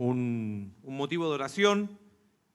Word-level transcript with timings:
un, 0.00 0.74
motivo 0.82 1.28
de 1.28 1.34
oración. 1.34 1.98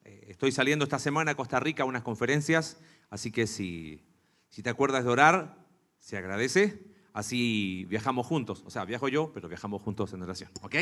Eh, 0.03 0.25
estoy 0.29 0.51
saliendo 0.51 0.83
esta 0.83 0.97
semana 0.97 1.31
a 1.31 1.35
Costa 1.35 1.59
Rica 1.59 1.83
a 1.83 1.85
unas 1.85 2.01
conferencias, 2.01 2.79
así 3.11 3.31
que 3.31 3.45
si, 3.45 4.01
si 4.49 4.63
te 4.63 4.69
acuerdas 4.71 5.03
de 5.03 5.11
orar, 5.11 5.57
se 5.99 6.17
agradece. 6.17 6.95
Así 7.13 7.85
viajamos 7.87 8.25
juntos, 8.27 8.63
o 8.65 8.69
sea, 8.69 8.83
viajo 8.83 9.07
yo, 9.07 9.31
pero 9.31 9.47
viajamos 9.47 9.81
juntos 9.81 10.11
en 10.11 10.21
oración, 10.21 10.51
¿ok? 10.63 10.75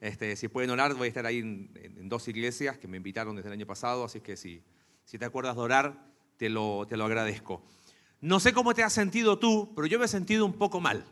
Este, 0.00 0.34
si 0.36 0.48
pueden 0.48 0.70
orar, 0.70 0.94
voy 0.94 1.06
a 1.06 1.08
estar 1.08 1.26
ahí 1.26 1.40
en, 1.40 2.08
dos 2.08 2.26
iglesias 2.26 2.78
que 2.78 2.88
me 2.88 2.96
invitaron 2.96 3.36
desde 3.36 3.48
el 3.48 3.52
año 3.52 3.66
pasado, 3.66 4.04
así 4.04 4.20
que 4.20 4.38
si, 4.38 4.62
si 5.04 5.18
te 5.18 5.26
acuerdas 5.26 5.56
de 5.56 5.60
orar, 5.60 6.06
te 6.38 6.48
lo, 6.48 6.86
te 6.88 6.96
lo 6.96 7.04
agradezco. 7.04 7.62
No 8.22 8.40
sé 8.40 8.54
cómo 8.54 8.72
te 8.72 8.82
has 8.82 8.94
sentido 8.94 9.38
tú, 9.38 9.72
pero 9.74 9.86
yo 9.86 9.98
me 9.98 10.06
he 10.06 10.08
sentido 10.08 10.46
un 10.46 10.54
poco 10.54 10.80
mal. 10.80 11.04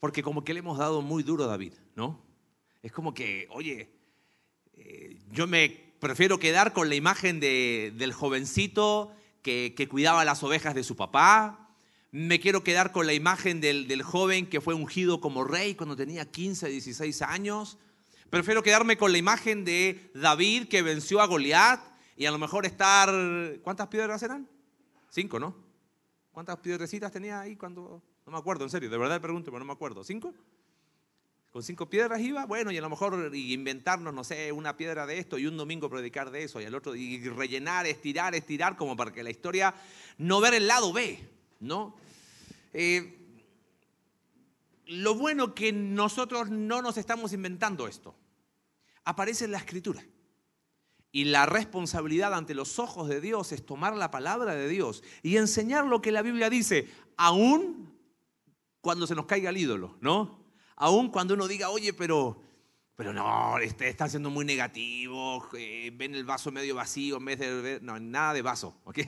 Porque 0.00 0.24
como 0.24 0.42
que 0.42 0.52
le 0.52 0.58
hemos 0.58 0.78
dado 0.78 1.02
muy 1.02 1.22
duro 1.22 1.44
a 1.44 1.46
David, 1.46 1.74
¿no? 1.94 2.31
Es 2.82 2.92
como 2.92 3.14
que, 3.14 3.46
oye, 3.50 3.90
eh, 4.74 5.18
yo 5.30 5.46
me 5.46 5.94
prefiero 6.00 6.38
quedar 6.38 6.72
con 6.72 6.88
la 6.88 6.96
imagen 6.96 7.38
del 7.38 8.12
jovencito 8.12 9.14
que, 9.42 9.88
cuidaba 9.88 10.24
las 10.24 10.42
ovejas 10.42 10.74
de 10.74 10.82
su 10.82 10.96
papá. 10.96 11.70
Me 12.10 12.40
quiero 12.40 12.64
quedar 12.64 12.92
con 12.92 13.06
la 13.06 13.14
imagen 13.14 13.60
del, 13.60 13.86
del 13.86 14.02
joven 14.02 14.46
que 14.46 14.60
fue 14.60 14.74
ungido 14.74 15.20
como 15.20 15.44
rey 15.44 15.74
cuando 15.74 15.96
tenía 15.96 16.30
15, 16.30 16.68
16 16.68 17.22
años. 17.22 17.78
Prefiero 18.30 18.62
quedarme 18.62 18.96
con 18.96 19.12
la 19.12 19.18
imagen 19.18 19.64
de 19.64 20.10
David 20.14 20.68
que 20.68 20.82
venció 20.82 21.20
a 21.20 21.26
Goliat 21.26 21.80
y 22.16 22.26
a 22.26 22.30
lo 22.30 22.38
mejor 22.38 22.66
estar... 22.66 23.10
¿Cuántas 23.62 23.88
piedras 23.88 24.22
eran? 24.22 24.48
Cinco, 25.10 25.38
¿no? 25.38 25.54
¿Cuántas 26.32 26.56
piedrecitas 26.58 27.12
tenía 27.12 27.40
ahí 27.40 27.56
cuando.? 27.56 28.02
No 28.24 28.32
me 28.32 28.38
acuerdo, 28.38 28.64
en 28.64 28.70
serio, 28.70 28.88
de 28.88 28.96
verdad 28.96 29.20
pregunto, 29.20 29.50
pero 29.50 29.58
no 29.58 29.66
me 29.66 29.72
acuerdo. 29.72 30.02
¿Cinco? 30.02 30.32
Con 31.52 31.62
cinco 31.62 31.90
piedras 31.90 32.18
iba, 32.22 32.46
bueno, 32.46 32.72
y 32.72 32.78
a 32.78 32.80
lo 32.80 32.88
mejor 32.88 33.30
inventarnos, 33.34 34.14
no 34.14 34.24
sé, 34.24 34.50
una 34.52 34.74
piedra 34.74 35.04
de 35.04 35.18
esto 35.18 35.36
y 35.36 35.46
un 35.46 35.58
domingo 35.58 35.90
predicar 35.90 36.30
de 36.30 36.44
eso 36.44 36.62
y 36.62 36.64
al 36.64 36.74
otro, 36.74 36.96
y 36.96 37.28
rellenar, 37.28 37.86
estirar, 37.86 38.34
estirar, 38.34 38.74
como 38.74 38.96
para 38.96 39.12
que 39.12 39.22
la 39.22 39.28
historia 39.28 39.74
no 40.16 40.40
ver 40.40 40.54
el 40.54 40.66
lado 40.66 40.94
B, 40.94 41.18
¿no? 41.60 41.94
Eh, 42.72 43.18
lo 44.86 45.14
bueno 45.14 45.54
que 45.54 45.72
nosotros 45.72 46.48
no 46.48 46.80
nos 46.80 46.96
estamos 46.96 47.34
inventando 47.34 47.86
esto. 47.86 48.14
Aparece 49.04 49.44
en 49.44 49.52
la 49.52 49.58
escritura. 49.58 50.02
Y 51.14 51.24
la 51.24 51.44
responsabilidad 51.44 52.32
ante 52.32 52.54
los 52.54 52.78
ojos 52.78 53.10
de 53.10 53.20
Dios 53.20 53.52
es 53.52 53.66
tomar 53.66 53.94
la 53.94 54.10
palabra 54.10 54.54
de 54.54 54.68
Dios 54.68 55.04
y 55.22 55.36
enseñar 55.36 55.84
lo 55.84 56.00
que 56.00 56.12
la 56.12 56.22
Biblia 56.22 56.48
dice, 56.48 56.88
aún 57.18 57.94
cuando 58.80 59.06
se 59.06 59.14
nos 59.14 59.26
caiga 59.26 59.50
el 59.50 59.58
ídolo, 59.58 59.98
¿no? 60.00 60.41
Aún 60.76 61.08
cuando 61.10 61.34
uno 61.34 61.48
diga, 61.48 61.70
oye, 61.70 61.92
pero, 61.92 62.40
pero 62.96 63.12
no, 63.12 63.58
este 63.58 63.88
está 63.88 64.08
siendo 64.08 64.30
muy 64.30 64.44
negativo, 64.44 65.46
eh, 65.56 65.90
ven 65.94 66.14
el 66.14 66.24
vaso 66.24 66.50
medio 66.52 66.74
vacío 66.74 67.16
en 67.16 67.24
vez 67.24 67.38
de 67.38 67.78
no, 67.82 67.98
nada 67.98 68.34
de 68.34 68.42
vaso, 68.42 68.76
¿ok? 68.84 68.98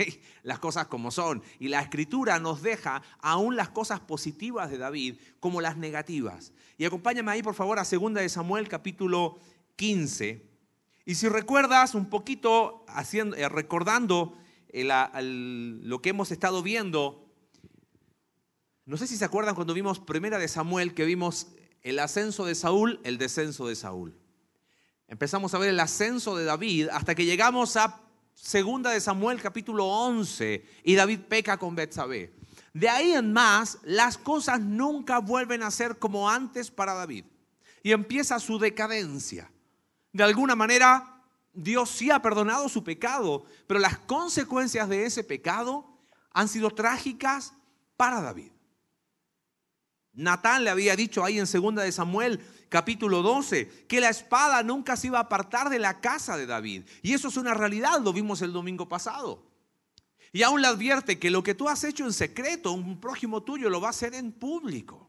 Las 0.43 0.59
cosas 0.59 0.87
como 0.87 1.11
son. 1.11 1.43
Y 1.59 1.69
la 1.69 1.81
escritura 1.81 2.39
nos 2.39 2.63
deja 2.63 3.03
aún 3.21 3.57
las 3.57 3.71
cosas 3.71 4.01
positivas 4.01 4.71
de 4.71 4.79
David 4.79 5.17
como 5.41 5.61
las 5.61 5.77
negativas. 5.77 6.53
Y 6.79 6.85
acompáñame 6.85 7.33
ahí, 7.33 7.43
por 7.43 7.55
favor, 7.55 7.79
a 7.79 7.85
2 7.85 8.15
de 8.15 8.29
Samuel, 8.29 8.69
capítulo 8.69 9.39
15 9.77 10.55
y 11.07 11.17
si 11.17 11.29
recuerdas 11.29 11.95
un 11.95 12.07
poquito, 12.07 12.85
haciendo, 12.89 13.37
eh, 13.37 13.49
recordando 13.49 14.39
lo 14.73 16.03
que 16.03 16.09
hemos 16.09 16.33
estado 16.33 16.63
viendo, 16.63 17.24
no 18.87 18.97
sé 18.97 19.07
si 19.07 19.17
se 19.17 19.25
acuerdan 19.25 19.55
cuando 19.55 19.75
vimos 19.75 19.99
Primera 19.99 20.39
de 20.39 20.49
Samuel, 20.49 20.95
que 20.95 21.05
vimos 21.05 21.49
el 21.83 21.99
ascenso 21.99 22.45
de 22.45 22.55
Saúl, 22.55 23.01
el 23.05 23.19
descenso 23.19 23.67
de 23.67 23.77
Saúl. 23.77 24.17
Empezamos 25.09 25.55
a 25.55 25.59
ver 25.59 25.71
el 25.71 25.81
ascenso 25.81 26.37
de 26.37 26.45
David 26.45 26.89
hasta 26.91 27.15
que 27.15 27.25
llegamos 27.25 27.77
a 27.77 28.01
Segunda 28.35 28.91
de 28.91 29.01
Samuel 29.01 29.41
capítulo 29.41 29.87
11 29.87 30.65
y 30.83 30.95
David 30.95 31.21
peca 31.29 31.57
con 31.57 31.77
Betsabé. 31.77 32.33
De 32.73 32.89
ahí 32.89 33.13
en 33.13 33.33
más, 33.33 33.79
las 33.85 34.19
cosas 34.19 34.61
nunca 34.61 35.21
vuelven 35.21 35.63
a 35.63 35.71
ser 35.71 35.99
como 35.99 36.29
antes 36.29 36.71
para 36.71 36.95
David 36.95 37.25
y 37.83 37.93
empieza 37.93 38.41
su 38.41 38.59
decadencia 38.59 39.51
de 40.15 40.23
alguna 40.23 40.55
manera 40.55 41.21
Dios 41.53 41.91
sí 41.91 42.11
ha 42.11 42.23
perdonado 42.23 42.69
su 42.69 42.83
pecado, 42.85 43.45
pero 43.67 43.81
las 43.81 43.99
consecuencias 43.99 44.89
de 44.89 45.05
ese 45.05 45.25
pecado 45.25 45.87
han 46.31 46.49
sido 46.49 46.71
trágicas 46.71 47.53
para 47.97 48.23
David. 48.23 48.53
Natán 50.15 50.65
le 50.65 50.71
había 50.71 50.97
dicho 50.97 51.25
ahí 51.25 51.39
en 51.39 51.47
2 51.51 51.75
de 51.77 51.93
Samuel 51.93 52.41
capítulo 52.69 53.23
12 53.23 53.87
que 53.89 54.01
la 54.01 54.09
espada 54.09 54.63
nunca 54.63 54.97
se 54.97 55.09
iba 55.09 55.19
a 55.19 55.23
apartar 55.23 55.71
de 55.71 55.79
la 55.79 56.01
casa 56.01 56.37
de 56.37 56.47
David. 56.47 56.85
Y 57.03 57.13
eso 57.13 57.29
es 57.29 57.37
una 57.37 57.55
realidad, 57.55 58.01
lo 58.01 58.13
vimos 58.13 58.41
el 58.43 58.53
domingo 58.53 58.89
pasado. 58.89 59.45
Y 60.33 60.43
aún 60.43 60.63
le 60.63 60.69
advierte 60.69 61.19
que 61.19 61.31
lo 61.31 61.43
que 61.43 61.55
tú 61.55 61.69
has 61.69 61.85
hecho 61.85 62.05
en 62.05 62.13
secreto, 62.13 62.73
un 62.73 63.01
prójimo 63.01 63.43
tuyo 63.43 63.71
lo 63.71 63.81
va 63.81 63.89
a 63.89 63.91
hacer 63.91 64.15
en 64.15 64.33
público. 64.33 65.09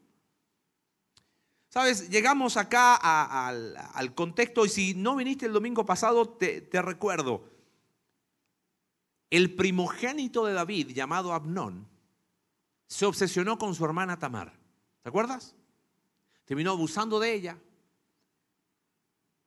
Sabes, 1.70 2.10
llegamos 2.10 2.58
acá 2.58 2.96
al, 2.96 4.16
contexto 4.16 4.66
y 4.66 4.70
si 4.70 4.94
no 4.94 5.16
viniste 5.16 5.46
el 5.46 5.54
domingo 5.54 5.86
pasado, 5.86 6.30
te, 6.30 6.62
te 6.62 6.82
recuerdo. 6.82 7.50
El 9.30 9.56
primogénito 9.56 10.46
de 10.46 10.54
David, 10.54 10.92
llamado 10.92 11.34
Abnón, 11.34 11.88
se 12.88 13.06
obsesionó 13.06 13.58
con 13.58 13.76
su 13.76 13.84
hermana 13.84 14.18
Tamar. 14.18 14.65
¿Te 15.06 15.10
acuerdas? 15.10 15.56
Terminó 16.46 16.72
abusando 16.72 17.20
de 17.20 17.32
ella. 17.32 17.60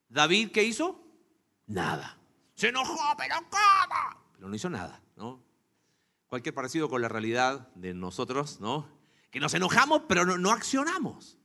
David, 0.08 0.52
¿qué 0.52 0.62
hizo? 0.62 1.04
Nada. 1.66 2.16
Se 2.54 2.68
enojó, 2.68 2.96
pero 3.16 3.34
¿cómo? 3.50 4.30
Pero 4.36 4.48
no 4.48 4.54
hizo 4.54 4.70
nada, 4.70 5.02
¿no? 5.16 5.42
Cualquier 6.28 6.54
parecido 6.54 6.88
con 6.88 7.02
la 7.02 7.08
realidad 7.08 7.74
de 7.74 7.92
nosotros, 7.92 8.60
¿no? 8.60 8.88
Que 9.32 9.40
nos 9.40 9.52
enojamos, 9.52 10.02
pero 10.08 10.24
no, 10.24 10.38
no 10.38 10.52
accionamos. 10.52 11.36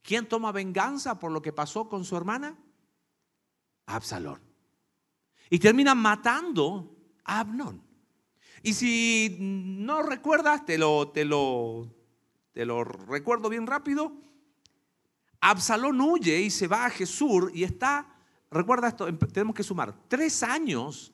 ¿Quién 0.00 0.26
toma 0.26 0.50
venganza 0.50 1.18
por 1.18 1.32
lo 1.32 1.42
que 1.42 1.52
pasó 1.52 1.86
con 1.86 2.06
su 2.06 2.16
hermana? 2.16 2.56
Absalón. 3.84 4.40
Y 5.50 5.58
termina 5.58 5.94
matando 5.94 6.96
a 7.24 7.40
Abnón. 7.40 7.84
Y 8.62 8.72
si 8.72 9.36
no 9.38 10.02
recuerdas, 10.02 10.64
te 10.64 10.78
lo, 10.78 11.10
te 11.10 11.26
lo, 11.26 11.99
te 12.52 12.64
lo 12.64 12.84
recuerdo 12.84 13.48
bien 13.48 13.66
rápido. 13.66 14.12
Absalón 15.40 16.00
huye 16.00 16.40
y 16.40 16.50
se 16.50 16.66
va 16.66 16.86
a 16.86 16.90
Jesús 16.90 17.50
y 17.54 17.64
está, 17.64 18.06
recuerda 18.50 18.88
esto, 18.88 19.08
em, 19.08 19.18
tenemos 19.18 19.54
que 19.54 19.62
sumar, 19.62 19.94
tres 20.08 20.42
años 20.42 21.12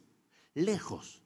lejos. 0.55 1.23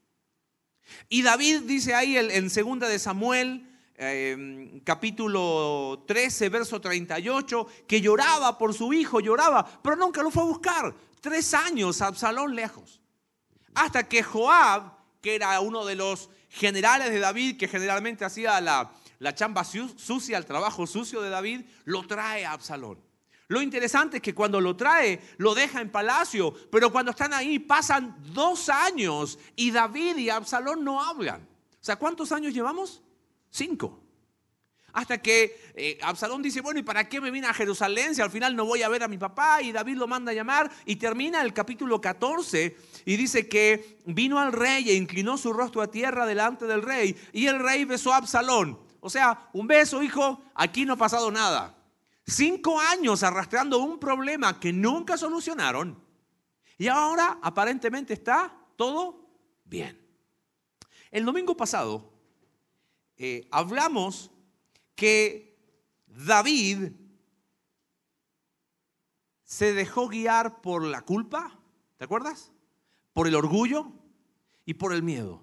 Y 1.09 1.23
David 1.23 1.63
dice 1.63 1.95
ahí 1.95 2.17
en 2.17 2.51
segunda 2.51 2.89
de 2.89 2.99
Samuel 2.99 3.71
Em, 4.03 4.81
capítulo 4.81 6.05
13, 6.07 6.49
verso 6.49 6.81
38, 6.81 7.67
que 7.87 8.01
lloraba 8.01 8.57
por 8.57 8.73
su 8.73 8.95
hijo, 8.95 9.21
lloraba, 9.21 9.63
pero 9.83 9.95
nunca 9.95 10.23
lo 10.23 10.31
fue 10.31 10.43
a 10.43 10.47
buscar. 10.47 10.95
Tres 11.21 11.53
años 11.53 12.01
Absalón 12.01 12.55
lejos. 12.55 12.99
Hasta 13.75 14.09
que 14.09 14.23
Joab, 14.23 14.95
que 15.21 15.35
era 15.35 15.61
uno 15.61 15.85
de 15.85 15.97
los 15.97 16.31
generales 16.49 17.11
de 17.11 17.19
David, 17.19 17.59
que 17.59 17.69
generalmente 17.69 18.25
hacía 18.25 18.59
la, 18.63 18.91
la 19.21 19.35
chamba 19.35 19.65
sucia, 19.65 20.39
el 20.39 20.47
trabajo 20.47 20.87
sucio 20.87 21.21
de 21.21 21.31
David, 21.31 21.61
lo 21.85 22.07
trae 22.07 22.45
a 22.45 22.53
Absalón. 22.53 22.99
Lo 23.49 23.61
interesante 23.61 24.17
es 24.17 24.23
que 24.23 24.35
cuando 24.35 24.61
lo 24.61 24.77
trae, 24.77 25.21
lo 25.37 25.55
deja 25.55 25.81
en 25.81 25.91
palacio, 25.91 26.55
pero 26.71 26.91
cuando 26.91 27.11
están 27.11 27.35
ahí 27.35 27.59
pasan 27.59 28.17
dos 28.33 28.69
años 28.69 29.39
y 29.57 29.71
David 29.71 30.17
y 30.17 30.31
Absalón 30.31 30.85
no 30.85 31.03
hablan. 31.03 31.43
O 31.43 31.85
sea, 31.85 31.97
¿cuántos 31.97 32.33
años 32.33 32.55
llevamos? 32.55 33.03
Cinco. 33.51 34.01
Hasta 34.93 35.21
que 35.21 35.61
eh, 35.75 35.99
Absalón 36.03 36.43
dice, 36.43 36.63
bueno, 36.63 36.81
¿y 36.81 36.83
para 36.83 37.09
qué 37.09 37.21
me 37.21 37.31
vine 37.31 37.47
a 37.47 37.55
Jerusalén 37.55 38.15
si 38.15 38.23
al 38.23 38.31
final 38.31 38.57
no 38.57 38.65
voy 38.65 38.83
a 38.83 38.89
ver 38.89 39.03
a 39.03 39.09
mi 39.09 39.19
papá? 39.19 39.61
Y 39.61 39.73
David 39.73 39.97
lo 39.97 40.07
manda 40.07 40.33
a 40.33 40.35
llamar 40.35 40.71
y 40.87 40.97
termina 40.97 41.43
el 41.43 41.53
capítulo 41.53 42.01
14 42.01 42.77
y 43.05 43.17
dice 43.17 43.49
que 43.49 43.99
vino 44.07 44.39
al 44.39 44.53
rey 44.53 44.89
e 44.89 44.95
inclinó 44.95 45.37
su 45.37 45.53
rostro 45.53 45.83
a 45.83 45.91
tierra 45.91 46.25
delante 46.25 46.67
del 46.67 46.83
rey 46.83 47.15
y 47.33 47.47
el 47.47 47.59
rey 47.59 47.85
besó 47.85 48.15
a 48.15 48.17
Absalón. 48.17 48.90
O 49.01 49.11
sea, 49.11 49.49
un 49.53 49.67
beso, 49.67 50.03
hijo, 50.03 50.43
aquí 50.55 50.85
no 50.85 50.95
ha 50.95 50.97
pasado 50.97 51.31
nada. 51.31 51.75
Cinco 52.27 52.79
años 52.79 53.23
arrastrando 53.23 53.79
un 53.79 53.99
problema 53.99 54.61
que 54.61 54.73
nunca 54.73 55.17
solucionaron 55.17 56.01
y 56.79 56.89
ahora 56.89 57.39
aparentemente 57.43 58.15
está 58.15 58.57
todo 58.77 59.29
bien. 59.65 60.01
El 61.11 61.25
domingo 61.25 61.57
pasado 61.57 62.13
eh, 63.17 63.49
hablamos 63.51 64.31
que 64.95 65.59
David 66.07 66.93
se 69.45 69.73
dejó 69.75 70.09
guiar 70.09 70.61
por 70.63 70.85
la 70.85 71.03
culpa, 71.03 71.59
¿te 71.97 72.05
acuerdas? 72.05 72.53
Por 73.13 73.27
el 73.27 73.35
orgullo 73.35 73.93
y 74.65 74.75
por 74.75 74.95
el 74.95 75.03
miedo. 75.03 75.43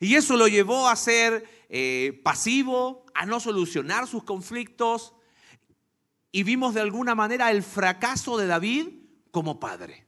Y 0.00 0.14
eso 0.14 0.36
lo 0.36 0.48
llevó 0.48 0.88
a 0.88 0.96
ser 0.96 1.48
eh, 1.68 2.20
pasivo, 2.22 3.04
a 3.14 3.26
no 3.26 3.40
solucionar 3.40 4.06
sus 4.06 4.24
conflictos. 4.24 5.14
y 6.32 6.42
vimos 6.42 6.74
de 6.74 6.82
alguna 6.82 7.14
manera 7.14 7.50
el 7.50 7.62
fracaso 7.62 8.36
de 8.36 8.46
David 8.46 8.88
como 9.30 9.58
padre. 9.58 10.06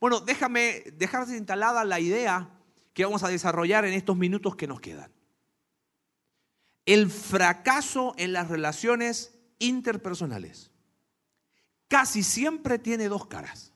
Bueno, 0.00 0.20
déjame 0.20 0.84
dejar 0.96 1.28
instalada 1.28 1.84
la 1.84 2.00
idea 2.00 2.50
que 2.94 3.04
vamos 3.04 3.22
a 3.24 3.28
desarrollar 3.28 3.84
en 3.84 3.92
estos 3.92 4.16
minutos 4.16 4.56
que 4.56 4.66
nos 4.66 4.80
quedan. 4.80 5.12
El 6.86 7.10
fracaso 7.10 8.14
en 8.16 8.32
las 8.32 8.48
relaciones 8.48 9.34
interpersonales 9.58 10.70
casi 11.88 12.22
siempre 12.22 12.78
tiene 12.78 13.08
dos 13.08 13.26
caras. 13.26 13.72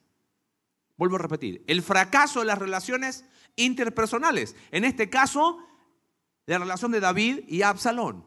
Vuelvo 0.97 1.17
a 1.17 1.21
repetir, 1.21 1.65
el 1.67 1.83
fracaso 1.83 2.41
en 2.41 2.49
las 2.49 2.59
relaciones 2.59 3.25
interpersonales, 3.59 4.57
en 4.71 4.85
este 4.85 5.11
caso, 5.11 5.59
la 6.47 6.59
relación 6.59 6.91
de 6.93 7.01
David 7.01 7.41
y 7.47 7.63
Absalón, 7.63 8.25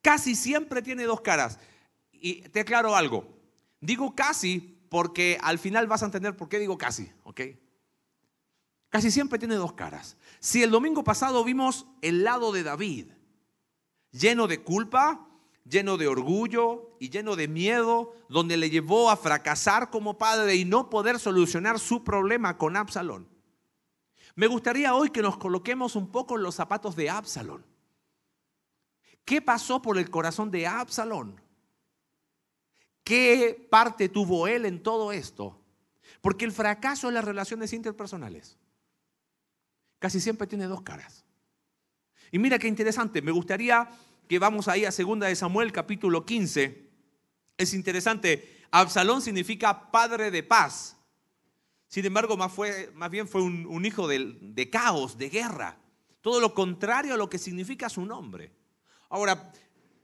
casi 0.00 0.36
siempre 0.36 0.82
tiene 0.82 1.04
dos 1.04 1.20
caras. 1.20 1.58
Y 2.12 2.42
te 2.42 2.60
aclaro 2.60 2.94
algo, 2.94 3.28
digo 3.80 4.14
casi 4.14 4.78
porque 4.88 5.38
al 5.42 5.58
final 5.58 5.88
vas 5.88 6.02
a 6.02 6.06
entender 6.06 6.36
por 6.36 6.48
qué 6.48 6.58
digo 6.58 6.78
casi, 6.78 7.10
¿ok? 7.24 7.40
Casi 8.88 9.10
siempre 9.10 9.38
tiene 9.38 9.56
dos 9.56 9.72
caras. 9.72 10.16
Si 10.38 10.62
el 10.62 10.70
domingo 10.70 11.02
pasado 11.02 11.42
vimos 11.44 11.86
el 12.02 12.24
lado 12.24 12.52
de 12.52 12.62
David, 12.62 13.10
lleno 14.12 14.46
de 14.46 14.62
culpa, 14.62 15.28
lleno 15.64 15.96
de 15.96 16.06
orgullo 16.06 16.96
y 17.00 17.10
lleno 17.10 17.36
de 17.36 17.48
miedo, 17.48 18.14
donde 18.28 18.56
le 18.56 18.70
llevó 18.70 19.10
a 19.10 19.16
fracasar 19.16 19.90
como 19.90 20.16
padre 20.16 20.54
y 20.54 20.64
no 20.64 20.88
poder 20.88 21.18
solucionar 21.18 21.78
su 21.78 22.04
problema 22.04 22.56
con 22.56 22.76
Absalón. 22.76 23.35
Me 24.36 24.46
gustaría 24.46 24.94
hoy 24.94 25.10
que 25.10 25.22
nos 25.22 25.38
coloquemos 25.38 25.96
un 25.96 26.12
poco 26.12 26.36
en 26.36 26.42
los 26.42 26.54
zapatos 26.54 26.94
de 26.94 27.08
Absalón. 27.08 27.64
¿Qué 29.24 29.42
pasó 29.42 29.80
por 29.80 29.98
el 29.98 30.10
corazón 30.10 30.50
de 30.50 30.66
Absalón? 30.66 31.40
¿Qué 33.02 33.66
parte 33.70 34.10
tuvo 34.10 34.46
él 34.46 34.66
en 34.66 34.82
todo 34.82 35.10
esto? 35.10 35.58
Porque 36.20 36.44
el 36.44 36.52
fracaso 36.52 37.08
en 37.08 37.14
las 37.14 37.24
relaciones 37.24 37.72
interpersonales 37.72 38.58
casi 39.98 40.20
siempre 40.20 40.46
tiene 40.46 40.66
dos 40.66 40.82
caras. 40.82 41.24
Y 42.30 42.38
mira 42.38 42.58
qué 42.58 42.68
interesante, 42.68 43.22
me 43.22 43.32
gustaría 43.32 43.88
que 44.28 44.38
vamos 44.38 44.68
ahí 44.68 44.84
a 44.84 44.90
2 44.90 45.20
de 45.20 45.34
Samuel 45.34 45.72
capítulo 45.72 46.26
15. 46.26 46.90
Es 47.56 47.72
interesante, 47.72 48.64
Absalón 48.70 49.22
significa 49.22 49.90
padre 49.90 50.30
de 50.30 50.42
paz. 50.42 50.95
Sin 51.96 52.04
embargo, 52.04 52.36
más, 52.36 52.52
fue, 52.52 52.92
más 52.94 53.10
bien 53.10 53.26
fue 53.26 53.40
un, 53.40 53.86
hijo 53.86 54.06
de, 54.06 54.36
de 54.38 54.68
caos, 54.68 55.16
de 55.16 55.30
guerra. 55.30 55.78
Todo 56.20 56.40
lo 56.40 56.52
contrario 56.52 57.14
a 57.14 57.16
lo 57.16 57.30
que 57.30 57.38
significa 57.38 57.88
su 57.88 58.04
nombre. 58.04 58.52
Ahora, 59.08 59.50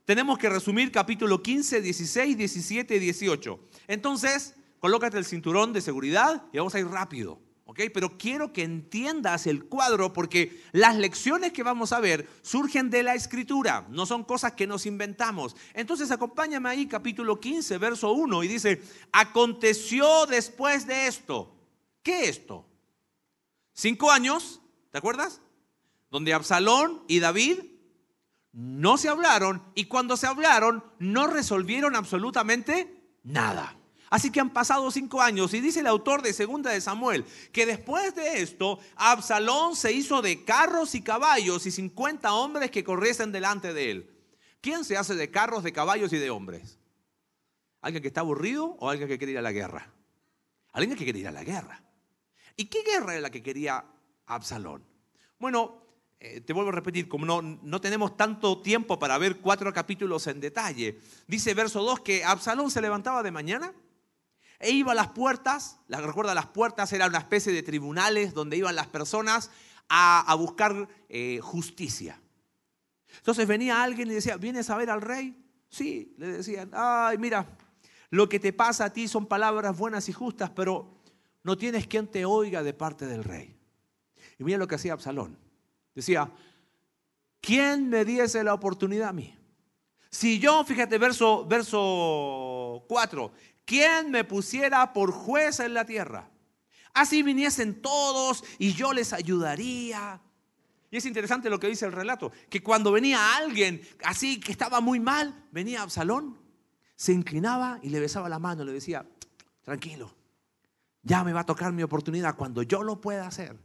tenemos 0.06 0.38
que 0.38 0.48
resumir 0.48 0.90
capítulo 0.90 1.42
15, 1.42 1.82
16, 1.82 2.38
17 2.38 2.96
y 2.96 2.98
18. 2.98 3.60
Entonces, 3.88 4.54
colócate 4.78 5.18
el 5.18 5.26
cinturón 5.26 5.74
de 5.74 5.82
seguridad 5.82 6.46
y 6.50 6.56
vamos 6.56 6.74
a 6.74 6.80
ir 6.80 6.86
rápido. 6.86 7.38
Pero 7.92 8.16
quiero 8.16 8.54
que 8.54 8.62
entiendas 8.62 9.46
el 9.46 9.66
cuadro 9.66 10.14
porque 10.14 10.62
las 10.72 10.96
lecciones 10.96 11.52
que 11.52 11.62
vamos 11.62 11.92
a 11.92 12.00
ver 12.00 12.26
surgen 12.40 12.88
de 12.88 13.02
la 13.02 13.14
escritura, 13.14 13.86
no 13.90 14.06
son 14.06 14.24
cosas 14.24 14.52
que 14.52 14.66
nos 14.66 14.86
inventamos. 14.86 15.54
Entonces 15.74 16.10
acompáñame 16.10 16.70
ahí 16.70 16.86
capítulo 16.86 17.38
15, 17.38 17.76
verso 17.76 18.12
1 18.12 18.44
y 18.44 18.48
dice, 18.48 18.80
aconteció 19.12 20.24
después 20.24 20.86
de 20.86 21.06
esto. 21.06 21.58
¿Qué 22.02 22.28
esto? 22.28 22.66
Cinco 23.72 24.10
años, 24.10 24.60
¿te 24.90 24.98
acuerdas? 24.98 25.40
Donde 26.10 26.34
Absalón 26.34 27.04
y 27.08 27.20
David 27.20 27.60
no 28.52 28.98
se 28.98 29.08
hablaron 29.08 29.62
y 29.74 29.86
cuando 29.86 30.16
se 30.16 30.26
hablaron 30.26 30.84
no 30.98 31.26
resolvieron 31.26 31.96
absolutamente 31.96 33.02
nada. 33.22 33.76
Así 34.10 34.30
que 34.30 34.40
han 34.40 34.50
pasado 34.50 34.90
cinco 34.90 35.22
años 35.22 35.54
y 35.54 35.60
dice 35.60 35.80
el 35.80 35.86
autor 35.86 36.20
de 36.20 36.34
Segunda 36.34 36.70
de 36.70 36.82
Samuel 36.82 37.24
que 37.50 37.64
después 37.64 38.14
de 38.14 38.42
esto 38.42 38.78
Absalón 38.96 39.74
se 39.74 39.92
hizo 39.92 40.20
de 40.20 40.44
carros 40.44 40.94
y 40.94 41.00
caballos 41.00 41.64
y 41.64 41.70
50 41.70 42.34
hombres 42.34 42.70
que 42.70 42.84
corriesen 42.84 43.32
delante 43.32 43.72
de 43.72 43.90
él. 43.90 44.10
¿Quién 44.60 44.84
se 44.84 44.98
hace 44.98 45.14
de 45.14 45.30
carros, 45.30 45.64
de 45.64 45.72
caballos 45.72 46.12
y 46.12 46.18
de 46.18 46.28
hombres? 46.28 46.78
¿Alguien 47.80 48.02
que 48.02 48.08
está 48.08 48.20
aburrido 48.20 48.76
o 48.78 48.90
alguien 48.90 49.08
que 49.08 49.16
quiere 49.16 49.32
ir 49.32 49.38
a 49.38 49.42
la 49.42 49.52
guerra? 49.52 49.90
Alguien 50.72 50.96
que 50.96 51.04
quiere 51.04 51.18
ir 51.18 51.28
a 51.28 51.32
la 51.32 51.42
guerra. 51.42 51.82
¿Y 52.56 52.66
qué 52.66 52.82
guerra 52.82 53.14
es 53.16 53.22
la 53.22 53.30
que 53.30 53.42
quería 53.42 53.84
Absalón? 54.26 54.84
Bueno, 55.38 55.82
eh, 56.20 56.40
te 56.40 56.52
vuelvo 56.52 56.70
a 56.70 56.74
repetir, 56.74 57.08
como 57.08 57.26
no, 57.26 57.42
no 57.42 57.80
tenemos 57.80 58.16
tanto 58.16 58.62
tiempo 58.62 58.98
para 58.98 59.18
ver 59.18 59.38
cuatro 59.38 59.72
capítulos 59.72 60.26
en 60.28 60.40
detalle, 60.40 61.00
dice 61.26 61.54
verso 61.54 61.82
2 61.82 62.00
que 62.00 62.24
Absalón 62.24 62.70
se 62.70 62.80
levantaba 62.80 63.22
de 63.22 63.32
mañana 63.32 63.74
e 64.60 64.70
iba 64.70 64.92
a 64.92 64.94
las 64.94 65.08
puertas, 65.08 65.80
recuerda, 65.88 66.34
las 66.34 66.46
puertas 66.46 66.92
eran 66.92 67.10
una 67.10 67.18
especie 67.18 67.52
de 67.52 67.64
tribunales 67.64 68.32
donde 68.32 68.56
iban 68.56 68.76
las 68.76 68.86
personas 68.86 69.50
a, 69.88 70.34
buscar 70.38 70.88
eh, 71.08 71.40
justicia. 71.42 72.20
Entonces 73.16 73.46
venía 73.46 73.82
alguien 73.82 74.10
y 74.10 74.14
decía, 74.14 74.36
¿vienes 74.36 74.70
a 74.70 74.76
ver 74.76 74.90
al 74.90 75.00
rey? 75.00 75.36
Sí, 75.68 76.14
le 76.16 76.28
decían, 76.28 76.70
ay, 76.72 77.18
mira, 77.18 77.46
lo 78.10 78.28
que 78.28 78.38
te 78.38 78.52
pasa 78.52 78.86
a 78.86 78.92
ti 78.92 79.08
son 79.08 79.26
palabras 79.26 79.76
buenas 79.76 80.08
y 80.08 80.12
justas, 80.12 80.50
pero 80.50 81.01
no 81.42 81.56
tienes 81.56 81.86
quien 81.86 82.06
te 82.06 82.24
oiga 82.24 82.62
de 82.62 82.74
parte 82.74 83.06
del 83.06 83.24
rey. 83.24 83.56
Y 84.38 84.44
mira 84.44 84.58
lo 84.58 84.68
que 84.68 84.76
hacía 84.76 84.92
Absalón. 84.92 85.38
Decía, 85.94 86.30
¿quién 87.40 87.88
me 87.88 88.04
diese 88.04 88.42
la 88.44 88.54
oportunidad 88.54 89.08
a 89.08 89.12
mí? 89.12 89.36
Si 90.10 90.38
yo, 90.38 90.62
fíjate, 90.64 90.98
verso, 90.98 91.46
verso 91.46 92.84
4, 92.88 93.32
¿quién 93.64 94.10
me 94.10 94.24
pusiera 94.24 94.92
por 94.92 95.10
juez 95.10 95.60
en 95.60 95.74
la 95.74 95.86
tierra? 95.86 96.30
Así 96.94 97.22
viniesen 97.22 97.80
todos 97.80 98.44
y 98.58 98.74
yo 98.74 98.92
les 98.92 99.12
ayudaría. 99.12 100.20
Y 100.90 100.98
es 100.98 101.06
interesante 101.06 101.48
lo 101.48 101.58
que 101.58 101.68
dice 101.68 101.86
el 101.86 101.92
relato, 101.92 102.30
que 102.50 102.62
cuando 102.62 102.92
venía 102.92 103.36
alguien 103.36 103.80
así 104.04 104.38
que 104.38 104.52
estaba 104.52 104.80
muy 104.80 105.00
mal, 105.00 105.46
venía 105.50 105.80
Absalón, 105.80 106.38
se 106.94 107.12
inclinaba 107.12 107.80
y 107.82 107.88
le 107.88 107.98
besaba 107.98 108.28
la 108.28 108.38
mano, 108.38 108.64
le 108.64 108.72
decía, 108.72 109.06
tranquilo, 109.62 110.14
ya 111.02 111.24
me 111.24 111.32
va 111.32 111.40
a 111.40 111.46
tocar 111.46 111.72
mi 111.72 111.82
oportunidad, 111.82 112.36
cuando 112.36 112.62
yo 112.62 112.82
lo 112.82 113.00
pueda 113.00 113.26
hacer, 113.26 113.58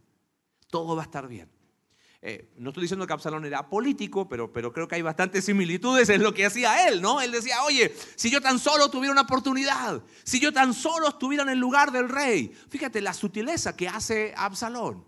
todo 0.70 0.96
va 0.96 1.04
a 1.04 1.06
estar 1.06 1.28
bien. 1.28 1.50
Eh, 2.22 2.52
no 2.58 2.70
estoy 2.70 2.82
diciendo 2.82 3.06
que 3.06 3.14
Absalón 3.14 3.46
era 3.46 3.70
político, 3.70 4.28
pero, 4.28 4.52
pero 4.52 4.74
creo 4.74 4.88
que 4.88 4.96
hay 4.96 5.04
bastantes 5.04 5.46
similitudes 5.46 6.10
en 6.10 6.24
lo 6.24 6.34
que 6.34 6.48
hacía 6.48 6.88
él, 6.88 7.02
¿no? 7.02 7.22
Él 7.22 7.32
decía, 7.32 7.64
oye, 7.64 7.96
si 8.16 8.32
yo 8.32 8.42
tan 8.42 8.58
solo 8.58 8.90
tuviera 8.90 9.12
una 9.12 9.22
oportunidad, 9.22 10.02
si 10.24 10.40
yo 10.40 10.52
tan 10.52 10.74
solo 10.74 11.10
estuviera 11.10 11.44
en 11.44 11.50
el 11.50 11.60
lugar 11.60 11.92
del 11.92 12.10
rey, 12.10 12.52
fíjate 12.70 13.02
la 13.02 13.14
sutileza 13.14 13.76
que 13.76 13.88
hace 13.88 14.34
Absalón. 14.36 15.06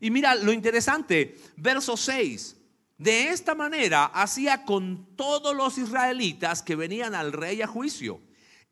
Y 0.00 0.10
mira 0.10 0.34
lo 0.36 0.52
interesante, 0.52 1.36
verso 1.56 1.96
6. 1.96 2.56
De 2.96 3.28
esta 3.30 3.56
manera 3.56 4.04
hacía 4.06 4.64
con 4.64 5.16
todos 5.16 5.56
los 5.56 5.78
israelitas 5.78 6.62
que 6.62 6.76
venían 6.76 7.16
al 7.16 7.32
rey 7.32 7.60
a 7.60 7.66
juicio. 7.66 8.20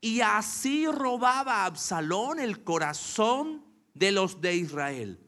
Y 0.01 0.21
así 0.21 0.87
robaba 0.87 1.65
Absalón 1.65 2.41
el 2.41 2.65
corazón 2.65 3.65
de 3.95 4.13
los 4.13 4.41
de 4.41 4.57
Israel. 4.57 5.21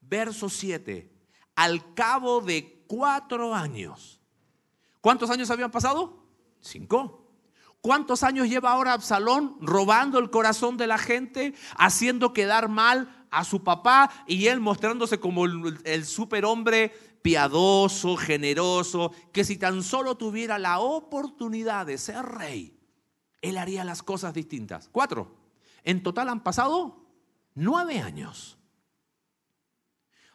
Verso 0.00 0.48
7 0.48 1.10
al 1.60 1.92
cabo 1.92 2.40
de 2.40 2.84
cuatro 2.86 3.54
años. 3.54 4.18
¿Cuántos 5.02 5.28
años 5.28 5.50
habían 5.50 5.70
pasado? 5.70 6.24
Cinco. 6.58 7.34
¿Cuántos 7.82 8.22
años 8.22 8.48
lleva 8.48 8.72
ahora 8.72 8.94
Absalón 8.94 9.58
robando 9.60 10.18
el 10.18 10.30
corazón 10.30 10.78
de 10.78 10.86
la 10.86 10.96
gente, 10.96 11.52
haciendo 11.76 12.32
quedar 12.32 12.70
mal 12.70 13.26
a 13.30 13.44
su 13.44 13.62
papá 13.62 14.10
y 14.26 14.46
él 14.46 14.58
mostrándose 14.58 15.20
como 15.20 15.44
el, 15.44 16.06
superhombre 16.06 16.94
piadoso, 17.20 18.16
generoso, 18.16 19.12
que 19.30 19.44
si 19.44 19.58
tan 19.58 19.82
solo 19.82 20.16
tuviera 20.16 20.58
la 20.58 20.80
oportunidad 20.80 21.84
de 21.84 21.98
ser 21.98 22.24
rey, 22.24 22.74
él 23.42 23.58
haría 23.58 23.84
las 23.84 24.02
cosas 24.02 24.34
distintas? 24.34 24.88
Cuatro. 24.90 25.34
En 25.84 26.02
total 26.02 26.28
han 26.28 26.42
pasado 26.42 27.06
nueve 27.54 28.00
años. 28.00 28.58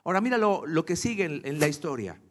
Ahora 0.03 0.21
mira 0.21 0.37
lo, 0.37 0.85
que 0.85 0.95
sigue 0.95 1.25
en, 1.25 1.59
la 1.59 1.67
historia. 1.67 2.21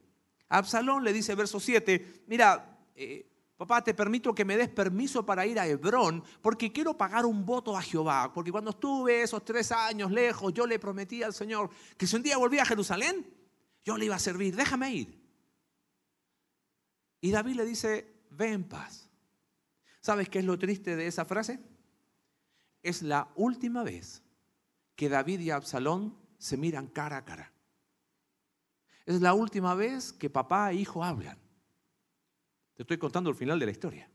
Absalón 0.49 1.03
le 1.03 1.13
dice, 1.13 1.35
verso 1.35 1.59
7, 1.59 2.25
mira, 2.29 2.79
eh, 2.95 3.29
papá, 3.57 3.83
te 3.83 3.95
permito 3.95 4.33
que 4.33 4.45
me 4.45 4.57
des 4.57 4.69
permiso 4.69 5.27
para 5.27 5.45
ir 5.45 5.59
a 5.59 5.67
Hebrón 5.67 6.23
porque 6.41 6.73
quiero 6.73 6.97
pagar 6.97 7.27
un 7.27 7.45
voto 7.45 7.77
a 7.77 7.83
Jehová. 7.83 8.33
Porque 8.33 8.53
cuando 8.53 8.71
estuve 8.71 9.23
esos 9.23 9.45
tres 9.45 9.73
años 9.73 10.13
lejos, 10.13 10.55
yo 10.55 10.67
le 10.67 10.79
prometí 10.79 11.25
al 11.25 11.35
Señor 11.35 11.69
que 11.97 12.07
si 12.07 12.15
un 12.15 12.23
día 12.23 12.37
volvía 12.37 12.63
a 12.63 12.67
Jerusalén, 12.67 13.27
yo 13.85 13.97
le 13.97 14.07
iba 14.07 14.15
a 14.15 14.21
servir, 14.21 14.55
déjame 14.55 14.93
ir. 14.93 15.25
Y 17.21 17.33
David 17.33 17.57
le 17.57 17.65
dice, 17.65 18.07
ve 18.31 18.53
en 18.53 18.65
paz. 18.65 19.11
¿Sabes 20.05 20.29
qué 20.29 20.41
es 20.41 20.45
lo 20.45 20.59
triste 20.59 20.97
de 20.97 21.07
esa 21.07 21.25
frase? 21.25 21.59
Es 22.83 23.01
la 23.01 23.33
última 23.37 23.83
vez 23.83 24.23
que 24.97 25.09
David 25.09 25.41
y 25.41 25.49
Absalón 25.49 26.15
se 26.37 26.59
miran 26.59 26.89
cara 26.89 27.17
a 27.17 27.25
cara. 27.25 27.51
Es 29.07 29.23
la 29.23 29.33
última 29.33 29.75
vez 29.75 30.13
que 30.13 30.29
papá 30.29 30.71
e 30.71 30.75
hijo 30.75 31.03
hablan. 31.03 31.39
Te 32.75 32.83
estoy 32.83 32.99
contando 32.99 33.31
el 33.31 33.37
final 33.37 33.59
de 33.59 33.65
la 33.65 33.73
historia. 33.73 34.11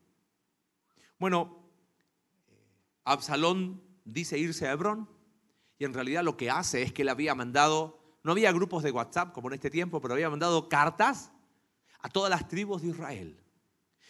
Bueno, 1.18 1.72
Absalón 3.04 3.82
dice 4.06 4.38
irse 4.38 4.68
a 4.68 4.74
Hebrón 4.74 5.10
y 5.80 5.86
en 5.86 5.96
realidad 5.96 6.24
lo 6.24 6.38
que 6.38 6.52
hace 6.52 6.84
es 6.84 6.94
que 6.94 7.02
él 7.02 7.10
había 7.10 7.34
mandado, 7.34 8.20
no 8.22 8.34
había 8.34 8.52
grupos 8.52 8.84
de 8.84 8.92
WhatsApp 8.92 9.34
como 9.34 9.48
en 9.48 9.56
este 9.56 9.72
tiempo, 9.72 10.00
pero 10.00 10.14
había 10.14 10.30
mandado 10.30 10.70
cartas 10.70 11.32
a 11.98 12.10
todas 12.10 12.30
las 12.30 12.48
tribus 12.48 12.84
de 12.84 12.90
Israel. 12.90 13.44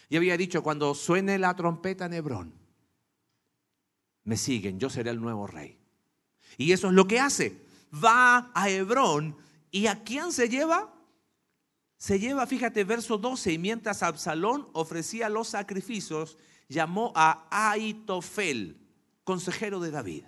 Y 0.10 0.18
había 0.18 0.36
dicho, 0.36 0.63
cuando 0.63 0.96
suene 0.96 1.38
la 1.38 1.56
trompeta 1.56 2.06
en 2.06 2.13
Hebrón, 2.13 2.54
me 4.24 4.38
siguen, 4.38 4.80
yo 4.80 4.89
seré 4.89 5.12
el 5.12 5.22
nuevo 5.22 5.48
rey. 5.48 5.78
Y 6.58 6.72
eso 6.72 6.88
es 6.88 6.94
lo 6.94 7.08
que 7.08 7.20
hace. 7.20 7.62
Va 7.94 8.51
a 8.54 8.70
Hebrón 8.70 9.38
y 9.72 9.88
¿a 9.88 10.04
quién 10.04 10.32
se 10.32 10.50
lleva? 10.50 10.94
Se 11.98 12.20
lleva, 12.20 12.48
fíjate, 12.48 12.84
verso 12.84 13.18
12, 13.18 13.54
y 13.54 13.58
mientras 13.58 14.04
Absalón 14.04 14.70
ofrecía 14.74 15.30
los 15.30 15.50
sacrificios, 15.50 16.38
llamó 16.70 17.12
a 17.16 17.48
Aitofel, 17.51 18.78
consejero 19.24 19.80
de 19.80 19.92
David. 19.92 20.25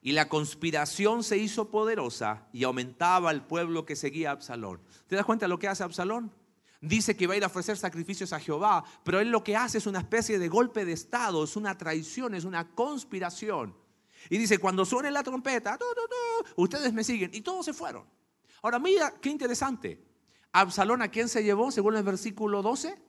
Y 0.00 0.12
la 0.12 0.28
conspiración 0.28 1.24
se 1.24 1.36
hizo 1.36 1.70
poderosa 1.70 2.46
y 2.52 2.64
aumentaba 2.64 3.30
el 3.32 3.42
pueblo 3.42 3.84
que 3.84 3.96
seguía 3.96 4.30
a 4.30 4.32
Absalón. 4.32 4.80
¿Te 5.08 5.16
das 5.16 5.26
cuenta 5.26 5.44
de 5.44 5.50
lo 5.50 5.58
que 5.58 5.68
hace 5.68 5.82
Absalón? 5.82 6.32
Dice 6.80 7.14
que 7.14 7.26
va 7.26 7.34
a 7.34 7.36
ir 7.36 7.44
a 7.44 7.48
ofrecer 7.48 7.76
sacrificios 7.76 8.32
a 8.32 8.40
Jehová, 8.40 8.82
pero 9.04 9.20
él 9.20 9.30
lo 9.30 9.44
que 9.44 9.54
hace 9.54 9.78
es 9.78 9.86
una 9.86 9.98
especie 9.98 10.38
de 10.38 10.48
golpe 10.48 10.86
de 10.86 10.92
Estado, 10.92 11.44
es 11.44 11.56
una 11.56 11.76
traición, 11.76 12.34
es 12.34 12.44
una 12.44 12.70
conspiración. 12.70 13.76
Y 14.30 14.38
dice, 14.38 14.58
cuando 14.58 14.84
suene 14.84 15.10
la 15.10 15.22
trompeta, 15.22 15.78
ustedes 16.56 16.92
me 16.92 17.04
siguen. 17.04 17.30
Y 17.34 17.42
todos 17.42 17.66
se 17.66 17.74
fueron. 17.74 18.04
Ahora 18.62 18.78
mira, 18.78 19.14
qué 19.20 19.28
interesante. 19.28 20.02
Absalón, 20.52 21.02
¿a 21.02 21.08
quién 21.08 21.28
se 21.28 21.42
llevó 21.42 21.70
según 21.70 21.96
el 21.96 22.02
versículo 22.02 22.62
12? 22.62 23.00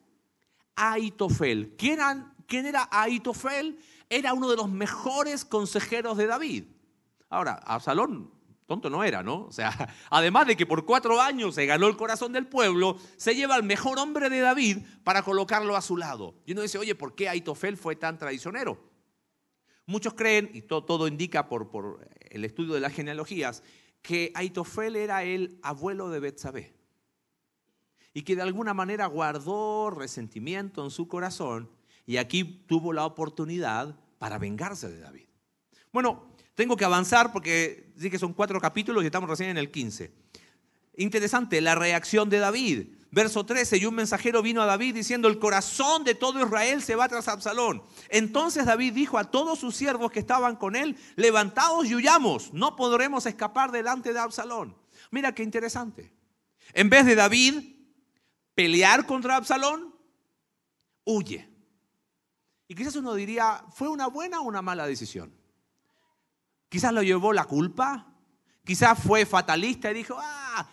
Aitofel. 0.76 1.76
¿Quién, 1.78 2.00
¿Quién 2.48 2.66
era 2.66 2.88
Aitofel? 2.92 3.80
Era 4.10 4.34
uno 4.34 4.50
de 4.50 4.58
los 4.58 4.70
mejores 4.70 5.46
consejeros 5.46 6.18
de 6.18 6.28
David. 6.28 6.66
Ahora, 7.30 7.54
Absalón, 7.66 8.32
tonto 8.72 8.90
no 8.90 9.04
era, 9.04 9.22
¿no? 9.22 9.48
O 9.48 9.52
sea, 9.52 9.94
además 10.10 10.48
de 10.48 10.56
que 10.56 10.66
por 10.66 10.86
cuatro 10.86 11.20
años 11.20 11.56
se 11.56 11.66
ganó 11.66 11.88
el 11.88 11.98
corazón 11.98 12.32
del 12.32 12.48
pueblo, 12.48 12.98
se 13.18 13.36
lleva 13.36 13.56
al 13.56 13.64
mejor 13.64 14.00
hombre 14.00 14.30
de 14.30 14.40
David 14.40 14.78
para 15.04 15.24
colocarlo 15.24 15.76
a 15.76 15.82
su 15.82 15.98
lado. 15.98 16.36
Y 16.46 16.54
uno 16.54 16.62
dice, 16.62 16.78
oye, 16.78 16.96
¿por 16.96 17.14
qué 17.14 17.28
Aitofel 17.28 17.76
fue 17.76 17.98
tan 17.98 18.18
traicionero? 18.18 18.82
Muchos 19.88 20.14
creen, 20.14 20.50
y 20.54 20.62
todo, 20.62 21.06
indica 21.06 21.50
por, 21.50 21.70
por, 21.70 22.08
el 22.22 22.46
estudio 22.46 22.74
de 22.74 22.80
las 22.80 22.94
genealogías, 22.94 23.62
que 24.02 24.32
Aitofel 24.36 24.96
era 24.96 25.24
el 25.24 25.60
abuelo 25.64 26.10
de 26.10 26.22
Betsabé. 26.22 26.74
Y 28.14 28.22
que 28.22 28.38
de 28.38 28.42
alguna 28.42 28.74
manera 28.74 29.06
guardó 29.08 29.90
resentimiento 29.90 30.82
en 30.86 30.92
su 30.92 31.10
corazón 31.10 31.70
y 32.06 32.18
aquí 32.18 32.46
tuvo 32.68 32.94
la 32.94 33.06
oportunidad 33.06 34.00
para 34.18 34.38
vengarse 34.38 34.90
de 34.90 35.00
David. 35.00 35.28
Bueno, 35.92 36.31
tengo 36.56 36.76
que 36.76 36.86
avanzar 36.86 37.32
porque 37.32 37.92
sí 37.98 38.10
que 38.10 38.20
son 38.20 38.34
cuatro 38.34 38.60
capítulos 38.60 39.04
y 39.04 39.08
estamos 39.08 39.30
recién 39.30 39.50
en 39.50 39.58
el 39.58 39.72
15. 39.72 40.12
Interesante 40.98 41.62
la 41.62 41.76
reacción 41.76 42.30
de 42.30 42.40
David. 42.40 42.88
Verso 43.14 43.46
13, 43.46 43.78
y 43.78 43.86
un 43.86 43.96
mensajero 43.96 44.42
vino 44.42 44.62
a 44.62 44.66
David 44.66 44.96
diciendo, 44.96 45.28
el 45.28 45.38
corazón 45.38 46.06
de 46.06 46.16
todo 46.16 46.46
Israel 46.46 46.82
se 46.82 46.96
va 46.96 47.10
tras 47.10 47.28
Absalón. 47.28 47.84
Entonces 48.08 48.66
David 48.66 48.94
dijo 48.94 49.18
a 49.18 49.26
todos 49.26 49.60
sus 49.60 49.76
siervos 49.76 50.12
que 50.12 50.20
estaban 50.20 50.56
con 50.56 50.78
él, 50.78 50.96
levantaos 51.18 51.88
y 51.88 51.96
huyamos, 51.96 52.54
no 52.54 52.78
podremos 52.78 53.26
escapar 53.26 53.72
delante 53.72 54.14
de 54.14 54.20
Absalón. 54.20 54.78
Mira 55.12 55.36
qué 55.36 55.44
interesante. 55.44 56.14
En 56.72 56.90
vez 56.90 57.06
de 57.06 57.16
David 57.16 57.76
pelear 58.56 59.06
contra 59.06 59.36
Absalón, 59.36 59.94
huye. 61.04 61.50
Y 62.70 62.76
quizás 62.76 62.96
uno 62.96 63.14
diría, 63.14 63.66
¿fue 63.74 63.90
una 63.90 64.08
buena 64.08 64.40
o 64.40 64.44
una 64.44 64.62
mala 64.62 64.88
decisión? 64.88 65.34
Quizás 66.72 66.94
lo 66.94 67.04
llevó 67.04 67.34
la 67.34 67.44
culpa, 67.44 68.08
quizás 68.64 68.98
fue 68.98 69.26
fatalista 69.26 69.92
y 69.92 69.94
dijo, 69.94 70.16
ah, 70.18 70.70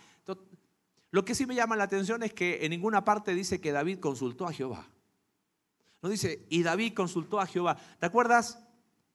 lo 1.11 1.25
que 1.25 1.35
sí 1.35 1.45
me 1.45 1.55
llama 1.55 1.75
la 1.75 1.83
atención 1.83 2.23
es 2.23 2.33
que 2.33 2.63
en 2.63 2.69
ninguna 2.69 3.03
parte 3.03 3.35
dice 3.35 3.59
que 3.59 3.73
David 3.73 3.99
consultó 3.99 4.47
a 4.47 4.53
Jehová. 4.53 4.87
No 6.01 6.07
dice, 6.07 6.45
y 6.49 6.63
David 6.63 6.93
consultó 6.93 7.41
a 7.41 7.45
Jehová. 7.45 7.75
¿Te 7.99 8.05
acuerdas? 8.05 8.59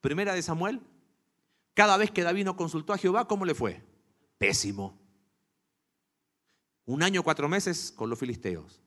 Primera 0.02 0.34
de 0.34 0.42
Samuel. 0.42 0.82
Cada 1.72 1.96
vez 1.96 2.10
que 2.10 2.22
David 2.22 2.44
no 2.44 2.54
consultó 2.54 2.92
a 2.92 2.98
Jehová, 2.98 3.26
¿cómo 3.26 3.46
le 3.46 3.54
fue? 3.54 3.82
Pésimo. 4.36 5.00
Un 6.84 7.02
año, 7.02 7.22
cuatro 7.22 7.48
meses 7.48 7.94
con 7.96 8.10
los 8.10 8.18
filisteos. 8.18 8.82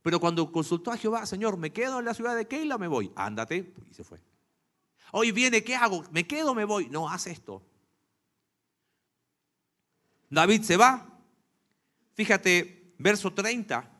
Pero 0.00 0.18
cuando 0.18 0.50
consultó 0.50 0.92
a 0.92 0.96
Jehová, 0.96 1.26
Señor, 1.26 1.58
¿me 1.58 1.74
quedo 1.74 1.98
en 1.98 2.06
la 2.06 2.14
ciudad 2.14 2.34
de 2.34 2.48
Keila 2.48 2.78
me 2.78 2.88
voy? 2.88 3.12
Ándate. 3.16 3.74
Y 3.90 3.92
se 3.92 4.02
fue. 4.02 4.22
Hoy 5.12 5.32
viene, 5.32 5.62
¿qué 5.62 5.76
hago? 5.76 6.04
¿Me 6.10 6.26
quedo 6.26 6.52
o 6.52 6.54
me 6.54 6.64
voy? 6.64 6.88
No, 6.88 7.08
haz 7.08 7.26
esto. 7.26 7.62
David 10.30 10.62
se 10.62 10.76
va. 10.76 11.06
Fíjate, 12.14 12.94
verso 12.98 13.32
30. 13.32 13.90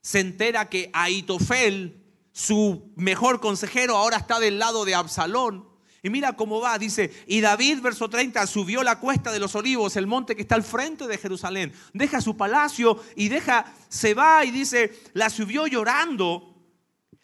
Se 0.00 0.20
entera 0.20 0.68
que 0.68 0.90
Aitofel, 0.92 2.02
su 2.32 2.92
mejor 2.96 3.40
consejero, 3.40 3.96
ahora 3.96 4.16
está 4.16 4.38
del 4.40 4.58
lado 4.58 4.84
de 4.84 4.94
Absalón. 4.94 5.68
Y 6.02 6.08
mira 6.08 6.32
cómo 6.34 6.60
va, 6.60 6.78
dice, 6.78 7.12
y 7.26 7.42
David, 7.42 7.80
verso 7.82 8.08
30, 8.08 8.46
subió 8.46 8.82
la 8.82 8.98
cuesta 8.98 9.30
de 9.32 9.38
los 9.38 9.54
olivos, 9.54 9.96
el 9.96 10.06
monte 10.06 10.34
que 10.34 10.42
está 10.42 10.54
al 10.54 10.62
frente 10.62 11.06
de 11.06 11.18
Jerusalén. 11.18 11.74
Deja 11.92 12.22
su 12.22 12.38
palacio 12.38 13.02
y 13.16 13.28
deja, 13.28 13.66
se 13.88 14.14
va 14.14 14.44
y 14.46 14.50
dice, 14.50 14.98
la 15.12 15.28
subió 15.28 15.66
llorando, 15.66 16.49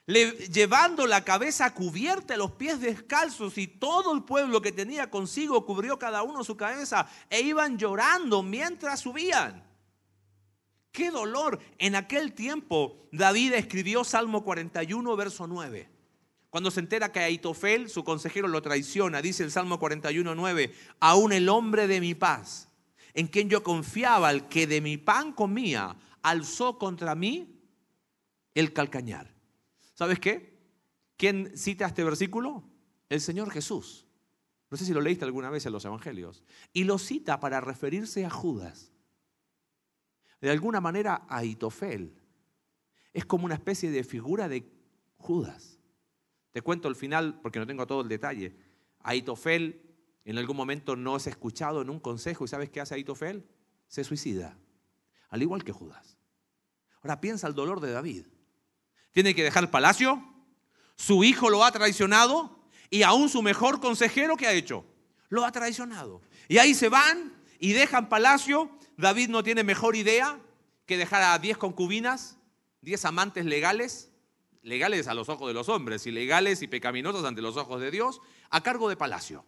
llevando 0.07 1.07
la 1.07 1.25
cabeza 1.25 1.75
cubierta, 1.75 2.37
los 2.37 2.53
pies 2.53 2.81
descalzos 2.81 3.59
y 3.59 3.67
todo 3.67 4.15
el 4.15 4.23
pueblo 4.23 4.63
que 4.63 4.73
tenía 4.73 5.11
consigo 5.11 5.67
cubrió 5.67 5.99
cada 5.99 6.23
uno 6.23 6.45
su 6.45 6.57
cabeza 6.57 7.09
e 7.29 7.41
iban 7.41 7.77
llorando 7.77 8.43
mientras 8.43 9.01
subían. 9.01 9.65
Qué 10.93 11.11
dolor. 11.11 11.59
En 11.79 11.95
aquel 11.95 12.33
tiempo 12.33 13.09
David 13.13 13.53
escribió 13.55 14.05
Salmo 14.05 14.45
41, 14.45 15.17
verso 15.17 15.47
9. 15.47 15.91
Cuando 16.49 16.71
se 16.71 16.81
entera 16.81 17.13
que 17.13 17.19
Aitofel, 17.19 17.91
su 17.91 18.03
consejero, 18.03 18.49
lo 18.49 18.63
traiciona, 18.63 19.21
dice 19.21 19.43
el 19.43 19.51
Salmo 19.51 19.79
41.9, 19.79 20.73
aún 21.01 21.35
el 21.35 21.51
hombre 21.51 21.87
de 21.87 22.01
mi 22.01 22.15
paz, 22.15 22.71
en 23.13 23.27
quien 23.27 23.51
yo 23.51 23.63
confiaba, 23.63 24.31
el 24.31 24.49
que 24.49 24.67
de 24.67 24.81
mi 24.81 24.97
pan 24.97 25.33
comía, 25.33 25.97
alzó 26.23 26.79
contra 26.79 27.15
mí 27.15 27.61
el 28.55 28.73
calcañar. 28.73 29.36
¿Sabes 29.97 30.21
qué? 30.21 30.55
¿Quién 31.17 31.57
cita 31.57 31.87
este 31.87 32.05
versículo? 32.05 32.63
El 33.09 33.23
Señor 33.23 33.51
Jesús. 33.51 34.07
No 34.71 34.77
sé 34.77 34.85
si 34.85 34.93
lo 34.93 35.01
leíste 35.01 35.25
alguna 35.25 35.49
vez 35.49 35.65
en 35.65 35.73
los 35.73 35.87
Evangelios. 35.87 36.45
Y 36.75 36.85
lo 36.85 36.99
cita 36.99 37.41
para 37.41 37.63
referirse 37.63 38.27
a 38.27 38.31
Judas. 38.31 38.93
De 40.43 40.51
alguna 40.51 40.83
manera, 40.83 41.27
Aitofel 41.31 42.15
es 43.15 43.25
como 43.25 43.47
una 43.47 43.55
especie 43.55 43.91
de 43.91 44.05
figura 44.05 44.49
de 44.49 44.71
Judas. 45.17 45.81
Te 46.53 46.61
cuento 46.61 46.89
el 46.89 46.95
final 46.95 47.41
porque 47.41 47.59
no 47.59 47.67
tengo 47.67 47.87
todo 47.87 48.03
el 48.03 48.09
detalle. 48.09 48.55
Aitofel 49.01 49.81
en 50.27 50.37
algún 50.37 50.59
momento 50.59 50.95
no 50.95 51.17
es 51.17 51.27
escuchado 51.27 51.81
en 51.81 51.89
un 51.89 52.01
consejo 52.01 52.45
y 52.45 52.49
¿sabes 52.49 52.69
qué 52.69 52.83
hace 52.83 52.97
Aitofel? 52.97 53.47
Se 53.89 54.05
suicida, 54.05 54.59
al 55.31 55.41
igual 55.41 55.65
que 55.65 55.73
Judas. 55.73 56.19
Ahora 57.01 57.21
piensa 57.21 57.47
el 57.47 57.55
dolor 57.55 57.81
de 57.81 57.93
David. 57.93 58.27
Tiene 59.17 59.35
que 59.35 59.43
dejar 59.43 59.65
el 59.65 59.71
palacio, 59.71 60.23
su 60.95 61.25
hijo 61.25 61.49
lo 61.49 61.65
ha 61.65 61.73
traicionado 61.73 62.55
y 62.91 63.03
aún 63.03 63.31
su 63.31 63.41
mejor 63.41 63.81
consejero 63.81 64.37
que 64.37 64.47
ha 64.47 64.53
hecho, 64.53 64.85
lo 65.31 65.47
ha 65.47 65.53
traicionado. 65.53 66.21
Y 66.49 66.59
ahí 66.59 66.75
se 66.75 66.91
van 66.91 67.33
y 67.59 67.73
dejan 67.73 68.11
palacio. 68.11 68.71
David 68.99 69.31
no 69.31 69.43
tiene 69.43 69.65
mejor 69.65 69.97
idea 69.97 70.39
que 70.85 70.99
dejar 70.99 71.23
a 71.23 71.39
10 71.39 71.57
concubinas, 71.57 72.37
10 72.83 73.07
amantes 73.07 73.47
legales 73.47 74.11
legales 74.61 75.09
a 75.09 75.15
los 75.15 75.31
ojos 75.31 75.49
de 75.49 75.55
los 75.55 75.71
hombres, 75.71 76.07
ilegales 76.07 76.61
y 76.61 76.69
pecaminosos 76.69 77.25
ante 77.25 77.41
los 77.41 77.57
ojos 77.57 77.81
de 77.81 77.91
Dios, 77.91 78.21
a 78.51 78.63
cargo 78.63 78.87
de 78.91 78.99
palacio. 78.99 79.47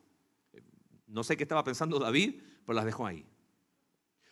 No 1.07 1.23
sé 1.25 1.37
qué 1.37 1.43
estaba 1.43 1.63
pensando 1.63 1.99
David, 1.99 2.41
pero 2.65 2.75
las 2.75 2.87
dejó 2.87 3.07
ahí. 3.07 3.27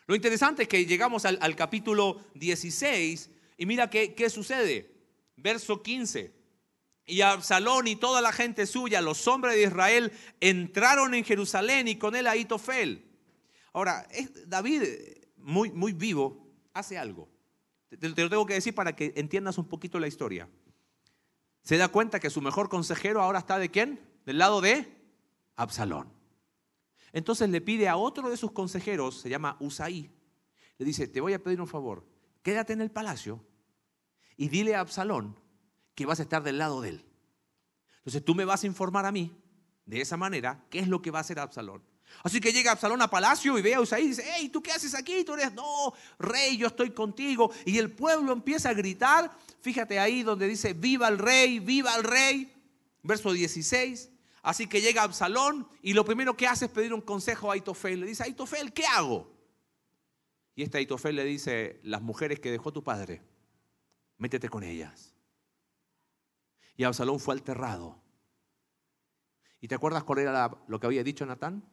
Lo 0.06 0.14
interesante 0.14 0.62
es 0.62 0.68
que 0.68 0.86
llegamos 0.86 1.26
al, 1.26 1.56
capítulo 1.56 2.22
16 2.36 3.30
y 3.58 3.66
mira 3.66 3.90
qué, 3.90 4.14
qué 4.14 4.30
sucede. 4.30 4.95
Verso 5.36 5.82
15. 5.82 6.34
Y 7.06 7.20
Absalón 7.20 7.86
y 7.86 7.96
toda 7.96 8.20
la 8.20 8.32
gente 8.32 8.66
suya, 8.66 9.00
los 9.00 9.28
hombres 9.28 9.54
de 9.54 9.62
Israel, 9.62 10.12
entraron 10.40 11.14
en 11.14 11.24
Jerusalén 11.24 11.86
y 11.88 11.96
con 11.96 12.16
él 12.16 12.26
a 12.26 12.36
Itofel. 12.36 13.04
Ahora, 13.72 14.06
David, 14.46 14.82
muy, 15.36 15.70
muy 15.70 15.92
vivo, 15.92 16.48
hace 16.72 16.98
algo. 16.98 17.28
te 17.88 18.08
lo 18.08 18.30
tengo 18.30 18.46
que 18.46 18.54
decir 18.54 18.74
para 18.74 18.96
que 18.96 19.12
entiendas 19.16 19.58
un 19.58 19.68
poquito 19.68 20.00
la 20.00 20.08
historia 20.08 20.48
se 21.66 21.78
da 21.78 21.88
cuenta 21.88 22.20
que 22.20 22.30
su 22.30 22.40
mejor 22.40 22.68
consejero 22.68 23.20
ahora 23.20 23.40
está 23.40 23.58
de 23.58 23.72
quién? 23.72 24.00
Del 24.24 24.38
lado 24.38 24.60
de 24.60 24.86
Absalón. 25.56 26.12
Entonces 27.12 27.50
le 27.50 27.60
pide 27.60 27.88
a 27.88 27.96
otro 27.96 28.30
de 28.30 28.36
sus 28.36 28.52
consejeros, 28.52 29.20
se 29.20 29.28
llama 29.28 29.56
Usaí, 29.58 30.08
le 30.78 30.86
dice, 30.86 31.08
te 31.08 31.20
voy 31.20 31.32
a 31.32 31.42
pedir 31.42 31.60
un 31.60 31.66
favor, 31.66 32.06
quédate 32.44 32.72
en 32.72 32.82
el 32.82 32.92
palacio 32.92 33.44
y 34.36 34.48
dile 34.48 34.74
a 34.74 34.80
Absalón 34.80 35.36
que 35.94 36.06
vas 36.06 36.20
a 36.20 36.22
estar 36.22 36.42
del 36.42 36.58
lado 36.58 36.80
de 36.80 36.90
él. 36.90 37.04
Entonces 37.98 38.24
tú 38.24 38.34
me 38.34 38.44
vas 38.44 38.62
a 38.62 38.66
informar 38.66 39.06
a 39.06 39.12
mí, 39.12 39.36
de 39.84 40.00
esa 40.00 40.16
manera, 40.16 40.64
qué 40.70 40.78
es 40.78 40.88
lo 40.88 41.00
que 41.00 41.10
va 41.10 41.18
a 41.18 41.22
hacer 41.22 41.38
Absalón. 41.38 41.82
Así 42.22 42.40
que 42.40 42.52
llega 42.52 42.72
Absalón 42.72 43.02
a 43.02 43.10
palacio 43.10 43.58
y 43.58 43.62
ve 43.62 43.74
a 43.74 43.80
Usaí 43.80 44.04
y 44.04 44.08
dice, 44.08 44.24
hey, 44.34 44.48
¿tú 44.48 44.62
qué 44.62 44.72
haces 44.72 44.94
aquí? 44.94 45.24
Tú 45.24 45.34
eres, 45.34 45.52
no, 45.54 45.92
rey, 46.18 46.56
yo 46.56 46.68
estoy 46.68 46.90
contigo. 46.90 47.50
Y 47.64 47.78
el 47.78 47.90
pueblo 47.90 48.32
empieza 48.32 48.70
a 48.70 48.74
gritar, 48.74 49.30
fíjate 49.60 49.98
ahí 49.98 50.22
donde 50.22 50.46
dice, 50.46 50.72
viva 50.72 51.08
el 51.08 51.18
rey, 51.18 51.58
viva 51.58 51.94
el 51.96 52.04
rey. 52.04 52.52
Verso 53.02 53.32
16. 53.32 54.10
Así 54.42 54.66
que 54.66 54.80
llega 54.80 55.02
Absalón 55.02 55.68
y 55.82 55.92
lo 55.92 56.04
primero 56.04 56.36
que 56.36 56.46
hace 56.46 56.66
es 56.66 56.70
pedir 56.70 56.94
un 56.94 57.00
consejo 57.00 57.50
a 57.50 57.54
Aitofel. 57.54 58.00
Le 58.00 58.06
dice, 58.06 58.22
Aitofel, 58.22 58.72
¿qué 58.72 58.86
hago? 58.86 59.32
Y 60.54 60.62
este 60.62 60.78
Aitofel 60.78 61.16
le 61.16 61.24
dice, 61.24 61.80
las 61.82 62.02
mujeres 62.02 62.40
que 62.40 62.50
dejó 62.50 62.72
tu 62.72 62.82
padre, 62.82 63.22
métete 64.18 64.48
con 64.48 64.62
ellas. 64.62 65.14
Y 66.76 66.84
Absalón 66.84 67.20
fue 67.20 67.34
alterrado. 67.34 68.00
¿Y 69.60 69.68
te 69.68 69.74
acuerdas 69.74 70.04
cuál 70.04 70.20
era 70.20 70.50
lo 70.68 70.78
que 70.78 70.86
había 70.86 71.02
dicho 71.02 71.24
Natán? 71.24 71.64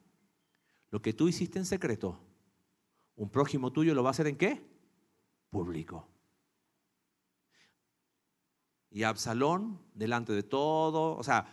Lo 0.89 1.01
que 1.01 1.13
tú 1.13 1.27
hiciste 1.27 1.59
en 1.59 1.65
secreto, 1.65 2.19
un 3.15 3.29
prójimo 3.29 3.71
tuyo 3.71 3.93
lo 3.93 4.03
va 4.03 4.09
a 4.09 4.12
hacer 4.12 4.27
en 4.27 4.38
qué? 4.38 4.62
Público. 5.50 6.07
Y 8.89 9.03
Absalón, 9.03 9.81
delante 9.93 10.33
de 10.33 10.43
todo, 10.43 11.17
o 11.17 11.23
sea, 11.23 11.45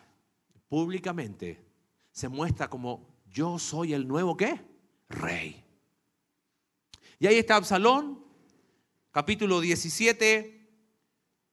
públicamente, 0.69 1.65
se 2.13 2.29
muestra 2.29 2.69
como 2.69 3.23
yo 3.27 3.59
soy 3.59 3.95
el 3.95 4.07
nuevo 4.07 4.37
qué? 4.37 4.61
Rey. 5.09 5.65
Y 7.19 7.27
ahí 7.27 7.37
está 7.37 7.57
Absalón, 7.57 8.25
capítulo 9.11 9.61
17, 9.61 10.60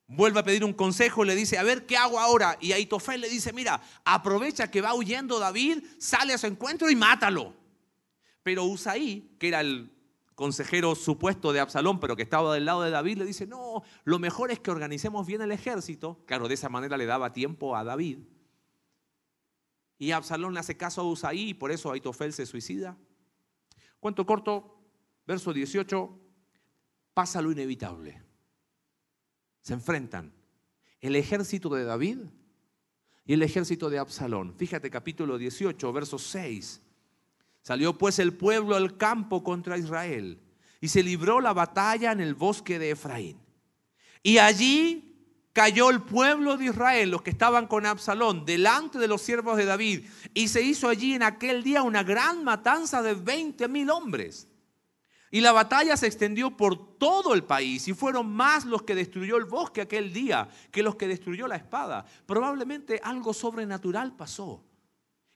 vuelve 0.08 0.40
a 0.40 0.44
pedir 0.44 0.64
un 0.64 0.74
consejo, 0.74 1.24
le 1.24 1.36
dice, 1.36 1.58
a 1.58 1.64
ver, 1.64 1.86
¿qué 1.86 1.98
hago 1.98 2.20
ahora? 2.20 2.58
Y 2.62 2.72
Aitofel 2.72 3.22
le 3.22 3.30
dice, 3.30 3.52
mira, 3.54 3.82
aprovecha 4.06 4.72
que 4.72 4.82
va 4.82 4.96
huyendo 4.96 5.40
David, 5.40 5.84
sale 5.98 6.34
a 6.34 6.38
su 6.38 6.48
encuentro 6.48 6.90
y 6.90 6.96
mátalo. 6.96 7.54
Pero 8.42 8.64
Usaí, 8.64 9.36
que 9.38 9.50
era 9.50 9.60
el 9.60 9.92
consejero 10.36 10.96
supuesto 10.96 11.52
de 11.52 11.60
Absalón, 11.60 12.00
pero 12.00 12.16
que 12.16 12.24
estaba 12.24 12.54
del 12.54 12.66
lado 12.66 12.84
de 12.84 12.92
David, 12.92 13.18
le 13.18 13.26
dice, 13.26 13.46
no, 13.46 13.84
lo 14.06 14.20
mejor 14.20 14.52
es 14.52 14.60
que 14.60 14.72
organicemos 14.72 15.28
bien 15.28 15.42
el 15.42 15.52
ejército. 15.52 16.24
Claro, 16.26 16.48
de 16.48 16.54
esa 16.54 16.70
manera 16.70 16.96
le 16.96 17.06
daba 17.06 17.34
tiempo 17.34 17.76
a 17.76 17.84
David. 17.84 18.20
Y 19.98 20.12
Absalón 20.12 20.54
le 20.54 20.60
hace 20.60 20.78
caso 20.78 21.02
a 21.02 21.04
Usaí 21.04 21.50
y 21.50 21.54
por 21.54 21.72
eso 21.72 21.92
Aitofel 21.92 22.32
se 22.32 22.46
suicida. 22.46 22.96
Cuento 24.00 24.26
corto, 24.26 24.80
verso 25.26 25.52
18, 25.52 26.20
pasa 27.14 27.42
lo 27.42 27.52
inevitable. 27.52 28.26
Se 29.67 29.74
enfrentan 29.74 30.31
el 31.01 31.17
ejército 31.17 31.67
de 31.67 31.83
David 31.83 32.19
y 33.25 33.33
el 33.33 33.43
ejército 33.43 33.89
de 33.89 34.00
Absalón. 34.00 34.55
Fíjate 34.55 34.89
capítulo 34.89 35.38
18, 35.38 35.91
verso 35.91 36.17
6. 36.17 36.79
Salió 37.63 37.97
pues 37.97 38.19
el 38.19 38.31
pueblo 38.31 38.77
al 38.77 38.95
campo 38.95 39.43
contra 39.43 39.77
Israel 39.77 40.39
y 40.79 40.88
se 40.88 41.03
libró 41.03 41.41
la 41.41 41.51
batalla 41.51 42.13
en 42.13 42.21
el 42.21 42.33
bosque 42.33 42.79
de 42.79 42.91
Efraín. 42.91 43.41
Y 44.24 44.38
allí 44.38 45.13
cayó 45.51 45.89
el 45.89 46.01
pueblo 46.01 46.55
de 46.55 46.67
Israel, 46.67 47.12
los 47.12 47.21
que 47.21 47.31
estaban 47.31 47.67
con 47.67 47.86
Absalón, 47.86 48.45
delante 48.45 49.00
de 49.00 49.09
los 49.09 49.21
siervos 49.21 49.57
de 49.57 49.65
David. 49.65 50.05
Y 50.33 50.47
se 50.47 50.62
hizo 50.62 50.88
allí 50.88 51.13
en 51.13 51.24
aquel 51.24 51.62
día 51.62 51.83
una 51.83 52.03
gran 52.03 52.41
matanza 52.45 53.01
de 53.01 53.15
20 53.15 53.67
mil 53.67 53.89
hombres. 53.89 54.47
Y 55.29 55.41
la 55.41 55.51
batalla 55.51 55.98
se 55.98 56.07
extendió 56.07 56.55
por 56.55 56.98
todo 56.98 57.34
el 57.34 57.43
país 57.43 57.88
y 57.88 57.93
fueron 57.93 58.31
más 58.31 58.65
los 58.65 58.84
que 58.84 58.96
destruyó 58.96 59.38
el 59.38 59.46
bosque 59.46 59.81
aquel 59.81 60.13
día 60.13 60.48
que 60.72 60.84
los 60.84 60.96
que 60.96 61.07
destruyó 61.07 61.48
la 61.48 61.57
espada. 61.57 62.05
Probablemente 62.25 63.01
algo 63.03 63.34
sobrenatural 63.34 64.15
pasó, 64.15 64.63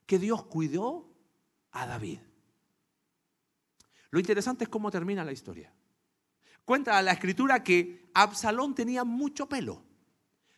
que 0.06 0.18
Dios 0.18 0.44
cuidó 0.44 1.08
a 1.72 1.86
David. 1.86 2.20
Lo 4.10 4.18
interesante 4.18 4.64
es 4.64 4.70
cómo 4.70 4.90
termina 4.90 5.24
la 5.24 5.32
historia. 5.32 5.72
Cuenta 6.64 7.00
la 7.02 7.12
escritura 7.12 7.62
que 7.62 8.10
Absalón 8.14 8.74
tenía 8.74 9.04
mucho 9.04 9.48
pelo. 9.48 9.82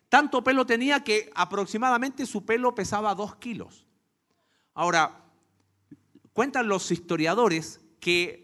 Tanto 0.08 0.44
pelo 0.44 0.64
tenía 0.66 1.02
que 1.02 1.30
aproximadamente 1.34 2.26
su 2.26 2.44
pelo 2.44 2.74
pesaba 2.74 3.14
dos 3.14 3.36
kilos. 3.36 3.86
Ahora, 4.74 5.24
cuentan 6.32 6.68
los 6.68 6.90
historiadores 6.90 7.80
que 8.00 8.43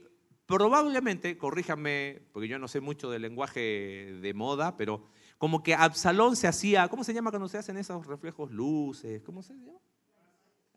probablemente, 0.50 1.38
corríjanme, 1.38 2.22
porque 2.32 2.48
yo 2.48 2.58
no 2.58 2.66
sé 2.66 2.80
mucho 2.80 3.08
del 3.08 3.22
lenguaje 3.22 4.18
de 4.20 4.34
moda, 4.34 4.76
pero 4.76 5.04
como 5.38 5.62
que 5.62 5.76
Absalón 5.76 6.34
se 6.34 6.48
hacía, 6.48 6.88
¿cómo 6.88 7.04
se 7.04 7.14
llama 7.14 7.30
cuando 7.30 7.48
se 7.48 7.56
hacen 7.56 7.76
esos 7.76 8.04
reflejos 8.04 8.50
luces? 8.50 9.22
¿Cómo 9.22 9.44
se 9.44 9.54
llama? 9.54 9.78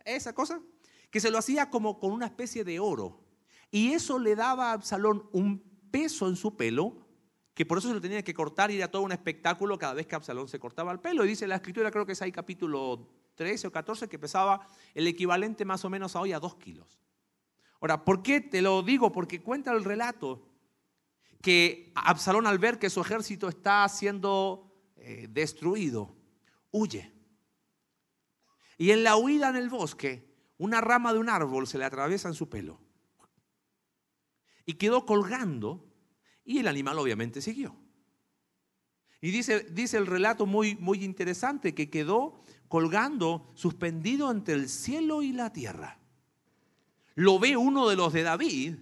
Esa 0.05 0.33
cosa 0.35 0.61
que 1.09 1.19
se 1.19 1.31
lo 1.31 1.39
hacía 1.39 1.71
como 1.71 1.99
con 1.99 2.11
una 2.11 2.27
especie 2.27 2.63
de 2.63 2.79
oro. 2.79 3.19
Y 3.71 3.93
eso 3.93 4.19
le 4.19 4.35
daba 4.35 4.69
a 4.69 4.73
Absalón 4.73 5.27
un 5.31 5.63
peso 5.89 6.27
en 6.27 6.35
su 6.35 6.55
pelo, 6.55 7.07
que 7.55 7.65
por 7.65 7.79
eso 7.79 7.87
se 7.87 7.95
lo 7.95 8.01
tenía 8.01 8.23
que 8.23 8.35
cortar 8.35 8.69
y 8.69 8.77
era 8.77 8.91
todo 8.91 9.01
un 9.01 9.11
espectáculo 9.11 9.79
cada 9.79 9.95
vez 9.95 10.05
que 10.05 10.13
Absalón 10.13 10.47
se 10.47 10.59
cortaba 10.59 10.91
el 10.91 10.99
pelo. 10.99 11.25
Y 11.25 11.29
dice 11.29 11.47
la 11.47 11.55
escritura, 11.55 11.89
creo 11.89 12.05
que 12.05 12.11
es 12.11 12.21
ahí 12.21 12.31
capítulo 12.31 13.09
13 13.33 13.65
o 13.65 13.71
14, 13.71 14.07
que 14.07 14.19
pesaba 14.19 14.67
el 14.93 15.07
equivalente 15.07 15.65
más 15.65 15.83
o 15.83 15.89
menos 15.89 16.15
a 16.15 16.21
hoy 16.21 16.31
a 16.31 16.39
dos 16.39 16.57
kilos. 16.57 17.02
Ahora, 17.83 18.05
¿por 18.05 18.23
qué 18.23 18.39
te 18.39 18.61
lo 18.61 18.81
digo? 18.81 19.11
Porque 19.11 19.41
cuenta 19.41 19.73
el 19.73 19.83
relato 19.83 20.47
que 21.41 21.91
Absalón 21.95 22.47
al 22.47 22.57
ver 22.57 22.79
que 22.79 22.89
su 22.89 23.01
ejército 23.01 23.49
está 23.49 23.85
siendo 23.89 24.73
eh, 24.95 25.27
destruido, 25.29 26.15
huye. 26.71 27.11
Y 28.77 28.91
en 28.91 29.03
la 29.03 29.17
huida 29.17 29.49
en 29.49 29.57
el 29.57 29.67
bosque, 29.67 30.33
una 30.57 30.79
rama 30.79 31.11
de 31.11 31.19
un 31.19 31.27
árbol 31.27 31.67
se 31.67 31.77
le 31.77 31.83
atraviesa 31.83 32.29
en 32.29 32.35
su 32.35 32.47
pelo. 32.47 32.79
Y 34.65 34.75
quedó 34.75 35.05
colgando 35.05 35.85
y 36.45 36.59
el 36.59 36.69
animal 36.69 36.97
obviamente 36.99 37.41
siguió. 37.41 37.75
Y 39.19 39.31
dice, 39.31 39.59
dice 39.71 39.97
el 39.97 40.07
relato 40.07 40.45
muy, 40.45 40.75
muy 40.75 41.03
interesante 41.03 41.75
que 41.75 41.89
quedó 41.89 42.39
colgando, 42.69 43.51
suspendido 43.55 44.31
entre 44.31 44.53
el 44.53 44.69
cielo 44.69 45.21
y 45.21 45.33
la 45.33 45.51
tierra. 45.51 45.99
Lo 47.15 47.39
ve 47.39 47.57
uno 47.57 47.87
de 47.87 47.95
los 47.95 48.13
de 48.13 48.23
David 48.23 48.75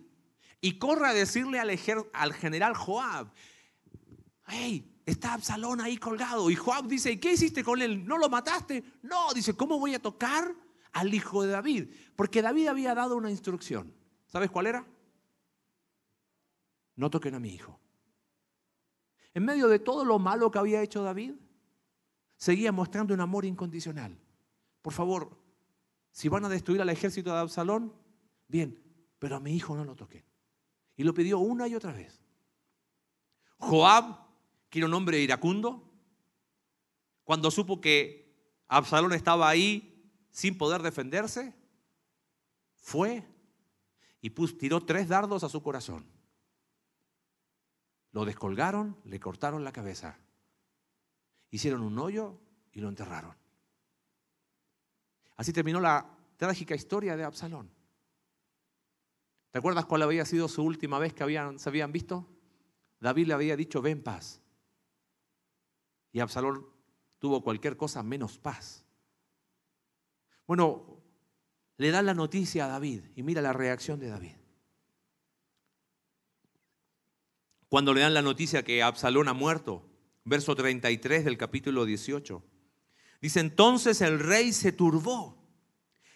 y 0.62 0.78
corre 0.78 1.08
a 1.08 1.14
decirle 1.14 1.60
al, 1.60 1.78
al 2.14 2.34
general 2.34 2.76
Joab, 2.76 3.32
hey, 4.48 5.02
está 5.06 5.34
Absalón 5.34 5.82
ahí 5.82 5.98
colgado. 5.98 6.50
Y 6.50 6.56
Joab 6.56 6.88
dice, 6.88 7.12
¿y 7.12 7.18
qué 7.18 7.34
hiciste 7.34 7.64
con 7.64 7.82
él? 7.82 8.06
¿No 8.06 8.18
lo 8.18 8.30
mataste? 8.30 8.84
No, 9.04 9.34
dice, 9.34 9.56
¿cómo 9.56 9.80
voy 9.80 9.96
a 9.96 10.02
tocar 10.02 10.56
al 10.94 11.14
hijo 11.14 11.44
de 11.44 11.52
David, 11.52 11.90
porque 12.16 12.42
David 12.42 12.68
había 12.68 12.94
dado 12.94 13.16
una 13.16 13.32
instrucción. 13.32 13.94
¿Sabes 14.28 14.52
cuál 14.52 14.68
era? 14.68 14.86
No 16.96 17.10
toquen 17.10 17.36
a 17.36 17.40
mi 17.40 17.50
hijo. 17.50 17.80
En 19.34 19.46
medio 19.46 19.68
de 19.68 19.80
todo 19.80 20.04
lo 20.04 20.20
malo 20.20 20.52
que 20.52 20.60
había 20.60 20.82
hecho 20.82 21.04
David, 21.04 21.34
seguía 22.36 22.72
mostrando 22.72 23.14
un 23.14 23.22
amor 23.22 23.46
incondicional. 23.46 24.18
Por 24.82 24.94
favor, 24.94 25.38
si 26.12 26.28
van 26.28 26.44
a 26.46 26.50
destruir 26.50 26.82
al 26.82 26.90
ejército 26.90 27.32
de 27.32 27.40
Absalón, 27.40 27.94
bien, 28.52 28.78
pero 29.18 29.38
a 29.38 29.40
mi 29.40 29.56
hijo 29.56 29.76
no 29.76 29.86
lo 29.86 29.96
toquen. 29.96 30.24
Y 30.96 31.04
lo 31.04 31.14
pidió 31.14 31.40
una 31.40 31.68
y 31.68 31.76
otra 31.76 31.94
vez. 31.94 32.22
Joab, 33.58 34.28
que 34.70 34.80
era 34.80 34.88
un 34.88 34.94
hombre 34.94 35.20
iracundo, 35.20 35.90
cuando 37.24 37.50
supo 37.50 37.80
que 37.80 38.36
Absalón 38.68 39.14
estaba 39.14 39.48
ahí 39.50 40.12
sin 40.30 40.58
poder 40.58 40.82
defenderse, 40.82 41.56
fue 42.76 43.26
y 44.22 44.30
tiró 44.30 44.86
tres 44.86 45.08
dardos 45.08 45.44
a 45.44 45.50
su 45.50 45.64
corazón. 45.64 46.06
Lo 48.12 48.26
descolgaron, 48.26 48.98
le 49.06 49.20
cortaron 49.20 49.64
la 49.64 49.72
cabeza, 49.72 50.20
hicieron 51.50 51.82
un 51.82 51.98
hoyo 51.98 52.38
y 52.72 52.82
lo 52.82 52.90
enterraron. 52.90 53.36
Así 55.38 55.54
terminó 55.54 55.80
la 55.80 56.18
trágica 56.38 56.76
historia 56.76 57.16
de 57.16 57.24
Absalón. 57.24 57.72
¿Te 59.52 59.60
acuerdas 59.60 59.86
cuál 59.86 60.02
había 60.02 60.26
sido 60.26 60.48
su 60.48 60.64
última 60.64 60.98
vez 60.98 61.14
que 61.14 61.24
habían, 61.24 61.60
se 61.60 61.68
habían 61.68 61.92
visto? 61.92 62.26
David 63.02 63.28
le 63.28 63.34
había 63.34 63.58
dicho, 63.58 63.82
ven 63.82 64.02
paz. 64.02 64.42
Y 66.14 66.22
Absalón 66.22 66.66
tuvo 67.20 67.44
cualquier 67.44 67.76
cosa 67.76 68.02
menos 68.02 68.38
paz. 68.38 68.86
Bueno, 70.48 71.02
le 71.78 71.92
dan 71.92 72.06
la 72.06 72.14
noticia 72.14 72.66
a 72.66 72.70
David 72.70 73.04
y 73.16 73.24
mira 73.24 73.42
la 73.42 73.54
reacción 73.54 74.00
de 74.00 74.10
David. 74.10 74.36
Cuando 77.68 77.94
le 77.94 78.02
dan 78.02 78.14
la 78.14 78.22
noticia 78.22 78.64
que 78.64 78.84
Absalón 78.84 79.28
ha 79.28 79.34
muerto, 79.34 79.90
verso 80.24 80.56
33 80.56 81.26
del 81.26 81.38
capítulo 81.38 81.86
18, 81.86 82.44
dice 83.22 83.40
entonces 83.40 84.02
el 84.02 84.20
rey 84.20 84.54
se 84.54 84.72
turbó 84.72 85.42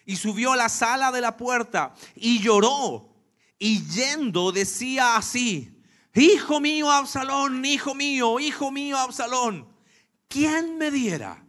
y 0.04 0.16
subió 0.16 0.52
a 0.52 0.56
la 0.56 0.68
sala 0.68 1.10
de 1.12 1.20
la 1.20 1.36
puerta 1.36 1.94
y 2.14 2.40
lloró 2.40 3.15
y 3.58 3.84
yendo 3.86 4.52
decía 4.52 5.16
así, 5.16 5.82
hijo 6.14 6.60
mío 6.60 6.90
Absalón, 6.90 7.64
hijo 7.64 7.94
mío, 7.94 8.38
hijo 8.40 8.70
mío 8.70 8.98
Absalón, 8.98 9.68
¿quién 10.28 10.78
me 10.78 10.90
diera? 10.90 11.46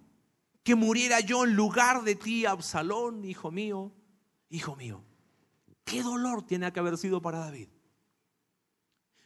que 0.67 0.75
muriera 0.75 1.21
yo 1.21 1.45
en 1.45 1.53
lugar 1.53 2.03
de 2.03 2.15
ti, 2.15 2.45
Absalón, 2.45 3.23
hijo 3.23 3.51
mío, 3.51 3.93
hijo 4.49 4.75
mío. 4.75 5.01
¿Qué 5.85 6.03
dolor 6.03 6.45
tiene 6.45 6.73
que 6.73 6.81
haber 6.81 6.97
sido 6.97 7.21
para 7.21 7.39
David? 7.39 7.69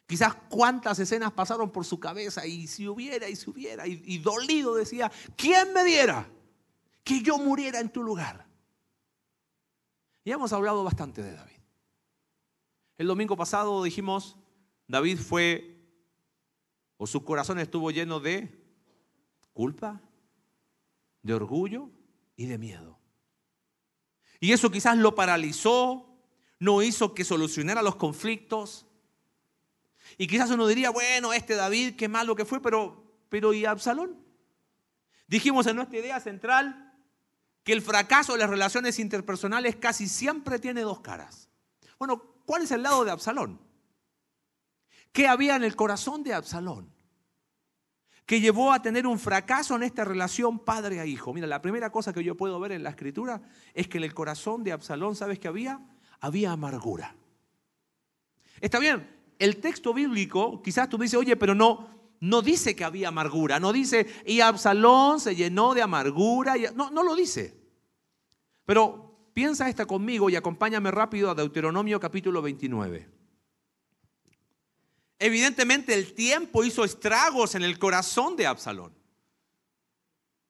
Quizás 0.05 0.35
cuántas 0.49 0.99
escenas 0.99 1.31
pasaron 1.31 1.71
por 1.71 1.83
su 1.83 1.99
cabeza 1.99 2.45
y 2.45 2.67
si 2.67 2.87
hubiera 2.87 3.27
y 3.27 3.35
si 3.35 3.49
hubiera 3.49 3.87
y, 3.87 4.03
y 4.05 4.19
dolido 4.19 4.75
decía, 4.75 5.11
¿quién 5.35 5.73
me 5.73 5.83
diera 5.83 6.29
que 7.03 7.23
yo 7.23 7.39
muriera 7.39 7.79
en 7.79 7.89
tu 7.89 8.03
lugar? 8.03 8.45
Y 10.23 10.29
hemos 10.29 10.53
hablado 10.53 10.83
bastante 10.83 11.23
de 11.23 11.33
David. 11.33 11.60
El 13.01 13.07
domingo 13.07 13.35
pasado 13.35 13.81
dijimos, 13.81 14.37
David 14.87 15.17
fue, 15.17 15.75
o 16.97 17.07
su 17.07 17.25
corazón 17.25 17.57
estuvo 17.57 17.89
lleno 17.89 18.19
de 18.19 18.63
culpa, 19.53 19.99
de 21.23 21.33
orgullo 21.33 21.89
y 22.35 22.45
de 22.45 22.59
miedo. 22.59 22.99
Y 24.39 24.51
eso 24.51 24.69
quizás 24.69 24.99
lo 24.99 25.15
paralizó, 25.15 26.15
no 26.59 26.83
hizo 26.83 27.15
que 27.15 27.23
solucionara 27.23 27.81
los 27.81 27.95
conflictos. 27.95 28.85
Y 30.19 30.27
quizás 30.27 30.51
uno 30.51 30.67
diría, 30.67 30.91
bueno, 30.91 31.33
este 31.33 31.55
David, 31.55 31.95
qué 31.95 32.07
malo 32.07 32.35
que 32.35 32.45
fue, 32.45 32.61
pero, 32.61 33.03
pero 33.29 33.51
¿y 33.51 33.65
Absalón? 33.65 34.23
Dijimos 35.25 35.65
en 35.65 35.77
nuestra 35.77 35.97
idea 35.97 36.19
central 36.19 36.93
que 37.63 37.73
el 37.73 37.81
fracaso 37.81 38.33
de 38.33 38.37
las 38.37 38.49
relaciones 38.51 38.99
interpersonales 38.99 39.75
casi 39.77 40.07
siempre 40.07 40.59
tiene 40.59 40.81
dos 40.81 40.99
caras. 40.99 41.49
Bueno, 41.97 42.30
¿cuál 42.51 42.63
es 42.63 42.71
el 42.71 42.83
lado 42.83 43.05
de 43.05 43.11
Absalón? 43.11 43.61
¿Qué 45.13 45.25
había 45.25 45.55
en 45.55 45.63
el 45.63 45.73
corazón 45.73 46.21
de 46.21 46.33
Absalón? 46.33 46.93
Que 48.25 48.41
llevó 48.41 48.73
a 48.73 48.81
tener 48.81 49.07
un 49.07 49.17
fracaso 49.17 49.77
en 49.77 49.83
esta 49.83 50.03
relación 50.03 50.59
padre 50.59 50.99
a 50.99 51.05
hijo. 51.05 51.33
Mira, 51.33 51.47
la 51.47 51.61
primera 51.61 51.93
cosa 51.93 52.11
que 52.11 52.25
yo 52.25 52.35
puedo 52.35 52.59
ver 52.59 52.73
en 52.73 52.83
la 52.83 52.89
escritura 52.89 53.41
es 53.73 53.87
que 53.87 53.99
en 53.99 54.03
el 54.03 54.13
corazón 54.13 54.65
de 54.65 54.73
Absalón, 54.73 55.15
¿sabes 55.15 55.39
qué 55.39 55.47
había? 55.47 55.79
Había 56.19 56.51
amargura. 56.51 57.15
Está 58.59 58.79
bien, 58.79 59.09
el 59.39 59.61
texto 59.61 59.93
bíblico, 59.93 60.61
quizás 60.61 60.89
tú 60.89 60.97
dices, 60.97 61.17
oye, 61.17 61.37
pero 61.37 61.55
no, 61.55 61.87
no 62.19 62.41
dice 62.41 62.75
que 62.75 62.83
había 62.83 63.07
amargura, 63.07 63.61
no 63.61 63.71
dice, 63.71 64.07
y 64.25 64.41
Absalón 64.41 65.21
se 65.21 65.37
llenó 65.37 65.73
de 65.73 65.83
amargura. 65.83 66.55
No, 66.75 66.91
no 66.91 67.01
lo 67.01 67.15
dice. 67.15 67.57
Pero 68.65 69.10
piensa 69.33 69.69
esta 69.69 69.85
conmigo 69.85 70.29
y 70.29 70.35
acompáñame 70.35 70.91
rápido 70.91 71.29
a 71.29 71.35
Deuteronomio 71.35 71.99
capítulo 71.99 72.41
29. 72.41 73.09
Evidentemente 75.19 75.93
el 75.93 76.13
tiempo 76.13 76.63
hizo 76.63 76.83
estragos 76.83 77.55
en 77.55 77.63
el 77.63 77.77
corazón 77.77 78.35
de 78.35 78.47
Absalón. 78.47 78.91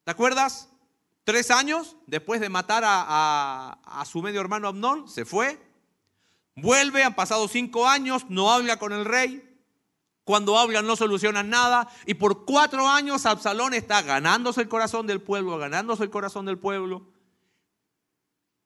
¿Te 0.06 0.12
acuerdas? 0.12 0.70
Tres 1.24 1.52
años 1.52 1.98
después 2.08 2.42
de 2.42 2.50
matar 2.50 2.84
a, 2.86 4.04
su 4.10 4.22
medio 4.22 4.42
hermano 4.42 4.68
Abnón, 4.68 5.08
se 5.08 5.26
fue. 5.26 5.62
Vuelve, 6.56 7.04
han 7.04 7.16
pasado 7.16 7.48
cinco 7.48 7.88
años, 7.88 8.26
no 8.30 8.52
habla 8.52 8.78
con 8.78 8.94
el 8.94 9.06
rey. 9.06 9.48
Cuando 10.24 10.58
hablan 10.58 10.88
no 10.88 10.96
solucionan 10.96 11.50
nada. 11.50 11.90
Y 12.06 12.14
por 12.14 12.46
cuatro 12.46 12.88
años 12.88 13.26
Absalón 13.26 13.74
está 13.74 14.02
ganándose 14.02 14.62
el 14.62 14.70
corazón 14.70 15.06
del 15.06 15.22
pueblo, 15.22 15.58
ganándose 15.58 16.04
el 16.04 16.10
corazón 16.10 16.46
del 16.46 16.58
pueblo. 16.58 17.06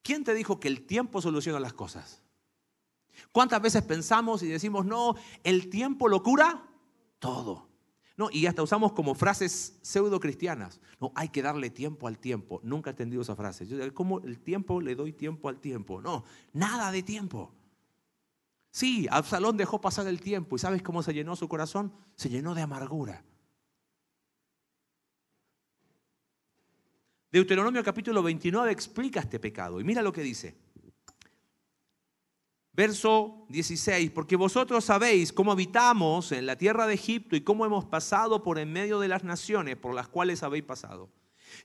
¿Quién 0.06 0.24
te 0.24 0.36
dijo 0.36 0.60
que 0.60 0.68
el 0.68 0.86
tiempo 0.86 1.20
soluciona 1.20 1.60
las 1.60 1.74
cosas? 1.74 2.22
¿Cuántas 3.32 3.60
veces 3.60 3.82
pensamos 3.82 4.44
y 4.44 4.48
decimos, 4.48 4.86
no, 4.86 5.16
el 5.44 5.68
tiempo 5.68 6.08
lo 6.08 6.22
cura 6.22 6.64
todo? 7.18 7.68
No, 8.16 8.30
y 8.32 8.46
hasta 8.46 8.62
usamos 8.62 8.94
como 8.94 9.16
frases 9.16 9.80
pseudo 9.82 10.20
cristianas. 10.20 10.80
No, 11.02 11.12
hay 11.16 11.30
que 11.30 11.42
darle 11.42 11.72
tiempo 11.72 12.08
al 12.08 12.20
tiempo. 12.20 12.62
Nunca 12.62 12.92
he 12.92 12.94
entendido 12.94 13.24
esa 13.24 13.36
frase. 13.36 13.66
Yo, 13.66 13.78
¿Cómo 13.96 14.20
el 14.20 14.40
tiempo 14.40 14.80
le 14.80 14.94
doy 14.94 15.12
tiempo 15.12 15.50
al 15.50 15.60
tiempo? 15.60 16.00
No, 16.04 16.24
nada 16.54 16.92
de 16.92 17.02
tiempo. 17.02 17.52
Sí, 18.70 19.08
Absalón 19.10 19.58
dejó 19.58 19.82
pasar 19.82 20.06
el 20.06 20.22
tiempo 20.22 20.56
y 20.56 20.60
¿sabes 20.60 20.84
cómo 20.84 21.02
se 21.02 21.16
llenó 21.16 21.36
su 21.36 21.50
corazón? 21.50 21.92
Se 22.16 22.30
llenó 22.30 22.54
de 22.54 22.62
amargura. 22.62 23.26
Deuteronomio 27.36 27.84
capítulo 27.84 28.24
29 28.24 28.72
explica 28.72 29.20
este 29.20 29.42
pecado 29.42 29.82
y 29.82 29.84
mira 29.84 30.02
lo 30.02 30.14
que 30.14 30.22
dice. 30.22 30.56
Verso 32.72 33.46
16, 33.50 34.12
porque 34.12 34.38
vosotros 34.38 34.86
sabéis 34.86 35.34
cómo 35.34 35.52
habitamos 35.52 36.32
en 36.32 36.46
la 36.46 36.58
tierra 36.58 36.88
de 36.88 36.94
Egipto 36.94 37.36
y 37.36 37.42
cómo 37.42 37.66
hemos 37.66 37.84
pasado 37.84 38.42
por 38.42 38.58
en 38.58 38.72
medio 38.72 39.02
de 39.02 39.10
las 39.10 39.26
naciones 39.26 39.76
por 39.76 39.94
las 39.94 40.08
cuales 40.08 40.44
habéis 40.44 40.64
pasado. 40.64 41.10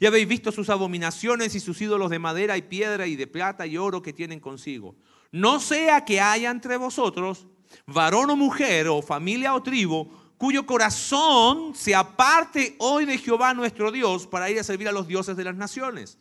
Y 0.01 0.07
habéis 0.07 0.27
visto 0.27 0.51
sus 0.51 0.71
abominaciones 0.71 1.55
y 1.55 1.61
sus 1.61 1.81
ídolos 1.81 2.11
de 2.11 2.19
madera 2.19 2.57
y 2.57 2.63
piedra 2.63 3.07
y 3.07 3.15
de 3.15 3.29
plata 3.29 3.65
y 3.65 3.77
oro 3.77 4.03
que 4.03 4.13
tienen 4.13 4.41
consigo. 4.41 4.97
No 5.31 5.61
sea 5.61 6.05
que 6.05 6.21
haya 6.21 6.51
entre 6.51 6.79
vosotros 6.79 7.47
varón 7.87 8.29
o 8.31 8.35
mujer 8.35 8.89
o 8.89 9.03
familia 9.03 9.55
o 9.55 9.63
tribu 9.63 10.11
cuyo 10.41 10.65
corazón 10.65 11.75
se 11.75 11.95
aparte 11.95 12.75
hoy 12.79 13.05
de 13.05 13.19
Jehová 13.19 13.53
nuestro 13.53 13.93
Dios 13.93 14.27
para 14.27 14.49
ir 14.49 14.59
a 14.59 14.65
servir 14.65 14.89
a 14.89 14.93
los 14.93 15.07
dioses 15.07 15.37
de 15.37 15.45
las 15.45 15.55
naciones. 15.55 16.17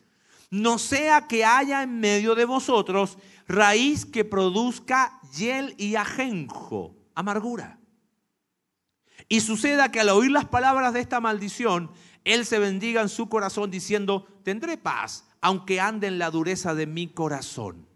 No 0.50 0.76
sea 0.78 1.26
que 1.26 1.42
haya 1.42 1.82
en 1.82 2.00
medio 2.00 2.34
de 2.34 2.44
vosotros 2.44 3.16
raíz 3.48 4.04
que 4.04 4.26
produzca 4.26 5.18
hiel 5.34 5.74
y 5.78 5.94
ajenjo, 5.94 6.94
amargura. 7.14 7.78
Y 9.26 9.40
suceda 9.40 9.90
que 9.90 10.00
al 10.00 10.10
oír 10.10 10.30
las 10.30 10.44
palabras 10.44 10.92
de 10.92 11.00
esta 11.00 11.20
maldición, 11.20 11.90
él 12.24 12.44
se 12.44 12.58
bendiga 12.58 13.00
en 13.00 13.08
su 13.08 13.30
corazón 13.30 13.70
diciendo, 13.70 14.26
tendré 14.42 14.76
paz, 14.76 15.24
aunque 15.40 15.80
ande 15.80 16.08
en 16.08 16.18
la 16.18 16.30
dureza 16.30 16.74
de 16.74 16.86
mi 16.86 17.08
corazón. 17.08 17.88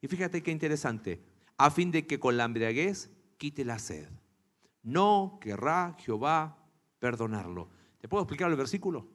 Y 0.00 0.06
fíjate 0.06 0.40
qué 0.44 0.52
interesante, 0.52 1.20
a 1.56 1.72
fin 1.72 1.90
de 1.90 2.06
que 2.06 2.20
con 2.20 2.36
la 2.36 2.44
embriaguez 2.44 3.10
quite 3.38 3.64
la 3.64 3.80
sed. 3.80 4.21
No 4.82 5.38
querrá 5.40 5.94
Jehová 5.98 6.58
perdonarlo. 6.98 7.70
¿Te 7.98 8.08
puedo 8.08 8.24
explicar 8.24 8.50
el 8.50 8.56
versículo? 8.56 9.08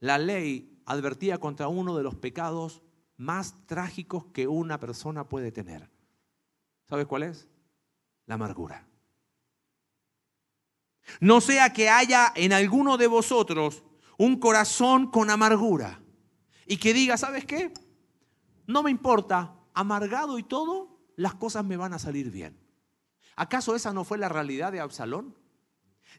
La 0.00 0.18
ley 0.18 0.82
advertía 0.86 1.38
contra 1.38 1.68
uno 1.68 1.96
de 1.96 2.02
los 2.02 2.14
pecados 2.14 2.82
más 3.16 3.66
trágicos 3.66 4.26
que 4.26 4.48
una 4.48 4.80
persona 4.80 5.28
puede 5.28 5.52
tener. 5.52 5.90
¿Sabes 6.88 7.06
cuál 7.06 7.24
es? 7.24 7.48
La 8.26 8.34
amargura. 8.34 8.86
No 11.20 11.40
sea 11.40 11.72
que 11.72 11.88
haya 11.88 12.32
en 12.34 12.52
alguno 12.52 12.96
de 12.96 13.06
vosotros 13.06 13.82
un 14.18 14.38
corazón 14.38 15.10
con 15.10 15.30
amargura 15.30 16.00
y 16.66 16.78
que 16.78 16.94
diga, 16.94 17.16
¿sabes 17.16 17.44
qué? 17.44 17.72
No 18.66 18.82
me 18.82 18.90
importa, 18.90 19.54
amargado 19.74 20.38
y 20.38 20.42
todo, 20.42 20.98
las 21.16 21.34
cosas 21.34 21.64
me 21.64 21.76
van 21.76 21.92
a 21.92 21.98
salir 21.98 22.30
bien. 22.30 22.63
¿Acaso 23.36 23.74
esa 23.74 23.92
no 23.92 24.04
fue 24.04 24.18
la 24.18 24.28
realidad 24.28 24.72
de 24.72 24.80
Absalón? 24.80 25.36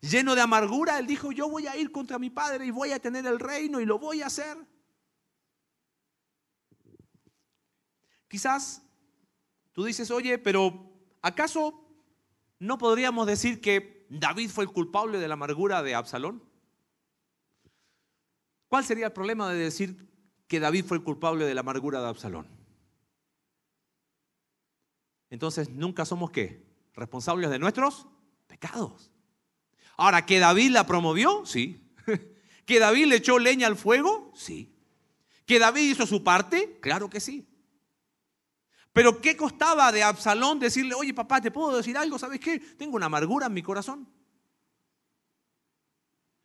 Lleno 0.02 0.36
de 0.36 0.42
amargura, 0.42 1.00
él 1.00 1.08
dijo, 1.08 1.32
yo 1.32 1.50
voy 1.50 1.68
a 1.68 1.78
ir 1.78 1.92
contra 1.92 2.20
mi 2.20 2.30
padre 2.30 2.66
y 2.66 2.72
voy 2.72 2.92
a 2.92 3.00
tener 3.00 3.26
el 3.26 3.40
reino 3.40 3.80
y 3.80 3.86
lo 3.86 3.98
voy 3.98 4.22
a 4.22 4.28
hacer. 4.28 4.58
Quizás 8.28 8.82
tú 9.72 9.86
dices, 9.86 10.12
oye, 10.12 10.38
pero 10.38 10.92
¿acaso 11.22 11.88
no 12.60 12.78
podríamos 12.78 13.28
decir 13.28 13.62
que 13.62 14.06
David 14.10 14.50
fue 14.50 14.66
el 14.66 14.72
culpable 14.72 15.20
de 15.20 15.28
la 15.28 15.36
amargura 15.36 15.82
de 15.84 15.96
Absalón? 15.96 16.44
¿Cuál 18.68 18.84
sería 18.84 19.06
el 19.06 19.14
problema 19.14 19.50
de 19.50 19.58
decir 19.58 20.10
que 20.48 20.60
David 20.60 20.86
fue 20.86 20.98
el 20.98 21.04
culpable 21.04 21.46
de 21.46 21.54
la 21.54 21.62
amargura 21.62 22.02
de 22.02 22.10
Absalón? 22.10 22.48
Entonces, 25.30 25.70
¿nunca 25.70 26.04
somos 26.04 26.32
qué? 26.32 26.65
Responsables 26.96 27.50
de 27.50 27.60
nuestros 27.60 28.08
pecados. 28.48 29.12
Ahora, 29.98 30.26
¿que 30.26 30.40
David 30.40 30.72
la 30.72 30.86
promovió? 30.86 31.46
Sí. 31.46 31.82
¿Que 32.66 32.80
David 32.80 33.08
le 33.08 33.18
echó 33.18 33.40
leña 33.40 33.68
al 33.68 33.76
fuego? 33.76 34.32
Sí. 34.36 34.74
¿Que 35.46 35.60
David 35.60 35.92
hizo 35.92 36.06
su 36.06 36.24
parte? 36.24 36.80
Claro 36.82 37.10
que 37.10 37.20
sí. 37.20 37.48
Pero 38.94 39.20
¿qué 39.20 39.36
costaba 39.36 39.92
de 39.92 40.04
Absalón 40.04 40.58
decirle, 40.58 40.96
oye 40.96 41.14
papá, 41.14 41.42
¿te 41.42 41.52
puedo 41.52 41.76
decir 41.76 41.98
algo? 41.98 42.18
¿Sabes 42.18 42.40
qué? 42.40 42.60
Tengo 42.60 42.96
una 42.96 43.08
amargura 43.08 43.48
en 43.48 43.54
mi 43.54 43.62
corazón. 43.62 44.08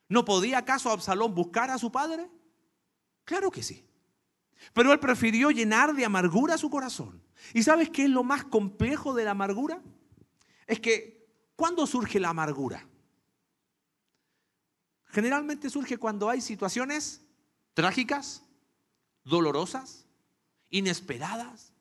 ¿No 0.09 0.25
podía 0.25 0.59
acaso 0.59 0.91
Absalón 0.91 1.33
buscar 1.33 1.71
a 1.71 1.79
su 1.79 1.93
padre? 1.93 2.29
Claro 3.25 3.53
que 3.53 3.63
sí. 3.63 3.87
Pero 4.73 4.93
él 4.93 4.99
prefirió 4.99 5.51
llenar 5.51 5.95
de 5.95 6.05
amargura 6.05 6.59
su 6.59 6.69
corazón. 6.69 7.23
¿Y 7.55 7.63
sabes 7.63 7.89
qué 7.89 8.05
es 8.05 8.11
lo 8.11 8.25
más 8.25 8.45
complejo 8.45 9.15
de 9.15 9.25
la 9.25 9.31
amargura? 9.31 9.81
Es 10.71 10.79
que, 10.79 11.27
¿cuándo 11.57 11.85
surge 11.85 12.21
la 12.21 12.29
amargura? 12.29 12.87
Generalmente 15.07 15.69
surge 15.69 15.99
cuando 15.99 16.31
hay 16.31 16.41
situaciones 16.41 17.23
trágicas, 17.75 18.45
dolorosas, 19.25 20.07
inesperadas, 20.71 21.73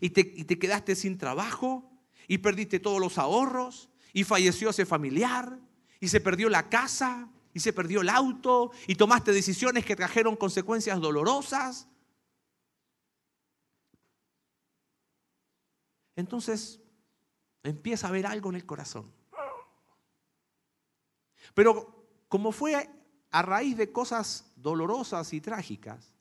y 0.00 0.10
te, 0.10 0.56
quedaste 0.56 0.94
sin 0.94 1.18
trabajo 1.18 1.90
y 2.28 2.38
perdiste 2.38 2.78
todos 2.78 3.00
los 3.00 3.18
ahorros 3.18 3.88
y 4.12 4.22
falleció 4.22 4.70
ese 4.70 4.86
familiar 4.86 5.58
y 5.98 6.06
se 6.06 6.20
perdió 6.20 6.48
la 6.48 6.68
casa 6.68 7.28
y 7.52 7.58
se 7.58 7.72
perdió 7.72 8.02
el 8.02 8.08
auto 8.08 8.70
y 8.86 8.94
tomaste 8.94 9.32
decisiones 9.32 9.84
que 9.84 9.96
trajeron 9.96 10.36
consecuencias 10.36 11.00
dolorosas. 11.00 11.88
Entonces 16.14 16.78
empieza 17.66 18.08
a 18.08 18.10
ver 18.10 18.26
algo 18.26 18.50
en 18.50 18.56
el 18.56 18.66
corazón. 18.66 19.12
Pero 21.54 22.06
como 22.28 22.52
fue 22.52 22.88
a 23.30 23.42
raíz 23.42 23.76
de 23.76 23.92
cosas 23.92 24.52
dolorosas 24.56 25.32
y 25.32 25.40
trágicas, 25.40 26.12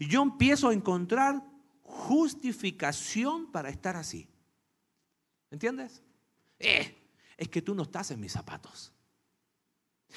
yo 0.00 0.22
empiezo 0.22 0.68
a 0.68 0.74
encontrar 0.74 1.42
justificación 1.82 3.50
para 3.50 3.70
estar 3.70 3.96
así. 3.96 4.28
¿Entiendes? 5.50 6.02
Eh, 6.58 6.96
es 7.36 7.48
que 7.48 7.62
tú 7.62 7.74
no 7.74 7.84
estás 7.84 8.10
en 8.10 8.20
mis 8.20 8.32
zapatos. 8.32 8.92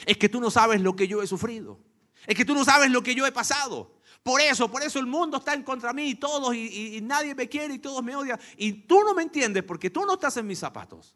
Es 0.06 0.17
que 0.17 0.30
tú 0.30 0.39
no 0.39 0.50
sabes 0.50 0.82
lo 0.82 0.96
que 0.96 1.08
yo 1.08 1.22
he 1.22 1.28
sufrido. 1.28 1.80
Es 2.26 2.36
que 2.36 2.46
tú 2.46 2.54
no 2.54 2.63
sabes 2.65 2.91
lo 2.91 3.02
que 3.02 3.15
yo 3.15 3.26
he 3.26 3.32
pasado. 3.32 4.01
Por 4.23 4.39
eso, 4.39 4.69
por 4.69 4.84
eso 4.84 4.99
el 4.99 5.07
mundo 5.07 5.38
está 5.38 5.53
en 5.53 5.63
contra 5.63 5.93
mí 5.93 6.10
y 6.10 6.15
todos, 6.15 6.55
y, 6.55 6.99
nadie 7.01 7.34
me 7.34 7.49
quiere 7.49 7.73
y 7.73 7.79
todos 7.79 8.03
me 8.03 8.15
odian. 8.15 8.39
Y 8.55 8.73
tú 8.73 9.01
no 9.03 9.13
me 9.13 9.23
entiendes 9.23 9.63
porque 9.63 9.89
tú 9.89 10.05
no 10.05 10.13
estás 10.13 10.38
en 10.38 10.45
mis 10.45 10.60
zapatos. 10.60 11.15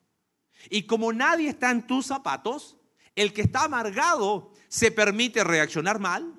Y 0.69 0.83
como 0.83 1.13
nadie 1.13 1.49
está 1.49 1.69
en 1.69 1.85
tus 1.85 2.07
zapatos, 2.07 2.77
el 3.15 3.31
que 3.31 3.43
está 3.43 3.65
amargado 3.65 4.51
se 4.67 4.91
permite 4.91 5.43
reaccionar 5.43 5.99
mal. 5.99 6.33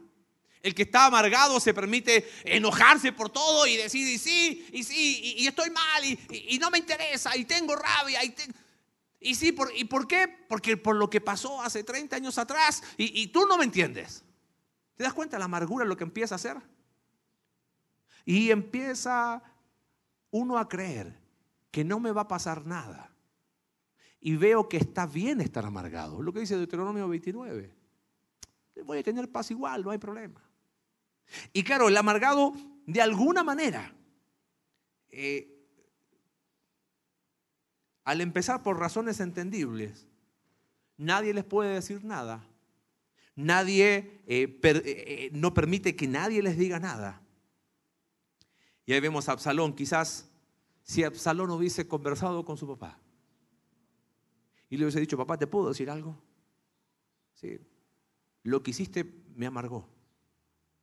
El 0.62 0.74
que 0.74 0.82
está 0.82 1.06
amargado 1.06 1.60
se 1.60 1.72
permite 1.72 2.28
enojarse 2.42 3.12
por 3.12 3.30
todo 3.30 3.68
y 3.68 3.76
decir, 3.76 4.08
y 4.08 4.18
sí, 4.18 4.66
y 4.72 4.82
sí, 4.82 5.36
y, 5.38 5.46
estoy 5.46 5.70
mal, 5.70 6.04
y, 6.04 6.58
no 6.58 6.70
me 6.70 6.78
interesa, 6.78 7.36
y 7.36 7.44
tengo 7.44 7.76
rabia, 7.76 8.24
y, 8.24 8.34
y 9.20 9.36
sí, 9.36 9.52
por, 9.52 9.72
¿y 9.76 9.84
por 9.84 10.08
qué? 10.08 10.26
Porque 10.48 10.76
por 10.76 10.96
lo 10.96 11.08
que 11.08 11.20
pasó 11.20 11.62
hace 11.62 11.84
30 11.84 12.16
años 12.16 12.36
atrás, 12.36 12.82
y, 12.96 13.28
tú 13.28 13.46
no 13.46 13.56
me 13.56 13.64
entiendes. 13.64 14.24
¿Te 14.96 15.04
das 15.04 15.12
cuenta 15.12 15.38
la 15.38 15.44
amargura 15.44 15.84
lo 15.84 15.96
que 15.96 16.04
empieza 16.04 16.34
a 16.34 16.36
hacer? 16.36 16.56
Y 18.24 18.50
empieza 18.50 19.42
uno 20.30 20.58
a 20.58 20.68
creer 20.68 21.18
que 21.70 21.84
no 21.84 22.00
me 22.00 22.10
va 22.10 22.22
a 22.22 22.28
pasar 22.28 22.66
nada. 22.66 23.12
Y 24.20 24.36
veo 24.36 24.68
que 24.68 24.78
está 24.78 25.06
bien 25.06 25.40
estar 25.40 25.64
amargado. 25.64 26.22
Lo 26.22 26.32
que 26.32 26.40
dice 26.40 26.56
Deuteronomio 26.56 27.08
29. 27.08 27.72
Voy 28.84 28.98
a 28.98 29.02
tener 29.02 29.30
paz 29.30 29.50
igual, 29.50 29.84
no 29.84 29.90
hay 29.90 29.98
problema. 29.98 30.42
Y 31.52 31.62
claro, 31.62 31.88
el 31.88 31.96
amargado, 31.96 32.52
de 32.86 33.02
alguna 33.02 33.44
manera, 33.44 33.94
eh, 35.10 35.52
al 38.04 38.20
empezar 38.20 38.62
por 38.62 38.78
razones 38.78 39.20
entendibles, 39.20 40.06
nadie 40.96 41.34
les 41.34 41.44
puede 41.44 41.74
decir 41.74 42.04
nada. 42.04 42.44
Nadie 43.36 44.22
eh, 44.26 44.60
eh, 44.62 45.30
no 45.32 45.52
permite 45.52 45.94
que 45.94 46.08
nadie 46.08 46.42
les 46.42 46.56
diga 46.56 46.80
nada. 46.80 47.22
Y 48.86 48.92
ahí 48.92 49.00
vemos 49.00 49.28
a 49.28 49.32
Absalón, 49.32 49.74
quizás 49.74 50.30
si 50.82 51.04
Absalón 51.04 51.50
hubiese 51.50 51.86
conversado 51.86 52.44
con 52.44 52.56
su 52.56 52.66
papá 52.66 52.98
y 54.70 54.76
le 54.76 54.84
hubiese 54.84 55.00
dicho, 55.00 55.16
papá, 55.16 55.36
¿te 55.36 55.46
puedo 55.46 55.68
decir 55.68 55.90
algo? 55.90 56.16
Sí, 57.34 57.58
lo 58.42 58.62
que 58.62 58.70
hiciste 58.70 59.04
me 59.34 59.46
amargó. 59.46 59.86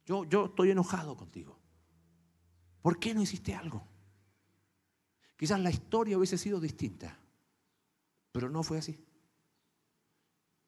Yo, 0.06 0.26
yo 0.26 0.46
estoy 0.46 0.72
enojado 0.72 1.18
contigo. 1.18 1.58
¿Por 2.82 3.00
qué 3.00 3.14
no 3.14 3.22
hiciste 3.22 3.56
algo? 3.56 3.88
Quizás 5.38 5.60
la 5.60 5.72
historia 5.72 6.18
hubiese 6.18 6.38
sido 6.38 6.60
distinta, 6.60 7.18
pero 8.32 8.50
no 8.50 8.62
fue 8.62 8.78
así. 8.78 9.00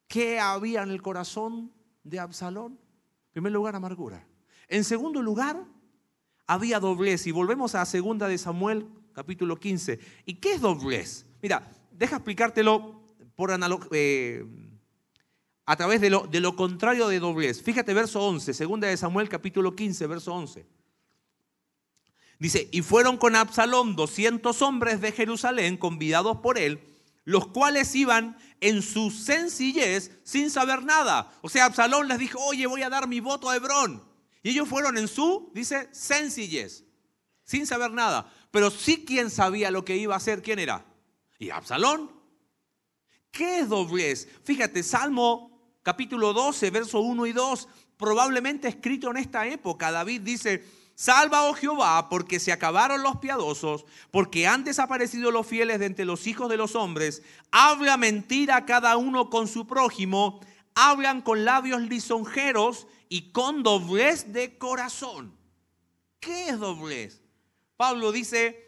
¿Qué 0.08 0.38
había 0.38 0.82
en 0.82 0.90
el 0.90 1.02
corazón 1.02 1.72
de 2.04 2.20
Absalón? 2.20 2.72
En 2.72 3.32
primer 3.32 3.52
lugar, 3.52 3.74
amargura. 3.74 4.26
En 4.68 4.84
segundo 4.84 5.22
lugar, 5.22 5.64
había 6.46 6.80
doblez. 6.80 7.26
Y 7.26 7.32
volvemos 7.32 7.74
a 7.74 7.84
segunda 7.84 8.28
de 8.28 8.38
Samuel, 8.38 8.88
capítulo 9.12 9.56
15. 9.56 9.98
¿Y 10.24 10.34
qué 10.34 10.54
es 10.54 10.60
doblez? 10.60 11.26
Mira, 11.42 11.70
deja 11.90 12.16
explicártelo 12.16 13.02
por 13.34 13.50
eh, 13.92 14.44
a 15.66 15.76
través 15.76 16.00
de 16.00 16.10
lo, 16.10 16.26
de 16.26 16.40
lo 16.40 16.56
contrario 16.56 17.08
de 17.08 17.20
doblez. 17.20 17.62
Fíjate 17.62 17.92
verso 17.92 18.22
11, 18.22 18.54
segunda 18.54 18.88
de 18.88 18.96
Samuel 18.96 19.28
capítulo 19.28 19.74
15, 19.74 20.06
verso 20.06 20.32
11. 20.34 20.66
Dice, 22.38 22.68
y 22.70 22.82
fueron 22.82 23.16
con 23.16 23.34
Absalón 23.34 23.96
200 23.96 24.60
hombres 24.62 25.00
de 25.00 25.12
Jerusalén 25.12 25.76
convidados 25.78 26.38
por 26.38 26.58
él, 26.58 26.80
los 27.26 27.48
cuales 27.48 27.94
iban 27.94 28.38
en 28.60 28.80
su 28.80 29.10
sencillez 29.10 30.12
sin 30.22 30.48
saber 30.48 30.84
nada. 30.84 31.30
O 31.42 31.48
sea, 31.48 31.66
Absalón 31.66 32.08
les 32.08 32.18
dijo, 32.18 32.38
oye, 32.38 32.66
voy 32.66 32.82
a 32.82 32.88
dar 32.88 33.08
mi 33.08 33.20
voto 33.20 33.50
a 33.50 33.56
Hebrón. 33.56 34.02
Y 34.42 34.50
ellos 34.50 34.68
fueron 34.68 34.96
en 34.96 35.08
su, 35.08 35.50
dice, 35.52 35.88
sencillez, 35.92 36.84
sin 37.44 37.66
saber 37.66 37.90
nada. 37.90 38.32
Pero 38.52 38.70
sí 38.70 39.04
quien 39.04 39.28
sabía 39.28 39.72
lo 39.72 39.84
que 39.84 39.96
iba 39.96 40.14
a 40.14 40.18
hacer, 40.18 40.40
¿quién 40.40 40.60
era? 40.60 40.86
Y 41.38 41.50
Absalón. 41.50 42.12
¿Qué 43.32 43.58
es 43.58 43.68
doblez? 43.68 44.28
Fíjate, 44.44 44.84
Salmo 44.84 45.78
capítulo 45.82 46.32
12, 46.32 46.70
verso 46.70 47.00
1 47.00 47.26
y 47.26 47.32
2, 47.32 47.68
probablemente 47.96 48.68
escrito 48.68 49.10
en 49.10 49.16
esta 49.16 49.46
época. 49.48 49.90
David 49.90 50.20
dice, 50.20 50.64
Salva, 50.96 51.42
oh 51.42 51.52
Jehová, 51.52 52.08
porque 52.08 52.40
se 52.40 52.52
acabaron 52.52 53.02
los 53.02 53.18
piadosos, 53.18 53.84
porque 54.10 54.46
han 54.46 54.64
desaparecido 54.64 55.30
los 55.30 55.46
fieles 55.46 55.78
de 55.78 55.84
entre 55.84 56.06
los 56.06 56.26
hijos 56.26 56.48
de 56.48 56.56
los 56.56 56.74
hombres. 56.74 57.22
Habla 57.50 57.98
mentira 57.98 58.64
cada 58.64 58.96
uno 58.96 59.28
con 59.28 59.46
su 59.46 59.66
prójimo, 59.66 60.40
hablan 60.74 61.20
con 61.20 61.44
labios 61.44 61.82
lisonjeros 61.82 62.86
y 63.10 63.30
con 63.30 63.62
doblez 63.62 64.32
de 64.32 64.56
corazón. 64.56 65.36
¿Qué 66.18 66.48
es 66.48 66.58
doblez? 66.58 67.20
Pablo 67.76 68.10
dice, 68.10 68.66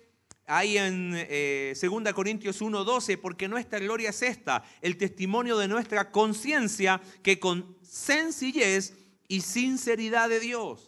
Ahí 0.50 0.78
en 0.78 1.12
2 1.12 1.18
eh, 1.28 2.12
Corintios 2.14 2.60
1:12, 2.62 3.18
porque 3.18 3.48
nuestra 3.48 3.78
gloria 3.78 4.10
es 4.10 4.22
esta, 4.22 4.64
el 4.80 4.98
testimonio 4.98 5.56
de 5.58 5.68
nuestra 5.68 6.10
conciencia 6.10 7.00
que 7.22 7.38
con 7.38 7.76
sencillez 7.82 8.94
y 9.28 9.42
sinceridad 9.42 10.30
de 10.30 10.40
Dios. 10.40 10.87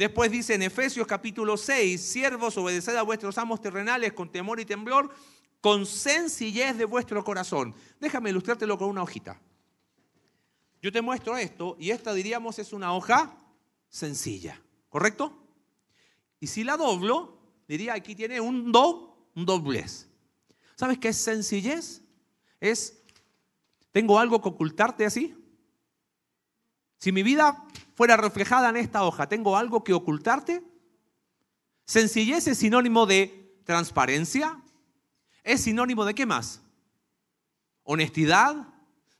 Después 0.00 0.30
dice 0.30 0.54
en 0.54 0.62
Efesios 0.62 1.06
capítulo 1.06 1.58
6, 1.58 2.00
siervos, 2.00 2.56
obedeced 2.56 2.96
a 2.96 3.02
vuestros 3.02 3.36
amos 3.36 3.60
terrenales 3.60 4.14
con 4.14 4.32
temor 4.32 4.58
y 4.58 4.64
temblor, 4.64 5.14
con 5.60 5.84
sencillez 5.84 6.78
de 6.78 6.86
vuestro 6.86 7.22
corazón. 7.22 7.74
Déjame 8.00 8.30
ilustrártelo 8.30 8.78
con 8.78 8.88
una 8.88 9.02
hojita. 9.02 9.38
Yo 10.80 10.90
te 10.90 11.02
muestro 11.02 11.36
esto 11.36 11.76
y 11.78 11.90
esta 11.90 12.14
diríamos 12.14 12.58
es 12.58 12.72
una 12.72 12.94
hoja 12.94 13.36
sencilla, 13.90 14.58
¿correcto? 14.88 15.36
Y 16.40 16.46
si 16.46 16.64
la 16.64 16.78
doblo, 16.78 17.38
diría, 17.68 17.92
aquí 17.92 18.14
tiene 18.14 18.40
un 18.40 18.72
do, 18.72 19.28
un 19.34 19.44
doblez. 19.44 20.08
¿Sabes 20.76 20.96
qué 20.96 21.08
es 21.08 21.18
sencillez? 21.18 22.00
Es, 22.58 23.02
tengo 23.92 24.18
algo 24.18 24.40
que 24.40 24.48
ocultarte 24.48 25.04
así. 25.04 25.36
Si 27.00 27.12
mi 27.12 27.22
vida 27.22 27.64
fuera 27.94 28.18
reflejada 28.18 28.68
en 28.68 28.76
esta 28.76 29.04
hoja, 29.04 29.26
¿tengo 29.26 29.56
algo 29.56 29.82
que 29.82 29.94
ocultarte? 29.94 30.62
Sencillez 31.86 32.46
es 32.46 32.58
sinónimo 32.58 33.06
de 33.06 33.58
transparencia. 33.64 34.62
¿Es 35.42 35.62
sinónimo 35.62 36.04
de 36.04 36.14
qué 36.14 36.26
más? 36.26 36.60
Honestidad, 37.84 38.68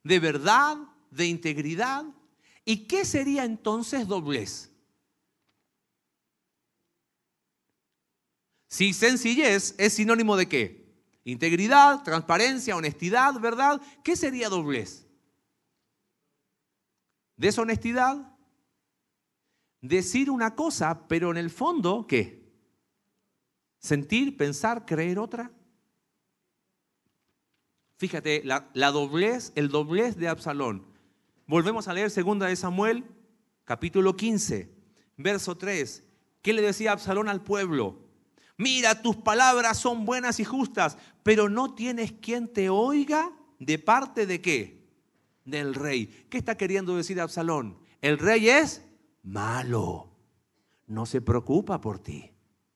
de 0.04 0.20
verdad, 0.20 0.76
de 1.10 1.26
integridad. 1.26 2.04
¿Y 2.66 2.86
qué 2.86 3.06
sería 3.06 3.44
entonces 3.44 4.06
doblez? 4.06 4.70
Si 8.68 8.92
sencillez 8.92 9.74
es 9.78 9.94
sinónimo 9.94 10.36
de 10.36 10.48
qué? 10.48 10.94
Integridad, 11.24 12.02
transparencia, 12.02 12.76
honestidad, 12.76 13.40
¿verdad? 13.40 13.80
¿Qué 14.04 14.16
sería 14.16 14.50
doblez? 14.50 15.06
Deshonestidad. 17.40 18.36
Decir 19.80 20.30
una 20.30 20.54
cosa, 20.54 21.08
pero 21.08 21.30
en 21.30 21.38
el 21.38 21.48
fondo, 21.48 22.06
¿qué? 22.06 22.52
Sentir, 23.78 24.36
pensar, 24.36 24.84
creer 24.84 25.18
otra. 25.18 25.50
Fíjate, 27.96 28.42
la, 28.44 28.90
doblez, 28.90 29.52
el 29.54 29.70
doblez 29.70 30.18
de 30.18 30.28
Absalón. 30.28 30.84
Volvemos 31.46 31.88
a 31.88 31.94
leer 31.94 32.10
segunda 32.10 32.46
de 32.46 32.56
Samuel, 32.56 33.06
capítulo 33.64 34.18
15, 34.18 34.70
verso 35.16 35.56
3. 35.56 36.04
¿Qué 36.42 36.52
le 36.52 36.60
decía 36.60 36.92
Absalón 36.92 37.30
al 37.30 37.42
pueblo? 37.42 38.06
Mira, 38.58 39.00
tus 39.00 39.16
palabras 39.16 39.78
son 39.78 40.04
buenas 40.04 40.40
y 40.40 40.44
justas, 40.44 40.98
pero 41.22 41.48
no 41.48 41.74
tienes 41.74 42.12
quien 42.12 42.52
te 42.52 42.68
oiga 42.68 43.32
de 43.58 43.78
parte 43.78 44.26
de 44.26 44.42
qué? 44.42 44.79
Del 45.44 45.74
rey. 45.74 46.26
¿Qué 46.28 46.38
está 46.38 46.56
queriendo 46.56 46.96
decir 46.96 47.20
Absalón? 47.20 47.78
El 48.00 48.18
rey 48.18 48.48
es 48.48 48.84
malo. 49.22 50.10
No 50.86 51.06
se 51.06 51.20
preocupa 51.20 51.80
por 51.80 51.98
ti. 51.98 52.30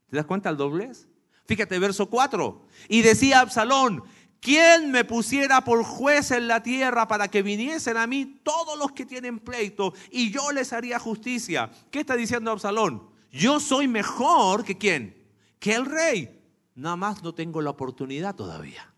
¿Te 0.08 0.16
das 0.16 0.26
cuenta 0.26 0.50
el 0.50 0.56
doblez? 0.56 1.08
Fíjate, 1.46 1.78
verso 1.78 2.08
4. 2.08 2.66
Y 2.88 3.02
decía 3.02 3.40
Absalón, 3.40 4.04
¿Quién 4.44 4.90
me 4.90 5.06
pusiera 5.06 5.64
por 5.64 5.82
juez 5.84 6.30
en 6.30 6.48
la 6.48 6.62
tierra 6.62 7.08
para 7.08 7.28
que 7.28 7.42
viniesen 7.42 7.96
a 7.96 8.06
mí 8.06 8.42
todos 8.42 8.78
los 8.78 8.92
que 8.92 9.06
tienen 9.06 9.38
pleito 9.38 9.94
y 10.10 10.30
yo 10.30 10.52
les 10.52 10.74
haría 10.74 10.98
justicia? 10.98 11.70
¿Qué 11.90 12.00
está 12.00 12.14
diciendo 12.14 12.50
Absalón? 12.50 13.08
Yo 13.32 13.58
soy 13.58 13.88
mejor 13.88 14.62
que 14.62 14.76
quién? 14.76 15.16
Que 15.58 15.74
el 15.74 15.86
rey. 15.86 16.42
Nada 16.74 16.94
más 16.94 17.22
no 17.22 17.34
tengo 17.34 17.62
la 17.62 17.70
oportunidad 17.70 18.34
todavía. 18.34 18.92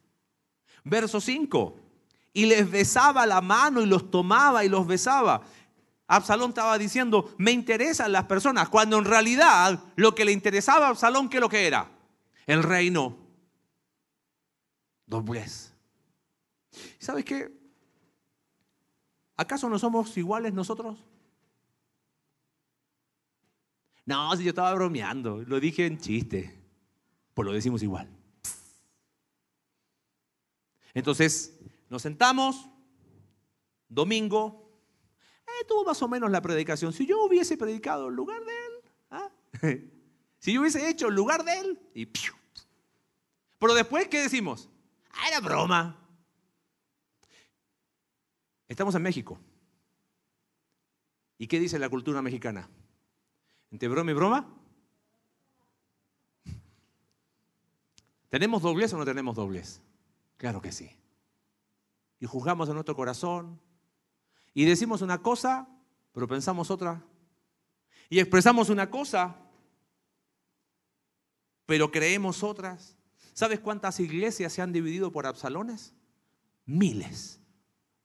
Verso 0.83 1.20
5. 1.20 1.79
Y 2.37 2.44
les 2.44 2.70
besaba 2.70 3.25
la 3.25 3.40
mano 3.40 3.81
y 3.81 3.87
los 3.87 4.11
tomaba 4.11 4.62
y 4.62 4.68
los 4.68 4.87
besaba. 4.87 5.40
Absalón 6.07 6.51
estaba 6.51 6.77
diciendo, 6.77 7.35
me 7.38 7.51
interesan 7.51 8.12
las 8.12 8.25
personas, 8.25 8.68
cuando 8.68 8.99
en 8.99 9.07
realidad 9.07 9.83
lo 9.96 10.14
que 10.14 10.27
le 10.27 10.33
interesaba 10.33 10.85
a 10.85 10.90
Absalón, 10.90 11.31
¿qué 11.31 11.40
lo 11.40 11.49
que 11.49 11.66
era? 11.66 11.90
El 12.44 12.62
reino 12.62 13.16
doblez. 15.07 15.72
¿Sabes 16.99 17.25
qué? 17.25 17.51
¿Acaso 19.38 19.70
no 19.70 19.79
somos 19.79 20.14
iguales 20.18 20.53
nosotros? 20.53 21.03
No, 24.05 24.37
si 24.37 24.44
yo 24.44 24.51
estaba 24.51 24.75
bromeando, 24.75 25.42
lo 25.46 25.59
dije 25.59 25.87
en 25.87 25.96
chiste, 25.96 26.55
pues 27.33 27.46
lo 27.46 27.55
decimos 27.55 27.83
igual. 27.83 28.11
Entonces, 30.92 31.55
nos 31.88 32.03
sentamos, 32.03 32.68
domingo, 33.88 34.66
eh, 35.46 35.64
tuvo 35.66 35.85
más 35.85 36.03
o 36.03 36.09
menos 36.09 36.31
la 36.31 36.42
predicación. 36.42 36.92
Si 36.92 37.07
yo 37.07 37.25
hubiese 37.25 37.57
predicado 37.57 38.09
en 38.09 38.16
lugar 38.16 38.44
de 38.44 38.53
él, 38.53 38.72
¿ah? 39.11 39.31
si 40.38 40.53
yo 40.53 40.61
hubiese 40.61 40.88
hecho 40.88 41.09
en 41.09 41.14
lugar 41.14 41.44
de 41.44 41.59
él, 41.61 41.81
y 41.94 42.07
Pero 43.59 43.75
después, 43.75 44.09
¿qué 44.09 44.20
decimos? 44.20 44.68
Ah, 45.12 45.29
era 45.29 45.40
broma. 45.40 45.96
Estamos 48.68 48.94
en 48.94 49.03
México. 49.03 49.38
¿Y 51.38 51.46
qué 51.46 51.61
dice 51.61 51.79
la 51.79 51.88
cultura 51.88 52.20
mexicana? 52.22 52.68
¿Entre 53.70 53.88
broma 53.88 54.11
y 54.11 54.14
broma? 54.14 54.53
¿Tenemos 58.29 58.62
doblez 58.62 58.92
o 58.92 58.99
no 58.99 59.05
tenemos 59.05 59.37
doblez? 59.37 59.81
Claro 60.37 60.61
que 60.61 60.72
sí. 60.72 60.90
Y 62.18 62.26
juzgamos 62.26 62.68
en 62.68 62.74
nuestro 62.74 62.96
corazón. 62.96 63.61
Y 64.55 64.64
decimos 64.64 65.02
una 65.02 65.22
cosa, 65.22 65.68
pero 66.12 66.26
pensamos 66.26 66.70
otra. 66.70 67.05
Y 68.09 68.20
expresamos 68.20 68.70
una 68.70 68.90
cosa, 68.90 69.37
pero 71.66 71.90
creemos 71.90 72.42
otras. 72.42 72.96
¿Sabes 73.35 73.61
cuántas 73.61 74.00
iglesias 74.00 74.52
se 74.52 74.62
han 74.62 74.72
dividido 74.72 75.12
por 75.12 75.26
Absalones? 75.26 75.94
Miles, 76.64 77.40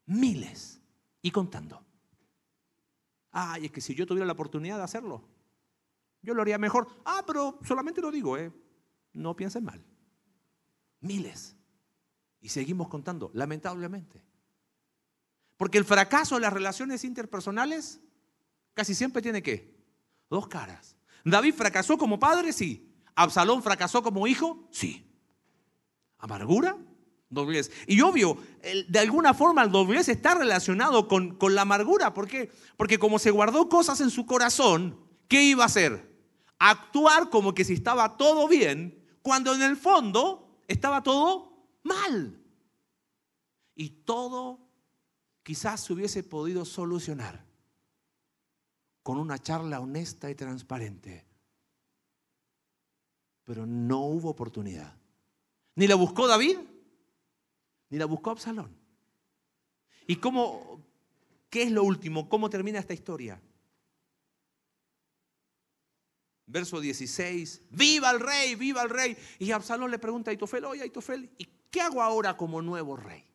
miles 0.05 0.81
y 1.21 1.31
contando. 1.31 1.85
Ay, 3.31 3.65
es 3.65 3.71
que 3.71 3.79
si 3.79 3.95
yo 3.95 4.05
tuviera 4.05 4.25
la 4.25 4.33
oportunidad 4.33 4.77
de 4.77 4.83
hacerlo, 4.83 5.23
yo 6.21 6.33
lo 6.33 6.41
haría 6.41 6.57
mejor. 6.57 6.87
Ah, 7.05 7.23
pero 7.25 7.59
solamente 7.63 8.01
lo 8.01 8.11
digo, 8.11 8.37
¿eh? 8.37 8.51
No 9.13 9.35
piensen 9.35 9.63
mal. 9.63 9.83
Miles. 10.99 11.55
Y 12.41 12.49
seguimos 12.49 12.89
contando, 12.89 13.29
lamentablemente. 13.33 14.21
Porque 15.57 15.77
el 15.77 15.85
fracaso 15.85 16.35
de 16.35 16.41
las 16.41 16.51
relaciones 16.51 17.03
interpersonales 17.03 18.01
casi 18.73 18.95
siempre 18.95 19.21
tiene 19.21 19.43
qué? 19.43 19.75
Dos 20.29 20.47
caras. 20.47 20.97
David 21.23 21.53
fracasó 21.53 21.97
como 21.97 22.19
padre, 22.19 22.51
sí. 22.51 22.91
Absalón 23.13 23.61
fracasó 23.61 24.01
como 24.01 24.25
hijo, 24.25 24.67
sí. 24.71 25.05
¿Amargura? 26.17 26.77
Doblez. 27.29 27.71
Y 27.87 28.01
obvio, 28.01 28.37
de 28.87 28.99
alguna 28.99 29.33
forma 29.33 29.63
el 29.63 29.71
doblez 29.71 30.09
está 30.09 30.35
relacionado 30.35 31.07
con, 31.07 31.35
con 31.35 31.55
la 31.55 31.61
amargura. 31.61 32.13
¿Por 32.13 32.27
qué? 32.27 32.51
Porque 32.75 32.99
como 32.99 33.19
se 33.19 33.31
guardó 33.31 33.69
cosas 33.69 34.01
en 34.01 34.09
su 34.09 34.25
corazón, 34.25 34.99
¿qué 35.27 35.43
iba 35.43 35.63
a 35.63 35.67
hacer? 35.67 36.11
Actuar 36.59 37.29
como 37.29 37.53
que 37.53 37.63
si 37.63 37.73
estaba 37.73 38.17
todo 38.17 38.47
bien, 38.47 38.99
cuando 39.21 39.53
en 39.53 39.61
el 39.61 39.77
fondo 39.77 40.59
estaba 40.67 41.03
todo 41.03 41.50
mal. 41.83 42.41
Y 43.75 43.89
todo 43.89 44.59
quizás 45.43 45.81
se 45.81 45.93
hubiese 45.93 46.23
podido 46.23 46.65
solucionar 46.65 47.45
con 49.03 49.17
una 49.17 49.39
charla 49.39 49.79
honesta 49.79 50.29
y 50.29 50.35
transparente. 50.35 51.25
Pero 53.43 53.65
no 53.65 54.01
hubo 54.01 54.29
oportunidad. 54.29 54.95
Ni 55.75 55.87
la 55.87 55.95
buscó 55.95 56.27
David, 56.27 56.57
ni 57.89 57.97
la 57.97 58.05
buscó 58.05 58.31
Absalón. 58.31 58.75
¿Y 60.07 60.17
cómo, 60.17 60.85
qué 61.49 61.63
es 61.63 61.71
lo 61.71 61.83
último? 61.83 62.29
¿Cómo 62.29 62.49
termina 62.49 62.79
esta 62.79 62.93
historia? 62.93 63.41
Verso 66.45 66.81
16, 66.81 67.61
viva 67.69 68.11
el 68.11 68.19
rey, 68.19 68.55
viva 68.55 68.83
el 68.83 68.89
rey. 68.89 69.17
Y 69.39 69.51
Absalón 69.51 69.89
le 69.89 69.99
pregunta 69.99 70.29
a 70.29 70.31
Aitofel, 70.31 70.65
oye 70.65 70.81
Aitofel, 70.81 71.29
¿y 71.37 71.47
qué 71.71 71.81
hago 71.81 72.01
ahora 72.01 72.37
como 72.37 72.61
nuevo 72.61 72.95
rey? 72.95 73.25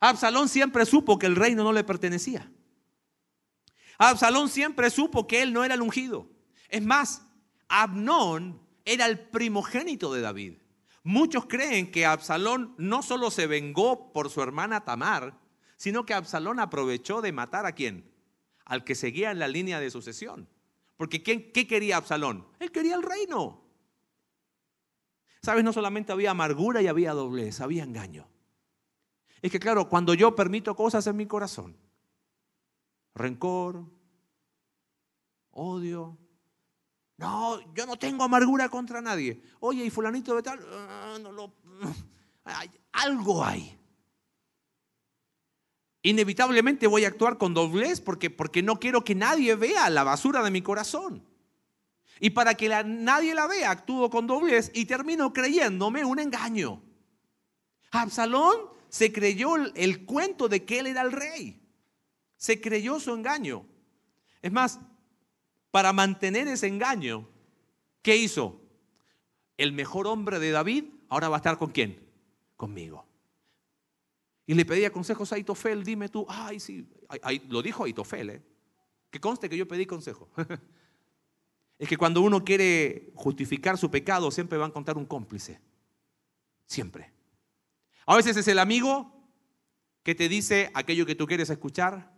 Absalón 0.00 0.48
siempre 0.48 0.86
supo 0.86 1.18
que 1.18 1.26
el 1.26 1.36
reino 1.36 1.64
no 1.64 1.72
le 1.72 1.84
pertenecía. 1.84 2.50
Absalón 3.98 4.48
siempre 4.48 4.90
supo 4.90 5.26
que 5.26 5.42
él 5.42 5.52
no 5.52 5.64
era 5.64 5.74
el 5.74 5.82
ungido. 5.82 6.30
Es 6.68 6.84
más, 6.84 7.22
Abnón 7.68 8.62
era 8.84 9.06
el 9.06 9.18
primogénito 9.18 10.12
de 10.12 10.20
David. 10.20 10.54
Muchos 11.02 11.46
creen 11.46 11.90
que 11.90 12.06
Absalón 12.06 12.74
no 12.78 13.02
solo 13.02 13.30
se 13.30 13.46
vengó 13.46 14.12
por 14.12 14.30
su 14.30 14.40
hermana 14.42 14.84
Tamar, 14.84 15.38
sino 15.76 16.06
que 16.06 16.14
Absalón 16.14 16.60
aprovechó 16.60 17.20
de 17.20 17.32
matar 17.32 17.66
a 17.66 17.72
quién? 17.72 18.12
Al 18.64 18.84
que 18.84 18.94
seguía 18.94 19.30
en 19.30 19.38
la 19.38 19.48
línea 19.48 19.80
de 19.80 19.90
sucesión. 19.90 20.48
Porque 20.96 21.22
¿qué 21.22 21.66
quería 21.66 21.96
Absalón? 21.96 22.46
Él 22.60 22.70
quería 22.70 22.94
el 22.94 23.02
reino. 23.02 23.67
¿Sabes? 25.42 25.64
No 25.64 25.72
solamente 25.72 26.12
había 26.12 26.32
amargura 26.32 26.82
y 26.82 26.88
había 26.88 27.12
doblez, 27.12 27.60
había 27.60 27.84
engaño. 27.84 28.28
Es 29.40 29.52
que 29.52 29.60
claro, 29.60 29.88
cuando 29.88 30.14
yo 30.14 30.34
permito 30.34 30.74
cosas 30.74 31.06
en 31.06 31.16
mi 31.16 31.26
corazón, 31.26 31.76
rencor, 33.14 33.84
odio, 35.50 36.18
no, 37.18 37.60
yo 37.74 37.86
no 37.86 37.96
tengo 37.96 38.24
amargura 38.24 38.68
contra 38.68 39.00
nadie. 39.00 39.42
Oye, 39.60 39.84
y 39.84 39.90
fulanito 39.90 40.34
de 40.34 40.42
tal, 40.42 40.60
ah, 40.72 41.18
no 41.20 41.32
lo, 41.32 41.52
algo 42.92 43.44
hay. 43.44 43.76
Inevitablemente 46.02 46.86
voy 46.86 47.04
a 47.04 47.08
actuar 47.08 47.38
con 47.38 47.54
doblez 47.54 48.00
porque, 48.00 48.30
porque 48.30 48.62
no 48.62 48.78
quiero 48.78 49.02
que 49.02 49.16
nadie 49.16 49.56
vea 49.56 49.90
la 49.90 50.04
basura 50.04 50.42
de 50.42 50.50
mi 50.50 50.62
corazón. 50.62 51.24
Y 52.20 52.30
para 52.30 52.54
que 52.54 52.68
nadie 52.84 53.34
la 53.34 53.46
vea, 53.46 53.70
actúo 53.70 54.10
con 54.10 54.26
doblez 54.26 54.70
y 54.74 54.86
termino 54.86 55.32
creyéndome 55.32 56.04
un 56.04 56.18
engaño. 56.18 56.82
Absalón 57.90 58.56
se 58.88 59.12
creyó 59.12 59.56
el 59.56 60.04
cuento 60.04 60.48
de 60.48 60.64
que 60.64 60.80
él 60.80 60.88
era 60.88 61.02
el 61.02 61.12
rey. 61.12 61.60
Se 62.36 62.60
creyó 62.60 62.98
su 63.00 63.14
engaño. 63.14 63.66
Es 64.42 64.52
más, 64.52 64.80
para 65.70 65.92
mantener 65.92 66.48
ese 66.48 66.66
engaño, 66.66 67.28
¿qué 68.02 68.16
hizo? 68.16 68.60
El 69.56 69.72
mejor 69.72 70.06
hombre 70.06 70.38
de 70.38 70.50
David 70.50 70.84
ahora 71.08 71.28
va 71.28 71.36
a 71.36 71.38
estar 71.38 71.58
con 71.58 71.70
quién? 71.70 71.98
Conmigo. 72.56 73.06
Y 74.46 74.54
le 74.54 74.64
pedía 74.64 74.90
consejos 74.90 75.30
a 75.32 75.36
Aitofel, 75.36 75.84
dime 75.84 76.08
tú, 76.08 76.24
ay, 76.28 76.58
sí, 76.58 76.88
lo 77.48 77.60
dijo 77.60 77.84
Aitofel, 77.84 78.30
¿eh? 78.30 78.42
que 79.10 79.20
conste 79.20 79.48
que 79.48 79.56
yo 79.56 79.68
pedí 79.68 79.84
consejo. 79.84 80.30
es 81.78 81.88
que 81.88 81.96
cuando 81.96 82.20
uno 82.20 82.44
quiere 82.44 83.12
justificar 83.14 83.78
su 83.78 83.90
pecado, 83.90 84.30
siempre 84.30 84.58
va 84.58 84.64
a 84.64 84.68
encontrar 84.68 84.96
un 84.96 85.06
cómplice. 85.06 85.60
Siempre. 86.66 87.12
A 88.04 88.16
veces 88.16 88.36
es 88.36 88.48
el 88.48 88.58
amigo 88.58 89.12
que 90.02 90.14
te 90.14 90.28
dice 90.28 90.70
aquello 90.74 91.06
que 91.06 91.14
tú 91.14 91.26
quieres 91.26 91.50
escuchar. 91.50 92.12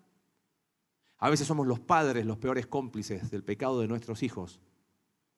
A 1.19 1.29
veces 1.29 1.47
somos 1.47 1.67
los 1.67 1.81
padres 1.81 2.25
los 2.25 2.39
peores 2.39 2.67
cómplices 2.67 3.31
del 3.31 3.45
pecado 3.45 3.81
de 3.81 3.89
nuestros 3.89 4.23
hijos 4.23 4.61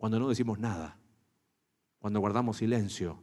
cuando 0.03 0.18
no 0.18 0.28
decimos 0.28 0.59
nada, 0.59 0.99
cuando 2.01 2.18
guardamos 2.18 2.57
silencio, 2.57 3.22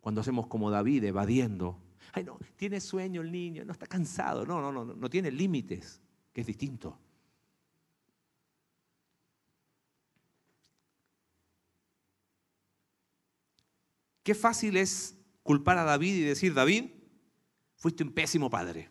cuando 0.00 0.20
hacemos 0.20 0.46
como 0.46 0.70
David 0.70 1.02
evadiendo. 1.02 1.80
Ay, 2.12 2.22
no, 2.22 2.38
tiene 2.54 2.80
sueño 2.80 3.22
el 3.22 3.32
niño, 3.32 3.64
no 3.64 3.72
está 3.72 3.88
cansado. 3.88 4.46
No, 4.46 4.60
no, 4.60 4.70
no, 4.70 4.84
no 4.84 5.10
tiene 5.10 5.32
límites, 5.32 6.00
que 6.32 6.42
es 6.42 6.46
distinto. 6.46 6.96
Qué 14.26 14.34
fácil 14.34 14.76
es 14.76 15.16
culpar 15.44 15.78
a 15.78 15.84
David 15.84 16.16
y 16.16 16.22
decir, 16.22 16.52
David, 16.52 16.90
fuiste 17.76 18.02
un 18.02 18.12
pésimo 18.12 18.50
padre. 18.50 18.90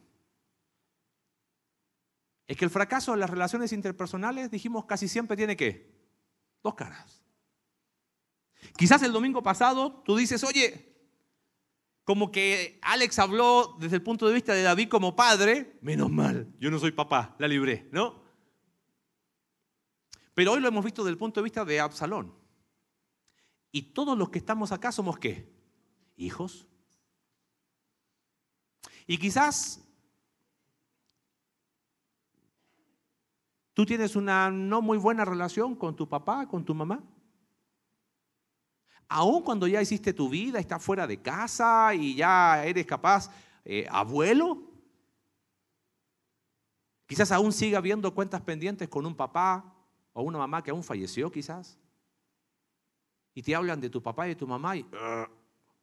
Es 2.47 2.55
que 2.55 2.63
el 2.63 2.71
fracaso 2.71 3.11
de 3.11 3.17
las 3.17 3.29
relaciones 3.29 3.73
interpersonales, 3.73 4.49
dijimos, 4.49 4.85
casi 4.85 5.09
siempre 5.09 5.35
tiene 5.35 5.57
qué? 5.57 5.93
Dos 6.63 6.75
caras. 6.75 7.21
Quizás 8.77 9.03
el 9.03 9.11
domingo 9.11 9.43
pasado 9.43 10.01
tú 10.05 10.15
dices, 10.15 10.41
oye, 10.45 10.95
como 12.05 12.31
que 12.31 12.79
Alex 12.81 13.19
habló 13.19 13.75
desde 13.77 13.97
el 13.97 14.03
punto 14.03 14.29
de 14.29 14.35
vista 14.35 14.53
de 14.53 14.63
David 14.63 14.87
como 14.87 15.17
padre, 15.17 15.77
menos 15.81 16.09
mal, 16.09 16.49
yo 16.59 16.71
no 16.71 16.79
soy 16.79 16.93
papá, 16.93 17.35
la 17.39 17.49
libré, 17.49 17.89
¿no? 17.91 18.23
Pero 20.33 20.53
hoy 20.53 20.61
lo 20.61 20.69
hemos 20.69 20.85
visto 20.85 21.03
desde 21.03 21.11
el 21.11 21.17
punto 21.17 21.41
de 21.41 21.43
vista 21.43 21.65
de 21.65 21.81
Absalón. 21.81 22.44
Y 23.75 23.81
todos 23.81 24.17
los 24.17 24.29
que 24.29 24.39
estamos 24.39 24.71
acá 24.71 24.89
somos 24.89 25.19
qué? 25.19 25.51
Hijos. 26.15 26.65
Y 29.05 29.17
quizás 29.17 29.83
tú 33.73 33.85
tienes 33.85 34.15
una 34.15 34.49
no 34.49 34.81
muy 34.81 34.97
buena 34.97 35.25
relación 35.25 35.75
con 35.75 35.93
tu 35.93 36.07
papá, 36.07 36.47
con 36.47 36.63
tu 36.63 36.73
mamá. 36.73 37.03
Aún 39.09 39.43
cuando 39.43 39.67
ya 39.67 39.81
hiciste 39.81 40.13
tu 40.13 40.29
vida, 40.29 40.57
estás 40.57 40.81
fuera 40.81 41.05
de 41.05 41.21
casa 41.21 41.93
y 41.93 42.15
ya 42.15 42.63
eres 42.63 42.85
capaz, 42.85 43.29
eh, 43.65 43.85
abuelo. 43.91 44.71
Quizás 47.07 47.29
aún 47.33 47.51
siga 47.51 47.79
habiendo 47.79 48.15
cuentas 48.15 48.39
pendientes 48.39 48.87
con 48.87 49.05
un 49.05 49.15
papá 49.17 49.75
o 50.13 50.21
una 50.21 50.37
mamá 50.37 50.63
que 50.63 50.71
aún 50.71 50.81
falleció 50.81 51.29
quizás. 51.29 51.77
Y 53.35 53.43
te 53.43 53.53
hablan 53.53 53.79
de 53.79 53.91
tu 53.91 54.01
papá 54.01 54.25
y 54.25 54.29
de 54.29 54.35
tu 54.35 54.47
mamá 54.47 54.75
y 54.75 54.87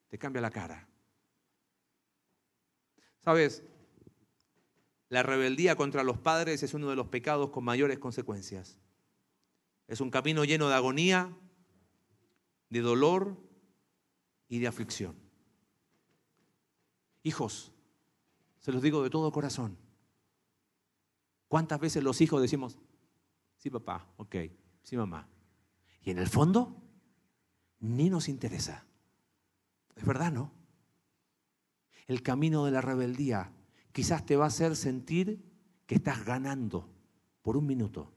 te 0.08 0.18
cambia 0.18 0.42
la 0.42 0.50
cara. 0.50 0.88
Sabes, 3.20 3.62
la 5.10 5.22
rebeldía 5.22 5.76
contra 5.76 6.02
los 6.02 6.18
padres 6.18 6.62
es 6.62 6.74
uno 6.74 6.88
de 6.88 6.96
los 6.96 7.06
pecados 7.08 7.50
con 7.50 7.62
mayores 7.62 7.98
consecuencias. 7.98 8.78
Es 9.86 10.00
un 10.00 10.10
camino 10.10 10.44
lleno 10.44 10.68
de 10.68 10.74
agonía, 10.74 11.36
de 12.70 12.80
dolor 12.80 13.36
y 14.48 14.58
de 14.58 14.66
aflicción. 14.66 15.14
Hijos, 17.22 17.72
se 18.58 18.72
los 18.72 18.82
digo 18.82 19.02
de 19.02 19.10
todo 19.10 19.30
corazón. 19.30 19.76
¿Cuántas 21.48 21.78
veces 21.78 22.02
los 22.02 22.22
hijos 22.22 22.40
decimos, 22.40 22.78
sí 23.58 23.68
papá, 23.68 24.08
ok, 24.16 24.36
sí 24.82 24.96
mamá? 24.96 25.28
Y 26.00 26.10
en 26.10 26.18
el 26.18 26.26
fondo, 26.28 26.81
ni 27.82 28.08
nos 28.08 28.30
interesa. 28.30 28.86
Es 29.94 30.06
verdad, 30.06 30.32
¿no? 30.32 30.50
El 32.06 32.22
camino 32.22 32.64
de 32.64 32.70
la 32.70 32.80
rebeldía 32.80 33.52
quizás 33.92 34.24
te 34.24 34.36
va 34.36 34.46
a 34.46 34.48
hacer 34.48 34.74
sentir 34.74 35.44
que 35.86 35.96
estás 35.96 36.24
ganando 36.24 36.88
por 37.42 37.58
un 37.58 37.66
minuto, 37.66 38.10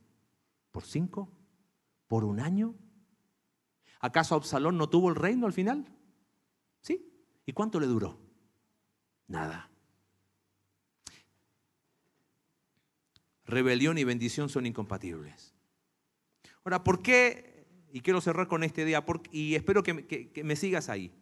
por 0.72 0.86
cinco, 0.86 1.30
por 2.08 2.24
un 2.24 2.40
año 2.40 2.76
¿Acaso 4.06 4.36
Absalón 4.36 4.78
no 4.78 4.88
tuvo 4.88 5.10
el 5.10 5.16
reino 5.16 5.48
al 5.48 5.54
final? 5.54 5.84
¿Sí? 6.82 7.12
¿Y 7.44 7.54
cuánto 7.54 7.80
le 7.80 7.88
duró? 7.88 8.20
Nada. 9.28 9.72
Rebelión 13.46 13.98
y 13.98 14.04
bendición 14.04 14.48
son 14.48 14.68
incompatibles. 14.68 15.56
Ahora, 16.64 16.84
¿por 16.84 17.02
qué? 17.02 17.55
Y 17.96 18.02
quiero 18.02 18.20
cerrar 18.20 18.50
con 18.50 18.62
este 18.66 18.84
día, 18.84 19.06
y 19.32 19.56
espero 19.56 19.82
que, 19.82 20.44
me 20.44 20.58
sigas 20.58 20.90
ahí. 20.90 21.14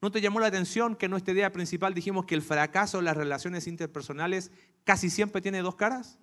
¿No 0.00 0.10
te 0.10 0.22
llamó 0.22 0.40
la 0.40 0.46
atención 0.46 0.96
que 0.96 1.04
en 1.04 1.10
nuestra 1.10 1.34
idea 1.34 1.52
principal 1.52 1.92
dijimos 1.92 2.24
que 2.24 2.34
el 2.34 2.40
fracaso 2.40 3.00
en 3.00 3.04
las 3.04 3.14
relaciones 3.14 3.66
interpersonales 3.66 4.50
casi 4.84 5.10
siempre 5.10 5.42
tiene 5.42 5.60
dos 5.60 5.74
caras? 5.74 6.18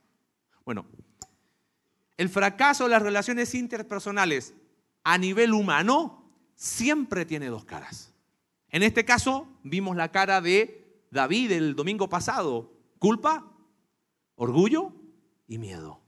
Bueno, 0.66 0.88
el 2.18 2.30
fracaso 2.30 2.86
en 2.86 2.92
las 2.94 3.04
relaciones 3.04 3.54
interpersonales 3.54 4.56
a 5.04 5.20
nivel 5.20 5.54
humano 5.54 6.32
siempre 6.56 7.24
tiene 7.24 7.46
dos 7.50 7.64
caras. 7.64 8.12
En 8.70 8.82
este 8.82 9.06
caso 9.06 9.48
vimos 9.62 9.96
la 9.96 10.12
cara 10.12 10.42
de 10.42 11.06
David 11.12 11.52
el 11.52 11.76
domingo 11.76 12.10
pasado. 12.10 12.74
Culpa, 12.98 13.46
orgullo 14.34 14.94
y 15.48 15.60
miedo. 15.60 16.02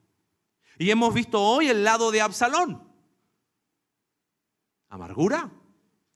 Y 0.79 0.89
hemos 0.89 1.13
visto 1.13 1.39
hoy 1.39 1.67
el 1.67 1.83
lado 1.83 2.09
de 2.09 2.21
Absalón. 2.21 2.86
Amargura, 4.89 5.51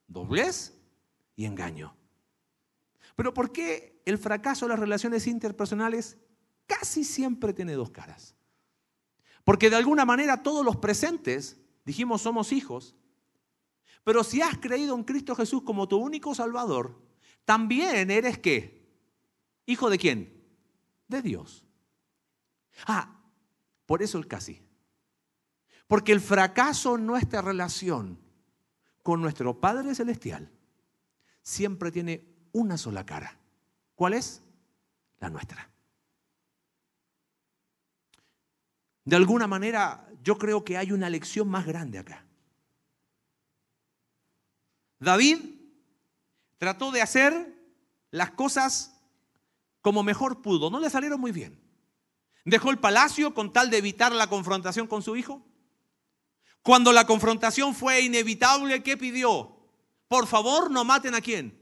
doblez 0.07 0.73
y 1.35 1.45
engaño. 1.45 1.95
Pero 3.15 3.33
¿por 3.33 3.51
qué 3.51 4.01
el 4.05 4.17
fracaso 4.17 4.65
de 4.65 4.69
las 4.69 4.79
relaciones 4.79 5.27
interpersonales 5.27 6.17
casi 6.65 7.03
siempre 7.03 7.53
tiene 7.53 7.73
dos 7.73 7.91
caras? 7.91 8.35
Porque 9.43 9.69
de 9.69 9.75
alguna 9.75 10.05
manera 10.05 10.43
todos 10.43 10.63
los 10.63 10.77
presentes 10.77 11.61
Dijimos, 11.85 12.21
somos 12.21 12.51
hijos. 12.51 12.95
Pero 14.03 14.23
si 14.23 14.41
has 14.41 14.57
creído 14.57 14.95
en 14.95 15.03
Cristo 15.03 15.35
Jesús 15.35 15.63
como 15.63 15.87
tu 15.87 15.97
único 15.97 16.33
Salvador, 16.33 16.99
también 17.45 18.09
eres 18.09 18.39
qué? 18.39 18.89
¿Hijo 19.65 19.89
de 19.89 19.97
quién? 19.97 20.43
De 21.07 21.21
Dios. 21.21 21.63
Ah, 22.87 23.19
por 23.85 24.01
eso 24.01 24.17
el 24.17 24.27
casi. 24.27 24.61
Porque 25.87 26.11
el 26.11 26.21
fracaso 26.21 26.95
en 26.95 27.05
nuestra 27.05 27.41
relación 27.41 28.19
con 29.03 29.21
nuestro 29.21 29.59
Padre 29.59 29.95
Celestial 29.95 30.49
siempre 31.41 31.91
tiene 31.91 32.25
una 32.51 32.77
sola 32.77 33.05
cara. 33.05 33.37
¿Cuál 33.95 34.13
es? 34.13 34.41
La 35.19 35.29
nuestra. 35.29 35.69
De 39.03 39.15
alguna 39.15 39.47
manera, 39.47 40.07
yo 40.23 40.37
creo 40.37 40.63
que 40.63 40.77
hay 40.77 40.91
una 40.91 41.09
lección 41.09 41.47
más 41.47 41.65
grande 41.65 41.99
acá. 41.99 42.25
David 44.99 45.39
trató 46.57 46.91
de 46.91 47.01
hacer 47.01 47.55
las 48.11 48.31
cosas 48.31 49.01
como 49.81 50.03
mejor 50.03 50.41
pudo. 50.41 50.69
No 50.69 50.79
le 50.79 50.89
salieron 50.89 51.19
muy 51.19 51.31
bien. 51.31 51.59
Dejó 52.45 52.69
el 52.69 52.77
palacio 52.77 53.33
con 53.33 53.51
tal 53.51 53.69
de 53.69 53.77
evitar 53.77 54.11
la 54.11 54.27
confrontación 54.27 54.87
con 54.87 55.01
su 55.01 55.15
hijo. 55.15 55.43
Cuando 56.63 56.93
la 56.93 57.05
confrontación 57.05 57.73
fue 57.73 58.01
inevitable, 58.01 58.83
¿qué 58.83 58.97
pidió? 58.97 59.57
Por 60.07 60.27
favor, 60.27 60.69
no 60.69 60.83
maten 60.83 61.15
a 61.15 61.21
quién? 61.21 61.59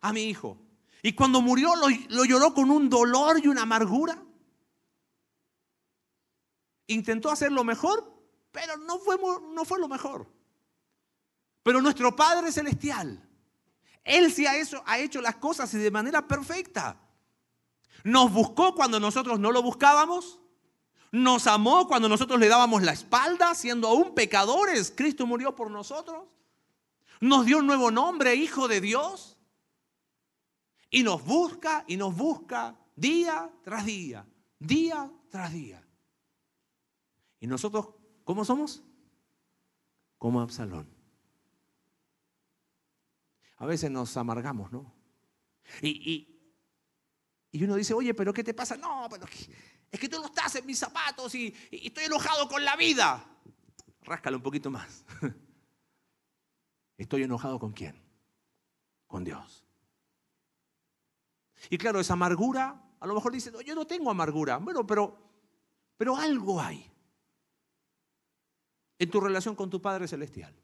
A 0.00 0.12
mi 0.12 0.24
hijo. 0.24 0.58
Y 1.02 1.12
cuando 1.12 1.40
murió 1.40 1.74
lo, 1.76 1.88
lo 2.08 2.24
lloró 2.24 2.54
con 2.54 2.70
un 2.70 2.88
dolor 2.88 3.40
y 3.42 3.48
una 3.48 3.62
amargura. 3.62 4.22
Intentó 6.86 7.30
hacer 7.30 7.52
lo 7.52 7.64
mejor, 7.64 8.12
pero 8.50 8.76
no 8.76 8.98
fue, 8.98 9.16
no 9.52 9.64
fue 9.64 9.78
lo 9.78 9.88
mejor. 9.88 10.30
Pero 11.62 11.80
nuestro 11.80 12.14
Padre 12.14 12.50
Celestial, 12.50 13.28
Él 14.04 14.32
sí 14.32 14.46
ha 14.46 14.98
hecho 14.98 15.20
las 15.20 15.36
cosas 15.36 15.72
de 15.72 15.90
manera 15.90 16.26
perfecta. 16.26 17.00
Nos 18.04 18.32
buscó 18.32 18.74
cuando 18.74 18.98
nosotros 18.98 19.38
no 19.38 19.52
lo 19.52 19.62
buscábamos. 19.62 20.40
Nos 21.12 21.46
amó 21.46 21.86
cuando 21.86 22.08
nosotros 22.08 22.40
le 22.40 22.48
dábamos 22.48 22.82
la 22.82 22.92
espalda, 22.92 23.54
siendo 23.54 23.86
aún 23.86 24.14
pecadores. 24.14 24.92
Cristo 24.94 25.26
murió 25.26 25.54
por 25.54 25.70
nosotros. 25.70 26.24
Nos 27.20 27.46
dio 27.46 27.58
un 27.58 27.66
nuevo 27.66 27.90
nombre, 27.90 28.34
Hijo 28.34 28.66
de 28.66 28.80
Dios. 28.80 29.36
Y 30.90 31.04
nos 31.04 31.24
busca 31.24 31.84
y 31.86 31.96
nos 31.96 32.16
busca 32.16 32.76
día 32.96 33.48
tras 33.62 33.86
día, 33.86 34.26
día 34.58 35.10
tras 35.30 35.52
día. 35.52 35.86
Y 37.40 37.46
nosotros 37.46 37.88
¿Cómo 38.24 38.44
somos? 38.44 38.82
Como 40.18 40.40
Absalón. 40.40 40.88
A 43.56 43.66
veces 43.66 43.90
nos 43.90 44.16
amargamos, 44.16 44.72
¿no? 44.72 44.92
Y, 45.80 46.28
uno 47.54 47.76
dice, 47.76 47.94
oye, 47.94 48.14
pero 48.14 48.32
¿qué 48.32 48.42
te 48.42 48.54
pasa? 48.54 48.76
No, 48.76 49.06
pero 49.10 49.26
es 49.92 50.00
que 50.00 50.08
tú 50.08 50.18
no 50.18 50.26
estás 50.26 50.54
en 50.56 50.64
mis 50.64 50.78
zapatos 50.78 51.34
y, 51.34 51.54
estoy 51.70 52.04
enojado 52.04 52.48
con 52.48 52.64
la 52.64 52.74
vida. 52.76 53.24
Ráscalo 54.02 54.38
un 54.38 54.42
poquito 54.42 54.70
más. 54.70 55.04
¿Estoy 56.96 57.24
enojado 57.24 57.58
con 57.58 57.72
quién? 57.72 57.94
Con 59.06 59.22
Dios. 59.22 59.62
Y 61.68 61.76
claro, 61.76 62.00
esa 62.00 62.14
amargura, 62.14 62.82
a 62.98 63.06
lo 63.06 63.14
mejor 63.14 63.32
dice, 63.32 63.52
yo 63.66 63.74
no 63.74 63.86
tengo 63.86 64.10
amargura. 64.10 64.56
Bueno, 64.56 64.86
pero, 64.86 65.14
pero 65.98 66.16
algo 66.16 66.60
hay 66.60 66.90
en 68.98 69.10
tu 69.10 69.20
relación 69.20 69.54
con 69.54 69.68
tu 69.68 69.82
Padre 69.82 70.08
Celestial. 70.08 70.54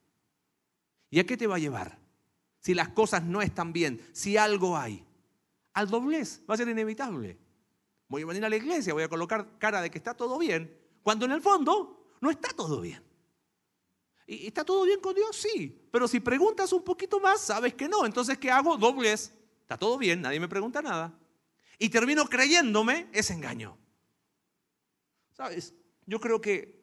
¿Y 1.10 1.20
a 1.20 1.26
qué 1.26 1.36
te 1.36 1.46
va 1.46 1.56
a 1.56 1.60
llevar? 1.60 1.98
Si 2.60 2.72
las 2.72 2.88
cosas 2.88 3.22
no 3.24 3.42
están 3.42 3.74
bien, 3.74 4.00
si 4.12 4.38
algo 4.38 4.76
hay. 4.76 5.04
Al 5.74 5.88
doblez, 5.88 6.42
va 6.48 6.54
a 6.54 6.56
ser 6.56 6.68
inevitable. 6.68 7.38
Voy 8.08 8.22
a 8.22 8.26
venir 8.26 8.44
a 8.44 8.48
la 8.48 8.56
iglesia, 8.56 8.94
voy 8.94 9.02
a 9.02 9.08
colocar 9.08 9.58
cara 9.58 9.82
de 9.82 9.90
que 9.90 9.98
está 9.98 10.14
todo 10.14 10.38
bien, 10.38 10.74
cuando 11.02 11.26
en 11.26 11.32
el 11.32 11.42
fondo 11.42 12.16
no 12.20 12.30
está 12.30 12.48
todo 12.50 12.80
bien. 12.80 13.04
¿Y 14.26 14.46
está 14.46 14.64
todo 14.64 14.84
bien 14.84 15.00
con 15.00 15.14
Dios? 15.14 15.34
Sí. 15.36 15.88
Pero 15.90 16.06
si 16.06 16.20
preguntas 16.20 16.72
un 16.74 16.84
poquito 16.84 17.18
más, 17.18 17.40
sabes 17.40 17.72
que 17.72 17.88
no. 17.88 18.04
Entonces, 18.04 18.36
¿qué 18.36 18.50
hago? 18.50 18.76
Doblez. 18.76 19.32
Está 19.62 19.78
todo 19.78 19.96
bien, 19.96 20.20
nadie 20.20 20.38
me 20.38 20.48
pregunta 20.48 20.82
nada. 20.82 21.18
Y 21.78 21.88
termino 21.88 22.26
creyéndome 22.26 23.08
ese 23.12 23.32
engaño. 23.32 23.78
¿Sabes? 25.32 25.74
Yo 26.04 26.20
creo 26.20 26.42
que 26.42 26.78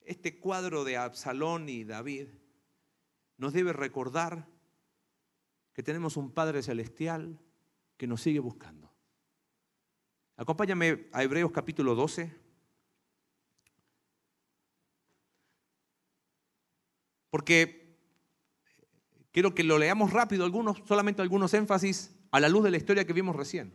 este 0.00 0.40
cuadro 0.40 0.82
de 0.82 0.96
Absalón 0.96 1.68
y 1.68 1.84
David 1.84 2.28
nos 3.36 3.52
debe 3.52 3.72
recordar 3.72 4.48
que 5.72 5.82
tenemos 5.82 6.16
un 6.16 6.32
Padre 6.32 6.62
Celestial 6.62 7.38
que 7.96 8.06
nos 8.06 8.20
sigue 8.20 8.40
buscando. 8.40 8.90
Acompáñame 10.36 11.08
a 11.12 11.22
Hebreos 11.22 11.52
capítulo 11.52 11.94
12. 11.94 12.34
Porque 17.30 17.98
quiero 19.32 19.54
que 19.54 19.64
lo 19.64 19.78
leamos 19.78 20.12
rápido, 20.12 20.48
solamente 20.86 21.22
algunos 21.22 21.54
énfasis 21.54 22.16
a 22.30 22.40
la 22.40 22.48
luz 22.48 22.64
de 22.64 22.70
la 22.70 22.76
historia 22.76 23.04
que 23.04 23.12
vimos 23.12 23.34
recién. 23.34 23.72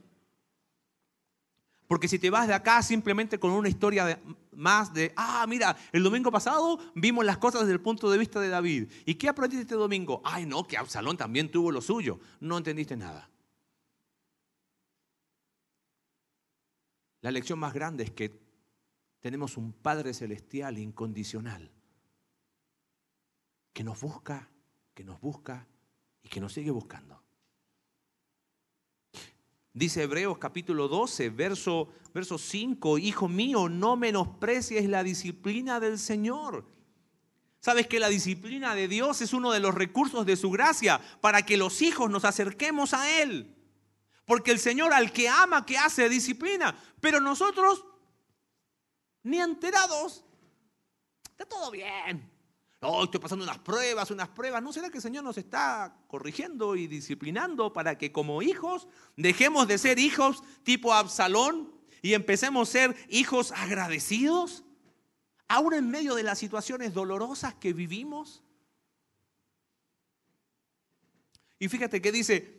Porque 1.88 2.08
si 2.08 2.20
te 2.20 2.30
vas 2.30 2.48
de 2.48 2.54
acá 2.54 2.84
simplemente 2.84 3.40
con 3.40 3.52
una 3.52 3.68
historia 3.68 4.22
más 4.52 4.94
de, 4.94 5.12
ah, 5.16 5.46
mira, 5.48 5.76
el 5.92 6.04
domingo 6.04 6.32
pasado 6.32 6.78
vimos 6.94 7.26
las 7.26 7.38
cosas 7.38 7.62
desde 7.62 7.74
el 7.74 7.82
punto 7.82 8.12
de 8.12 8.18
vista 8.18 8.40
de 8.40 8.50
David. 8.50 8.92
¿Y 9.06 9.16
qué 9.16 9.28
aprendiste 9.28 9.64
este 9.64 9.76
domingo? 9.76 10.22
Ay, 10.24 10.46
no, 10.46 10.68
que 10.68 10.78
Absalón 10.78 11.18
también 11.18 11.50
tuvo 11.50 11.72
lo 11.72 11.82
suyo. 11.82 12.20
No 12.40 12.58
entendiste 12.58 12.96
nada. 12.96 13.30
La 17.22 17.32
lección 17.32 17.60
más 17.60 17.74
grande 17.74 18.04
es 18.04 18.12
que 18.12 18.40
tenemos 19.20 19.58
un 19.58 19.74
Padre 19.74 20.14
Celestial 20.14 20.78
incondicional 20.78 21.72
que 23.74 23.84
nos 23.84 24.00
busca, 24.00 24.50
que 24.94 25.04
nos 25.04 25.20
busca 25.20 25.68
y 26.24 26.30
que 26.30 26.40
nos 26.40 26.54
sigue 26.54 26.72
buscando. 26.72 27.22
Dice 29.74 30.04
Hebreos 30.04 30.38
capítulo 30.38 30.88
12, 30.88 31.30
verso, 31.30 31.90
verso 32.14 32.38
5, 32.38 32.98
Hijo 32.98 33.28
mío, 33.28 33.70
no 33.70 33.96
menosprecies 33.96 34.90
la 34.90 35.04
disciplina 35.04 35.80
del 35.80 36.00
Señor. 36.00 36.66
Sabes 37.60 37.88
que 37.88 38.00
la 38.00 38.10
disciplina 38.10 38.74
de 38.74 38.88
Dios 38.88 39.22
es 39.22 39.34
uno 39.34 39.52
de 39.52 39.60
los 39.60 39.76
recursos 39.76 40.26
de 40.26 40.38
su 40.38 40.50
gracia 40.50 41.00
para 41.22 41.46
que 41.46 41.58
los 41.58 41.82
hijos 41.82 42.10
nos 42.10 42.26
acerquemos 42.26 42.94
a 42.94 43.22
Él. 43.22 43.59
Porque 44.30 44.52
el 44.52 44.60
Señor 44.60 44.94
al 44.94 45.12
que 45.12 45.28
ama, 45.28 45.66
que 45.66 45.76
hace 45.76 46.08
disciplina. 46.08 46.80
Pero 47.02 47.20
nosotros, 47.20 47.84
ni 49.24 49.42
enterados, 49.42 50.24
está 51.32 51.46
todo 51.46 51.72
bien. 51.72 52.32
No, 52.80 53.06
estoy 53.06 53.20
pasando 53.20 53.44
unas 53.44 53.58
pruebas, 53.58 54.12
unas 54.12 54.30
pruebas. 54.30 54.62
¿No 54.62 54.72
será 54.72 54.92
que 54.92 55.00
el 55.00 55.02
Señor 55.02 55.24
nos 55.24 55.40
está 55.40 55.98
corrigiendo 56.06 56.76
y 56.76 56.86
disciplinando 56.86 57.74
para 57.74 57.98
que 57.98 58.12
como 58.12 58.44
hijos 58.44 58.88
dejemos 59.18 59.68
de 59.68 59.80
ser 59.80 59.98
hijos 59.98 60.44
tipo 60.62 60.94
Absalón 60.94 61.74
y 62.04 62.14
empecemos 62.14 62.70
a 62.70 62.72
ser 62.72 63.08
hijos 63.10 63.52
agradecidos? 63.52 64.64
Aún 65.48 65.74
en 65.74 65.90
medio 65.90 66.14
de 66.14 66.22
las 66.22 66.38
situaciones 66.38 66.94
dolorosas 66.94 67.56
que 67.56 67.74
vivimos. 67.74 68.44
Y 71.58 71.68
fíjate 71.68 72.00
que 72.00 72.12
dice, 72.12 72.59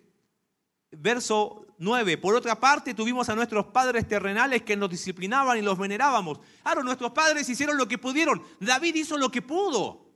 verso 0.90 1.66
9, 1.78 2.18
por 2.18 2.34
otra 2.34 2.58
parte 2.58 2.94
tuvimos 2.94 3.28
a 3.28 3.34
nuestros 3.34 3.66
padres 3.66 4.06
terrenales 4.06 4.62
que 4.62 4.76
nos 4.76 4.90
disciplinaban 4.90 5.58
y 5.58 5.62
los 5.62 5.78
venerábamos. 5.78 6.40
Claro, 6.62 6.82
nuestros 6.82 7.12
padres 7.12 7.48
hicieron 7.48 7.76
lo 7.76 7.88
que 7.88 7.98
pudieron. 7.98 8.42
David 8.60 8.94
hizo 8.96 9.16
lo 9.16 9.30
que 9.30 9.42
pudo 9.42 10.10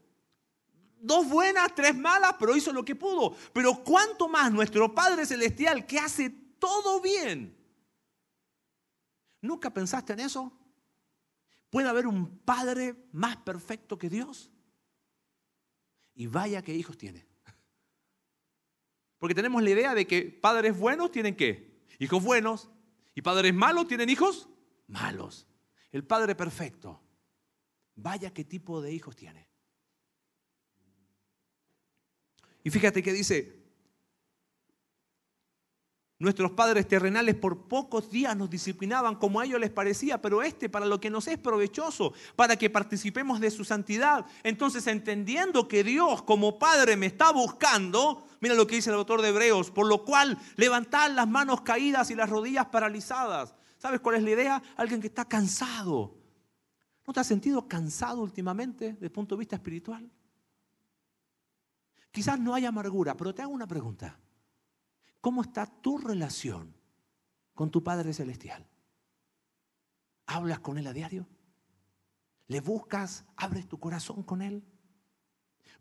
dos 1.04 1.28
buenas, 1.28 1.74
tres 1.74 1.94
malas, 1.94 2.34
pero 2.38 2.56
hizo 2.56 2.72
lo 2.72 2.84
que 2.84 2.96
pudo. 2.96 3.36
Pero 3.52 3.84
cuánto 3.84 4.28
más 4.28 4.50
nuestro 4.50 4.94
Padre 4.94 5.26
Celestial 5.26 5.86
que 5.86 5.98
hace 5.98 6.30
todo 6.58 7.00
bien. 7.00 7.56
¿Nunca 9.42 9.70
pensaste 9.70 10.14
en 10.14 10.20
eso? 10.20 10.50
¿Puede 11.68 11.88
haber 11.88 12.06
un 12.06 12.38
Padre 12.38 12.96
más 13.12 13.36
perfecto 13.36 13.98
que 13.98 14.08
Dios? 14.08 14.50
Y 16.14 16.26
vaya 16.26 16.62
que 16.62 16.74
hijos 16.74 16.96
tiene. 16.96 17.26
Porque 19.24 19.34
tenemos 19.34 19.62
la 19.62 19.70
idea 19.70 19.94
de 19.94 20.06
que 20.06 20.24
padres 20.24 20.78
buenos 20.78 21.10
tienen 21.10 21.34
qué? 21.34 21.80
Hijos 21.98 22.22
buenos. 22.22 22.68
Y 23.14 23.22
padres 23.22 23.54
malos 23.54 23.88
tienen 23.88 24.10
hijos 24.10 24.50
malos. 24.86 25.46
El 25.92 26.04
Padre 26.04 26.34
perfecto. 26.34 27.02
Vaya 27.94 28.34
qué 28.34 28.44
tipo 28.44 28.82
de 28.82 28.92
hijos 28.92 29.16
tiene. 29.16 29.48
Y 32.62 32.68
fíjate 32.68 33.02
que 33.02 33.14
dice, 33.14 33.63
nuestros 36.24 36.50
padres 36.52 36.88
terrenales 36.88 37.36
por 37.36 37.68
pocos 37.68 38.10
días 38.10 38.36
nos 38.36 38.50
disciplinaban 38.50 39.14
como 39.16 39.38
a 39.38 39.44
ellos 39.44 39.60
les 39.60 39.70
parecía, 39.70 40.20
pero 40.20 40.42
este 40.42 40.68
para 40.68 40.86
lo 40.86 41.00
que 41.00 41.10
nos 41.10 41.28
es 41.28 41.38
provechoso, 41.38 42.12
para 42.34 42.56
que 42.56 42.70
participemos 42.70 43.40
de 43.40 43.50
su 43.50 43.64
santidad. 43.64 44.26
Entonces, 44.42 44.86
entendiendo 44.86 45.68
que 45.68 45.84
Dios 45.84 46.22
como 46.22 46.58
Padre 46.58 46.96
me 46.96 47.06
está 47.06 47.30
buscando, 47.30 48.26
mira 48.40 48.54
lo 48.54 48.66
que 48.66 48.76
dice 48.76 48.90
el 48.90 48.96
autor 48.96 49.22
de 49.22 49.28
Hebreos, 49.28 49.70
por 49.70 49.86
lo 49.86 50.04
cual 50.04 50.38
levantad 50.56 51.10
las 51.12 51.28
manos 51.28 51.60
caídas 51.60 52.10
y 52.10 52.14
las 52.14 52.28
rodillas 52.28 52.66
paralizadas. 52.66 53.54
¿Sabes 53.78 54.00
cuál 54.00 54.16
es 54.16 54.22
la 54.22 54.30
idea? 54.30 54.62
Alguien 54.76 55.00
que 55.00 55.08
está 55.08 55.26
cansado. 55.26 56.16
¿No 57.06 57.12
te 57.12 57.20
has 57.20 57.26
sentido 57.26 57.68
cansado 57.68 58.22
últimamente 58.22 58.94
desde 58.94 59.06
el 59.06 59.12
punto 59.12 59.34
de 59.34 59.40
vista 59.40 59.56
espiritual? 59.56 60.10
Quizás 62.10 62.38
no 62.38 62.54
hay 62.54 62.64
amargura, 62.64 63.14
pero 63.16 63.34
te 63.34 63.42
hago 63.42 63.52
una 63.52 63.66
pregunta. 63.66 64.18
¿Cómo 65.24 65.40
está 65.40 65.64
tu 65.64 65.96
relación 65.96 66.76
con 67.54 67.70
tu 67.70 67.82
Padre 67.82 68.12
Celestial? 68.12 68.68
¿Hablas 70.26 70.58
con 70.58 70.76
Él 70.76 70.86
a 70.86 70.92
diario? 70.92 71.26
¿Le 72.48 72.60
buscas? 72.60 73.24
¿Abres 73.34 73.66
tu 73.66 73.80
corazón 73.80 74.22
con 74.22 74.42
Él? 74.42 74.62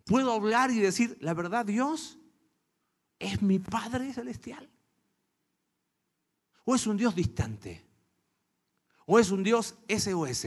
¿Puedo 0.06 0.32
hablar 0.32 0.72
y 0.72 0.80
decir, 0.80 1.18
la 1.20 1.34
verdad, 1.34 1.66
Dios 1.66 2.18
es 3.20 3.42
mi 3.42 3.60
Padre 3.60 4.14
Celestial? 4.14 4.70
¿O 6.64 6.74
es 6.74 6.88
un 6.88 6.96
Dios 6.96 7.14
distante? 7.14 7.86
¿O 9.06 9.20
es 9.20 9.30
un 9.30 9.44
Dios 9.44 9.76
SOS? 9.90 10.46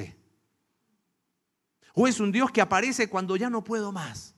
¿O 1.93 2.09
es 2.09 2.19
un 2.19 2.33
Dios 2.33 2.51
que 2.51 2.63
aparece 2.63 3.11
cuando 3.11 3.37
ya 3.37 3.51
no 3.51 3.63
puedo 3.63 3.93
más? 3.93 4.36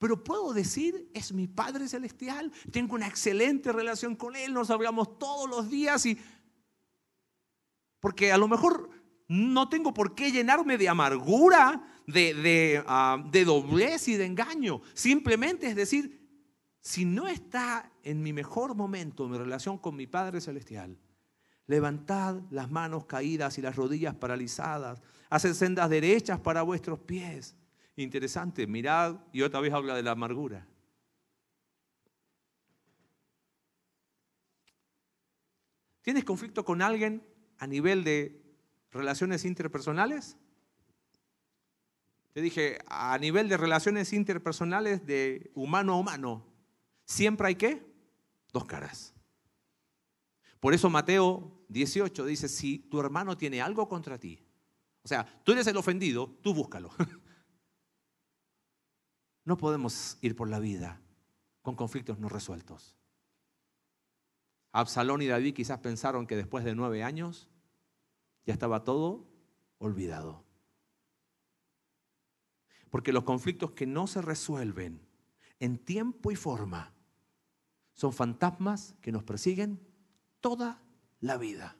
Pero 0.00 0.24
puedo 0.24 0.54
decir, 0.54 1.10
es 1.12 1.30
mi 1.30 1.46
Padre 1.46 1.86
Celestial, 1.86 2.50
tengo 2.72 2.94
una 2.94 3.06
excelente 3.06 3.70
relación 3.70 4.16
con 4.16 4.34
Él, 4.34 4.54
nos 4.54 4.70
hablamos 4.70 5.18
todos 5.18 5.48
los 5.48 5.70
días 5.70 6.06
y... 6.06 6.18
Porque 8.00 8.32
a 8.32 8.38
lo 8.38 8.48
mejor 8.48 8.88
no 9.28 9.68
tengo 9.68 9.92
por 9.92 10.14
qué 10.14 10.32
llenarme 10.32 10.78
de 10.78 10.88
amargura, 10.88 12.02
de, 12.06 12.32
de, 12.32 12.82
ah, 12.86 13.22
de 13.30 13.44
doblez 13.44 14.08
y 14.08 14.16
de 14.16 14.24
engaño. 14.24 14.80
Simplemente 14.94 15.66
es 15.66 15.76
decir, 15.76 16.18
si 16.80 17.04
no 17.04 17.28
está 17.28 17.92
en 18.02 18.22
mi 18.22 18.32
mejor 18.32 18.74
momento 18.74 19.28
mi 19.28 19.36
relación 19.36 19.76
con 19.76 19.96
mi 19.96 20.06
Padre 20.06 20.40
Celestial, 20.40 20.98
levantad 21.66 22.40
las 22.50 22.70
manos 22.70 23.04
caídas 23.04 23.58
y 23.58 23.60
las 23.60 23.76
rodillas 23.76 24.14
paralizadas, 24.14 25.02
haced 25.28 25.52
sendas 25.52 25.90
derechas 25.90 26.40
para 26.40 26.62
vuestros 26.62 27.00
pies 27.00 27.54
Interesante, 27.96 28.66
mirad, 28.66 29.20
y 29.32 29.42
otra 29.42 29.60
vez 29.60 29.72
habla 29.72 29.94
de 29.94 30.02
la 30.02 30.12
amargura. 30.12 30.66
¿Tienes 36.02 36.24
conflicto 36.24 36.64
con 36.64 36.82
alguien 36.82 37.22
a 37.58 37.66
nivel 37.66 38.04
de 38.04 38.40
relaciones 38.90 39.44
interpersonales? 39.44 40.36
Te 42.32 42.40
dije, 42.40 42.78
a 42.86 43.18
nivel 43.18 43.48
de 43.48 43.56
relaciones 43.56 44.12
interpersonales 44.12 45.04
de 45.04 45.50
humano 45.54 45.94
a 45.94 45.96
humano, 45.96 46.46
siempre 47.04 47.48
hay 47.48 47.56
qué? 47.56 47.86
Dos 48.52 48.64
caras. 48.64 49.14
Por 50.60 50.74
eso 50.74 50.90
Mateo 50.90 51.64
18 51.68 52.24
dice, 52.24 52.48
si 52.48 52.78
tu 52.78 53.00
hermano 53.00 53.36
tiene 53.36 53.60
algo 53.60 53.88
contra 53.88 54.18
ti, 54.18 54.44
o 55.02 55.08
sea, 55.08 55.24
tú 55.44 55.52
eres 55.52 55.66
el 55.66 55.76
ofendido, 55.76 56.38
tú 56.42 56.54
búscalo. 56.54 56.90
No 59.44 59.56
podemos 59.56 60.18
ir 60.20 60.36
por 60.36 60.48
la 60.48 60.58
vida 60.58 61.00
con 61.62 61.76
conflictos 61.76 62.18
no 62.18 62.28
resueltos. 62.28 62.96
Absalón 64.72 65.22
y 65.22 65.26
David 65.26 65.54
quizás 65.54 65.78
pensaron 65.80 66.26
que 66.26 66.36
después 66.36 66.64
de 66.64 66.74
nueve 66.74 67.02
años 67.02 67.48
ya 68.44 68.52
estaba 68.52 68.84
todo 68.84 69.26
olvidado. 69.78 70.44
Porque 72.90 73.12
los 73.12 73.24
conflictos 73.24 73.72
que 73.72 73.86
no 73.86 74.06
se 74.06 74.22
resuelven 74.22 75.00
en 75.58 75.78
tiempo 75.78 76.30
y 76.30 76.36
forma 76.36 76.92
son 77.92 78.12
fantasmas 78.12 78.94
que 79.00 79.12
nos 79.12 79.24
persiguen 79.24 79.80
toda 80.40 80.82
la 81.20 81.36
vida. 81.36 81.76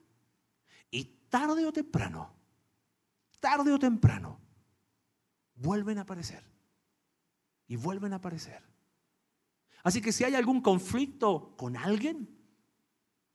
Y 0.90 1.04
tarde 1.28 1.64
o 1.64 1.72
temprano, 1.72 2.34
tarde 3.38 3.72
o 3.72 3.78
temprano, 3.78 4.40
vuelven 5.54 5.98
a 5.98 6.02
aparecer 6.02 6.44
y 7.70 7.76
vuelven 7.76 8.12
a 8.12 8.16
aparecer. 8.16 8.60
Así 9.84 10.02
que 10.02 10.10
si 10.10 10.24
hay 10.24 10.34
algún 10.34 10.60
conflicto 10.60 11.54
con 11.56 11.76
alguien, 11.76 12.28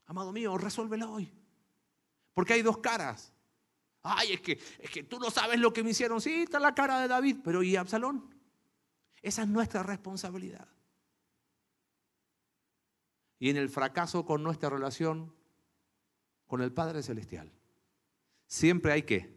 amado 0.08 0.34
mío, 0.34 0.58
resuélvelo 0.58 1.10
hoy. 1.10 1.34
Porque 2.34 2.52
hay 2.52 2.62
dos 2.62 2.80
caras. 2.80 3.32
Ay, 4.04 4.34
es 4.34 4.42
que, 4.42 4.60
es 4.80 4.90
que 4.90 5.04
tú 5.04 5.20
no 5.20 5.32
sabes 5.32 5.58
lo 5.58 5.72
que 5.72 5.84
me 5.84 5.92
hicieron. 5.92 6.20
Sí, 6.20 6.42
está 6.42 6.60
la 6.60 6.76
cara 6.76 7.00
de 7.00 7.08
David, 7.08 7.38
pero 7.46 7.64
¿y 7.64 7.78
Absalón? 7.78 8.30
Esa 9.22 9.44
es 9.44 9.48
nuestra 9.48 9.84
responsabilidad. 9.84 10.68
Y 13.40 13.50
en 13.50 13.56
el 13.56 13.70
fracaso 13.70 14.26
con 14.26 14.44
nuestra 14.44 14.70
relación 14.70 15.34
con 16.46 16.62
el 16.62 16.74
Padre 16.74 17.04
Celestial, 17.04 17.54
siempre 18.48 18.92
hay 18.92 19.04
que 19.04 19.34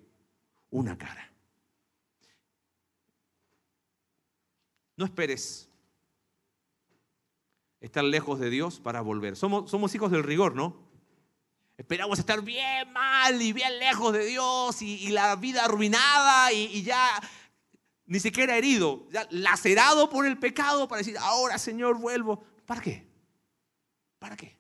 una 0.70 0.99
cara. 0.99 1.28
No 4.99 5.05
esperes 5.05 5.70
estar 7.78 8.03
lejos 8.03 8.40
de 8.40 8.51
Dios 8.51 8.80
para 8.80 9.01
volver. 9.01 9.36
Somos, 9.36 9.94
hijos 9.94 10.11
del 10.11 10.24
rigor, 10.24 10.57
¿no? 10.57 10.74
Esperamos 11.76 12.18
estar 12.18 12.42
bien 12.42 12.92
mal 12.92 13.40
y 13.40 13.53
bien 13.53 13.78
lejos 13.78 14.12
de 14.12 14.26
Dios 14.26 14.82
y, 14.82 15.11
la 15.11 15.36
vida 15.36 15.66
arruinada 15.66 16.53
y, 16.53 16.82
ya 16.82 17.09
ni 18.07 18.18
siquiera 18.18 18.57
herido, 18.57 19.07
lacerado 19.30 20.11
por 20.11 20.26
el 20.26 20.36
pecado 20.36 20.88
para 20.88 20.99
decir, 20.99 21.16
ahora 21.16 21.59
Señor 21.59 21.96
vuelvo. 22.01 22.42
¿Para 22.66 22.80
qué? 22.80 23.07
¿Para 24.18 24.36
qué? 24.36 24.59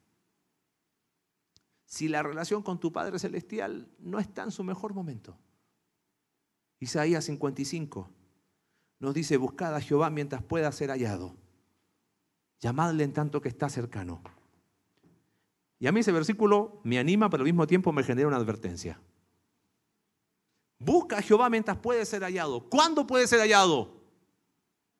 Si 1.84 2.06
la 2.06 2.22
relación 2.22 2.62
con 2.62 2.78
tu 2.78 2.92
Padre 2.92 3.18
Celestial 3.18 3.88
no 3.98 4.20
está 4.20 4.44
en 4.44 4.52
su 4.52 4.62
mejor 4.62 4.94
momento. 4.94 5.36
Isaías 6.78 7.24
55 7.24 8.17
nos 9.00 9.14
dice, 9.14 9.36
buscad 9.36 9.74
a 9.74 9.80
Jehová 9.80 10.10
mientras 10.10 10.42
pueda 10.42 10.70
ser 10.72 10.90
hallado. 10.90 11.36
Llamadle 12.60 13.04
en 13.04 13.12
tanto 13.12 13.40
que 13.40 13.48
está 13.48 13.68
cercano. 13.68 14.20
Y 15.78 15.86
a 15.86 15.92
mí 15.92 16.00
ese 16.00 16.10
versículo 16.10 16.80
me 16.82 16.98
anima, 16.98 17.30
pero 17.30 17.42
al 17.42 17.46
mismo 17.46 17.66
tiempo 17.66 17.92
me 17.92 18.02
genera 18.02 18.26
una 18.26 18.36
advertencia. 18.36 19.00
Busca 20.80 21.18
a 21.18 21.22
Jehová 21.22 21.48
mientras 21.48 21.76
puede 21.78 22.04
ser 22.04 22.22
hallado. 22.22 22.68
¿Cuándo 22.68 23.06
puede 23.06 23.28
ser 23.28 23.40
hallado? 23.40 24.02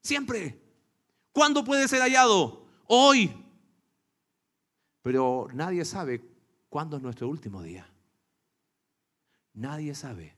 Siempre. 0.03 0.61
¿Cuándo 1.32 1.64
puede 1.64 1.88
ser 1.88 2.01
hallado? 2.01 2.66
Hoy. 2.86 3.44
Pero 5.03 5.49
nadie 5.53 5.84
sabe 5.84 6.24
cuándo 6.68 6.96
es 6.96 7.03
nuestro 7.03 7.28
último 7.28 7.62
día. 7.62 7.88
Nadie 9.55 9.94
sabe 9.94 10.38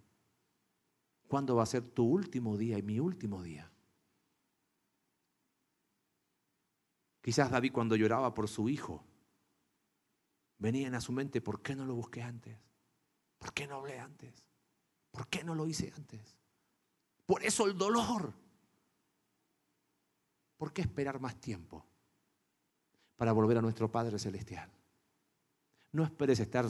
cuándo 1.30 1.54
va 1.54 1.62
a 1.62 1.66
ser 1.66 1.88
tu 1.88 2.04
último 2.04 2.56
día 2.56 2.76
y 2.76 2.82
mi 2.82 2.98
último 2.98 3.40
día. 3.40 3.70
Quizás 7.22 7.52
David 7.52 7.70
cuando 7.72 7.94
lloraba 7.94 8.34
por 8.34 8.48
su 8.48 8.68
hijo, 8.68 9.04
venían 10.58 10.96
a 10.96 11.00
su 11.00 11.12
mente, 11.12 11.40
¿por 11.40 11.62
qué 11.62 11.76
no 11.76 11.86
lo 11.86 11.94
busqué 11.94 12.20
antes? 12.20 12.58
¿Por 13.38 13.54
qué 13.54 13.68
no 13.68 13.76
hablé 13.76 14.00
antes? 14.00 14.44
¿Por 15.12 15.28
qué 15.28 15.44
no 15.44 15.54
lo 15.54 15.68
hice 15.68 15.92
antes? 15.96 16.36
Por 17.26 17.44
eso 17.44 17.64
el 17.66 17.78
dolor. 17.78 18.34
¿Por 20.56 20.72
qué 20.72 20.82
esperar 20.82 21.20
más 21.20 21.40
tiempo 21.40 21.86
para 23.14 23.30
volver 23.30 23.56
a 23.58 23.62
nuestro 23.62 23.88
Padre 23.88 24.18
Celestial? 24.18 24.68
No 25.92 26.02
esperes 26.02 26.40
estar 26.40 26.66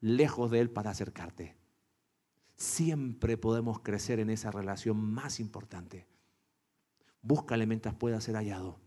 lejos 0.00 0.50
de 0.50 0.58
Él 0.58 0.70
para 0.70 0.90
acercarte. 0.90 1.63
Siempre 2.56 3.36
podemos 3.36 3.80
crecer 3.80 4.20
en 4.20 4.30
esa 4.30 4.50
relación 4.50 4.96
más 4.96 5.40
importante. 5.40 6.06
Búscale 7.20 7.66
mientras 7.66 7.94
pueda 7.94 8.20
ser 8.20 8.36
hallado. 8.36 8.80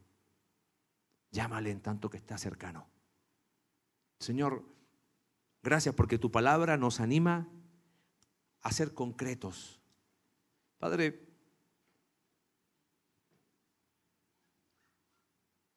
Llámale 1.31 1.71
en 1.71 1.81
tanto 1.81 2.09
que 2.09 2.17
está 2.17 2.37
cercano. 2.37 2.87
Señor, 4.19 4.65
gracias 5.61 5.93
porque 5.95 6.17
tu 6.17 6.31
palabra 6.31 6.77
nos 6.77 6.99
anima 6.99 7.49
a 8.61 8.71
ser 8.71 8.93
concretos. 8.93 9.81
Padre, 10.77 11.27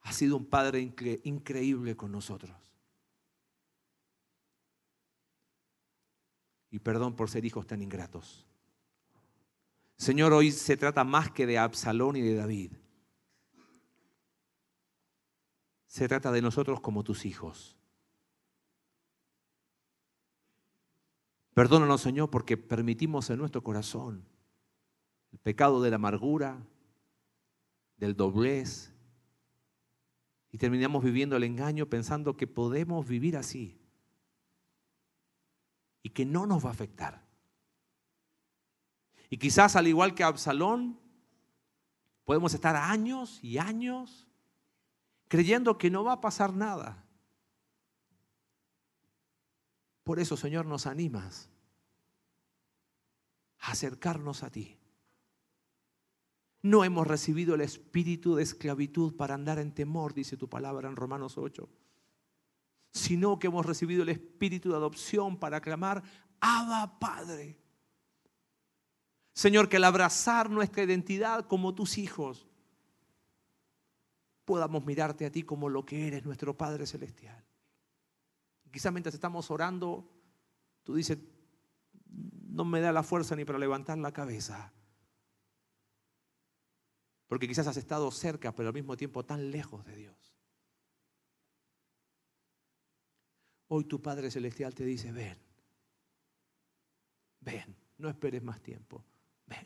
ha 0.03 0.13
sido 0.13 0.37
un 0.37 0.47
Padre 0.47 0.81
increíble 1.25 1.97
con 1.97 2.13
nosotros. 2.13 2.51
Y 6.71 6.79
perdón 6.79 7.17
por 7.17 7.29
ser 7.29 7.45
hijos 7.45 7.67
tan 7.67 7.83
ingratos. 7.83 8.47
Señor, 9.97 10.33
hoy 10.33 10.51
se 10.53 10.77
trata 10.77 11.05
más 11.05 11.31
que 11.31 11.47
de 11.47 11.59
Absalón 11.59 12.17
y 12.17 12.23
de 12.23 12.35
David. 12.35 12.73
Se 15.87 16.07
trata 16.09 16.31
de 16.31 16.41
nosotros 16.41 16.81
como 16.81 17.03
tus 17.03 17.27
hijos. 17.27 17.77
Perdónanos, 21.53 22.01
Señor, 22.01 22.31
porque 22.31 22.57
permitimos 22.57 23.29
en 23.29 23.39
nuestro 23.39 23.63
corazón 23.63 24.25
el 25.33 25.39
pecado 25.39 25.83
de 25.83 25.91
la 25.91 25.97
amargura, 25.97 26.65
del 27.97 28.17
doblez, 28.17 28.95
y 30.53 30.59
terminamos 30.59 31.05
viviendo 31.05 31.37
el 31.37 31.45
engaño 31.45 31.87
pensando 31.87 32.37
que 32.37 32.47
podemos 32.47 33.07
vivir 33.07 33.37
así 33.37 33.80
y 36.03 36.11
que 36.11 36.25
no 36.25 36.47
nos 36.47 36.65
va 36.65 36.71
a 36.71 36.73
afectar. 36.73 37.27
Y 39.29 39.39
quizás 39.39 39.77
al 39.77 39.87
igual 39.87 40.15
que 40.15 40.25
Absalón, 40.25 40.99
podemos 42.25 42.53
estar 42.55 42.77
años 42.77 43.39
y 43.43 43.59
años 43.59 44.27
creyendo 45.29 45.79
que 45.79 45.91
no 45.91 46.03
va 46.03 46.15
a 46.15 46.21
pasar 46.21 46.53
nada. 46.53 47.05
Por 50.03 50.19
eso, 50.19 50.37
Señor, 50.37 50.67
nos 50.67 50.87
animas 50.87 51.49
a 53.61 53.73
acercarnos 53.73 54.43
a 54.43 54.51
ti. 54.51 54.77
No 56.63 56.85
hemos 56.85 57.07
recibido 57.07 57.55
el 57.55 57.61
espíritu 57.61 58.35
de 58.35 58.43
esclavitud 58.43 59.17
para 59.17 59.35
andar 59.35 59.59
en 59.59 59.73
temor, 59.73 60.13
dice 60.13 60.37
tu 60.37 60.49
palabra 60.49 60.89
en 60.89 60.97
Romanos 60.97 61.39
8, 61.39 61.69
sino 62.93 63.39
que 63.39 63.47
hemos 63.47 63.65
recibido 63.67 64.03
el 64.03 64.09
espíritu 64.09 64.71
de 64.71 64.77
adopción 64.77 65.39
para 65.39 65.61
clamar, 65.61 66.03
Abba 66.41 66.99
Padre. 66.99 67.59
Señor, 69.33 69.69
que 69.69 69.77
al 69.77 69.85
abrazar 69.85 70.51
nuestra 70.51 70.83
identidad 70.83 71.47
como 71.47 71.75
tus 71.75 71.99
hijos, 71.99 72.47
podamos 74.45 74.85
mirarte 74.85 75.27
a 75.27 75.31
ti 75.31 75.43
como 75.43 75.69
lo 75.69 75.87
que 75.87 76.09
eres, 76.09 76.25
nuestro 76.25 76.57
Padre 76.57 76.87
Celestial. 76.87 77.45
Quizás 78.71 78.93
mientras 78.93 79.15
estamos 79.15 79.51
orando, 79.51 80.09
tú 80.83 80.95
dices, 80.95 81.19
no 82.49 82.65
me 82.65 82.81
da 82.81 82.93
la 82.93 83.03
fuerza 83.03 83.37
ni 83.37 83.45
para 83.45 83.59
levantar 83.59 83.99
la 83.99 84.13
cabeza. 84.13 84.73
Porque 87.29 87.47
quizás 87.47 87.67
has 87.69 87.77
estado 87.77 88.11
cerca, 88.11 88.53
pero 88.53 88.69
al 88.69 88.75
mismo 88.75 88.97
tiempo 88.97 89.25
tan 89.25 89.51
lejos 89.51 89.85
de 89.85 89.97
Dios. 89.97 90.30
Hoy 93.73 93.85
tu 93.85 94.03
Padre 94.03 94.33
Celestial 94.33 94.75
te 94.75 94.85
dice, 94.85 95.13
ven, 95.13 95.39
ven, 97.39 97.77
no 97.99 98.09
esperes 98.09 98.43
más 98.43 98.61
tiempo, 98.61 99.05
ven. 99.47 99.65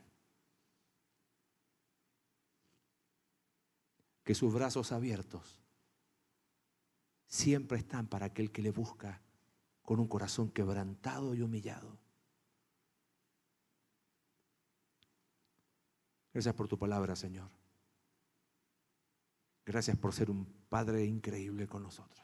Que 4.22 4.34
sus 4.34 4.52
brazos 4.52 4.92
abiertos 4.92 5.58
siempre 7.26 7.78
están 7.78 8.06
para 8.06 8.26
aquel 8.26 8.52
que 8.52 8.60
le 8.60 8.72
busca 8.72 9.22
con 9.80 9.98
un 9.98 10.06
corazón 10.06 10.50
quebrantado 10.50 11.34
y 11.34 11.40
humillado. 11.40 11.98
Gracias 16.34 16.54
por 16.54 16.68
tu 16.68 16.78
palabra, 16.78 17.16
Señor. 17.16 17.48
Gracias 19.64 19.96
por 19.96 20.12
ser 20.12 20.30
un 20.30 20.44
Padre 20.68 21.06
increíble 21.06 21.66
con 21.66 21.82
nosotros. 21.82 22.23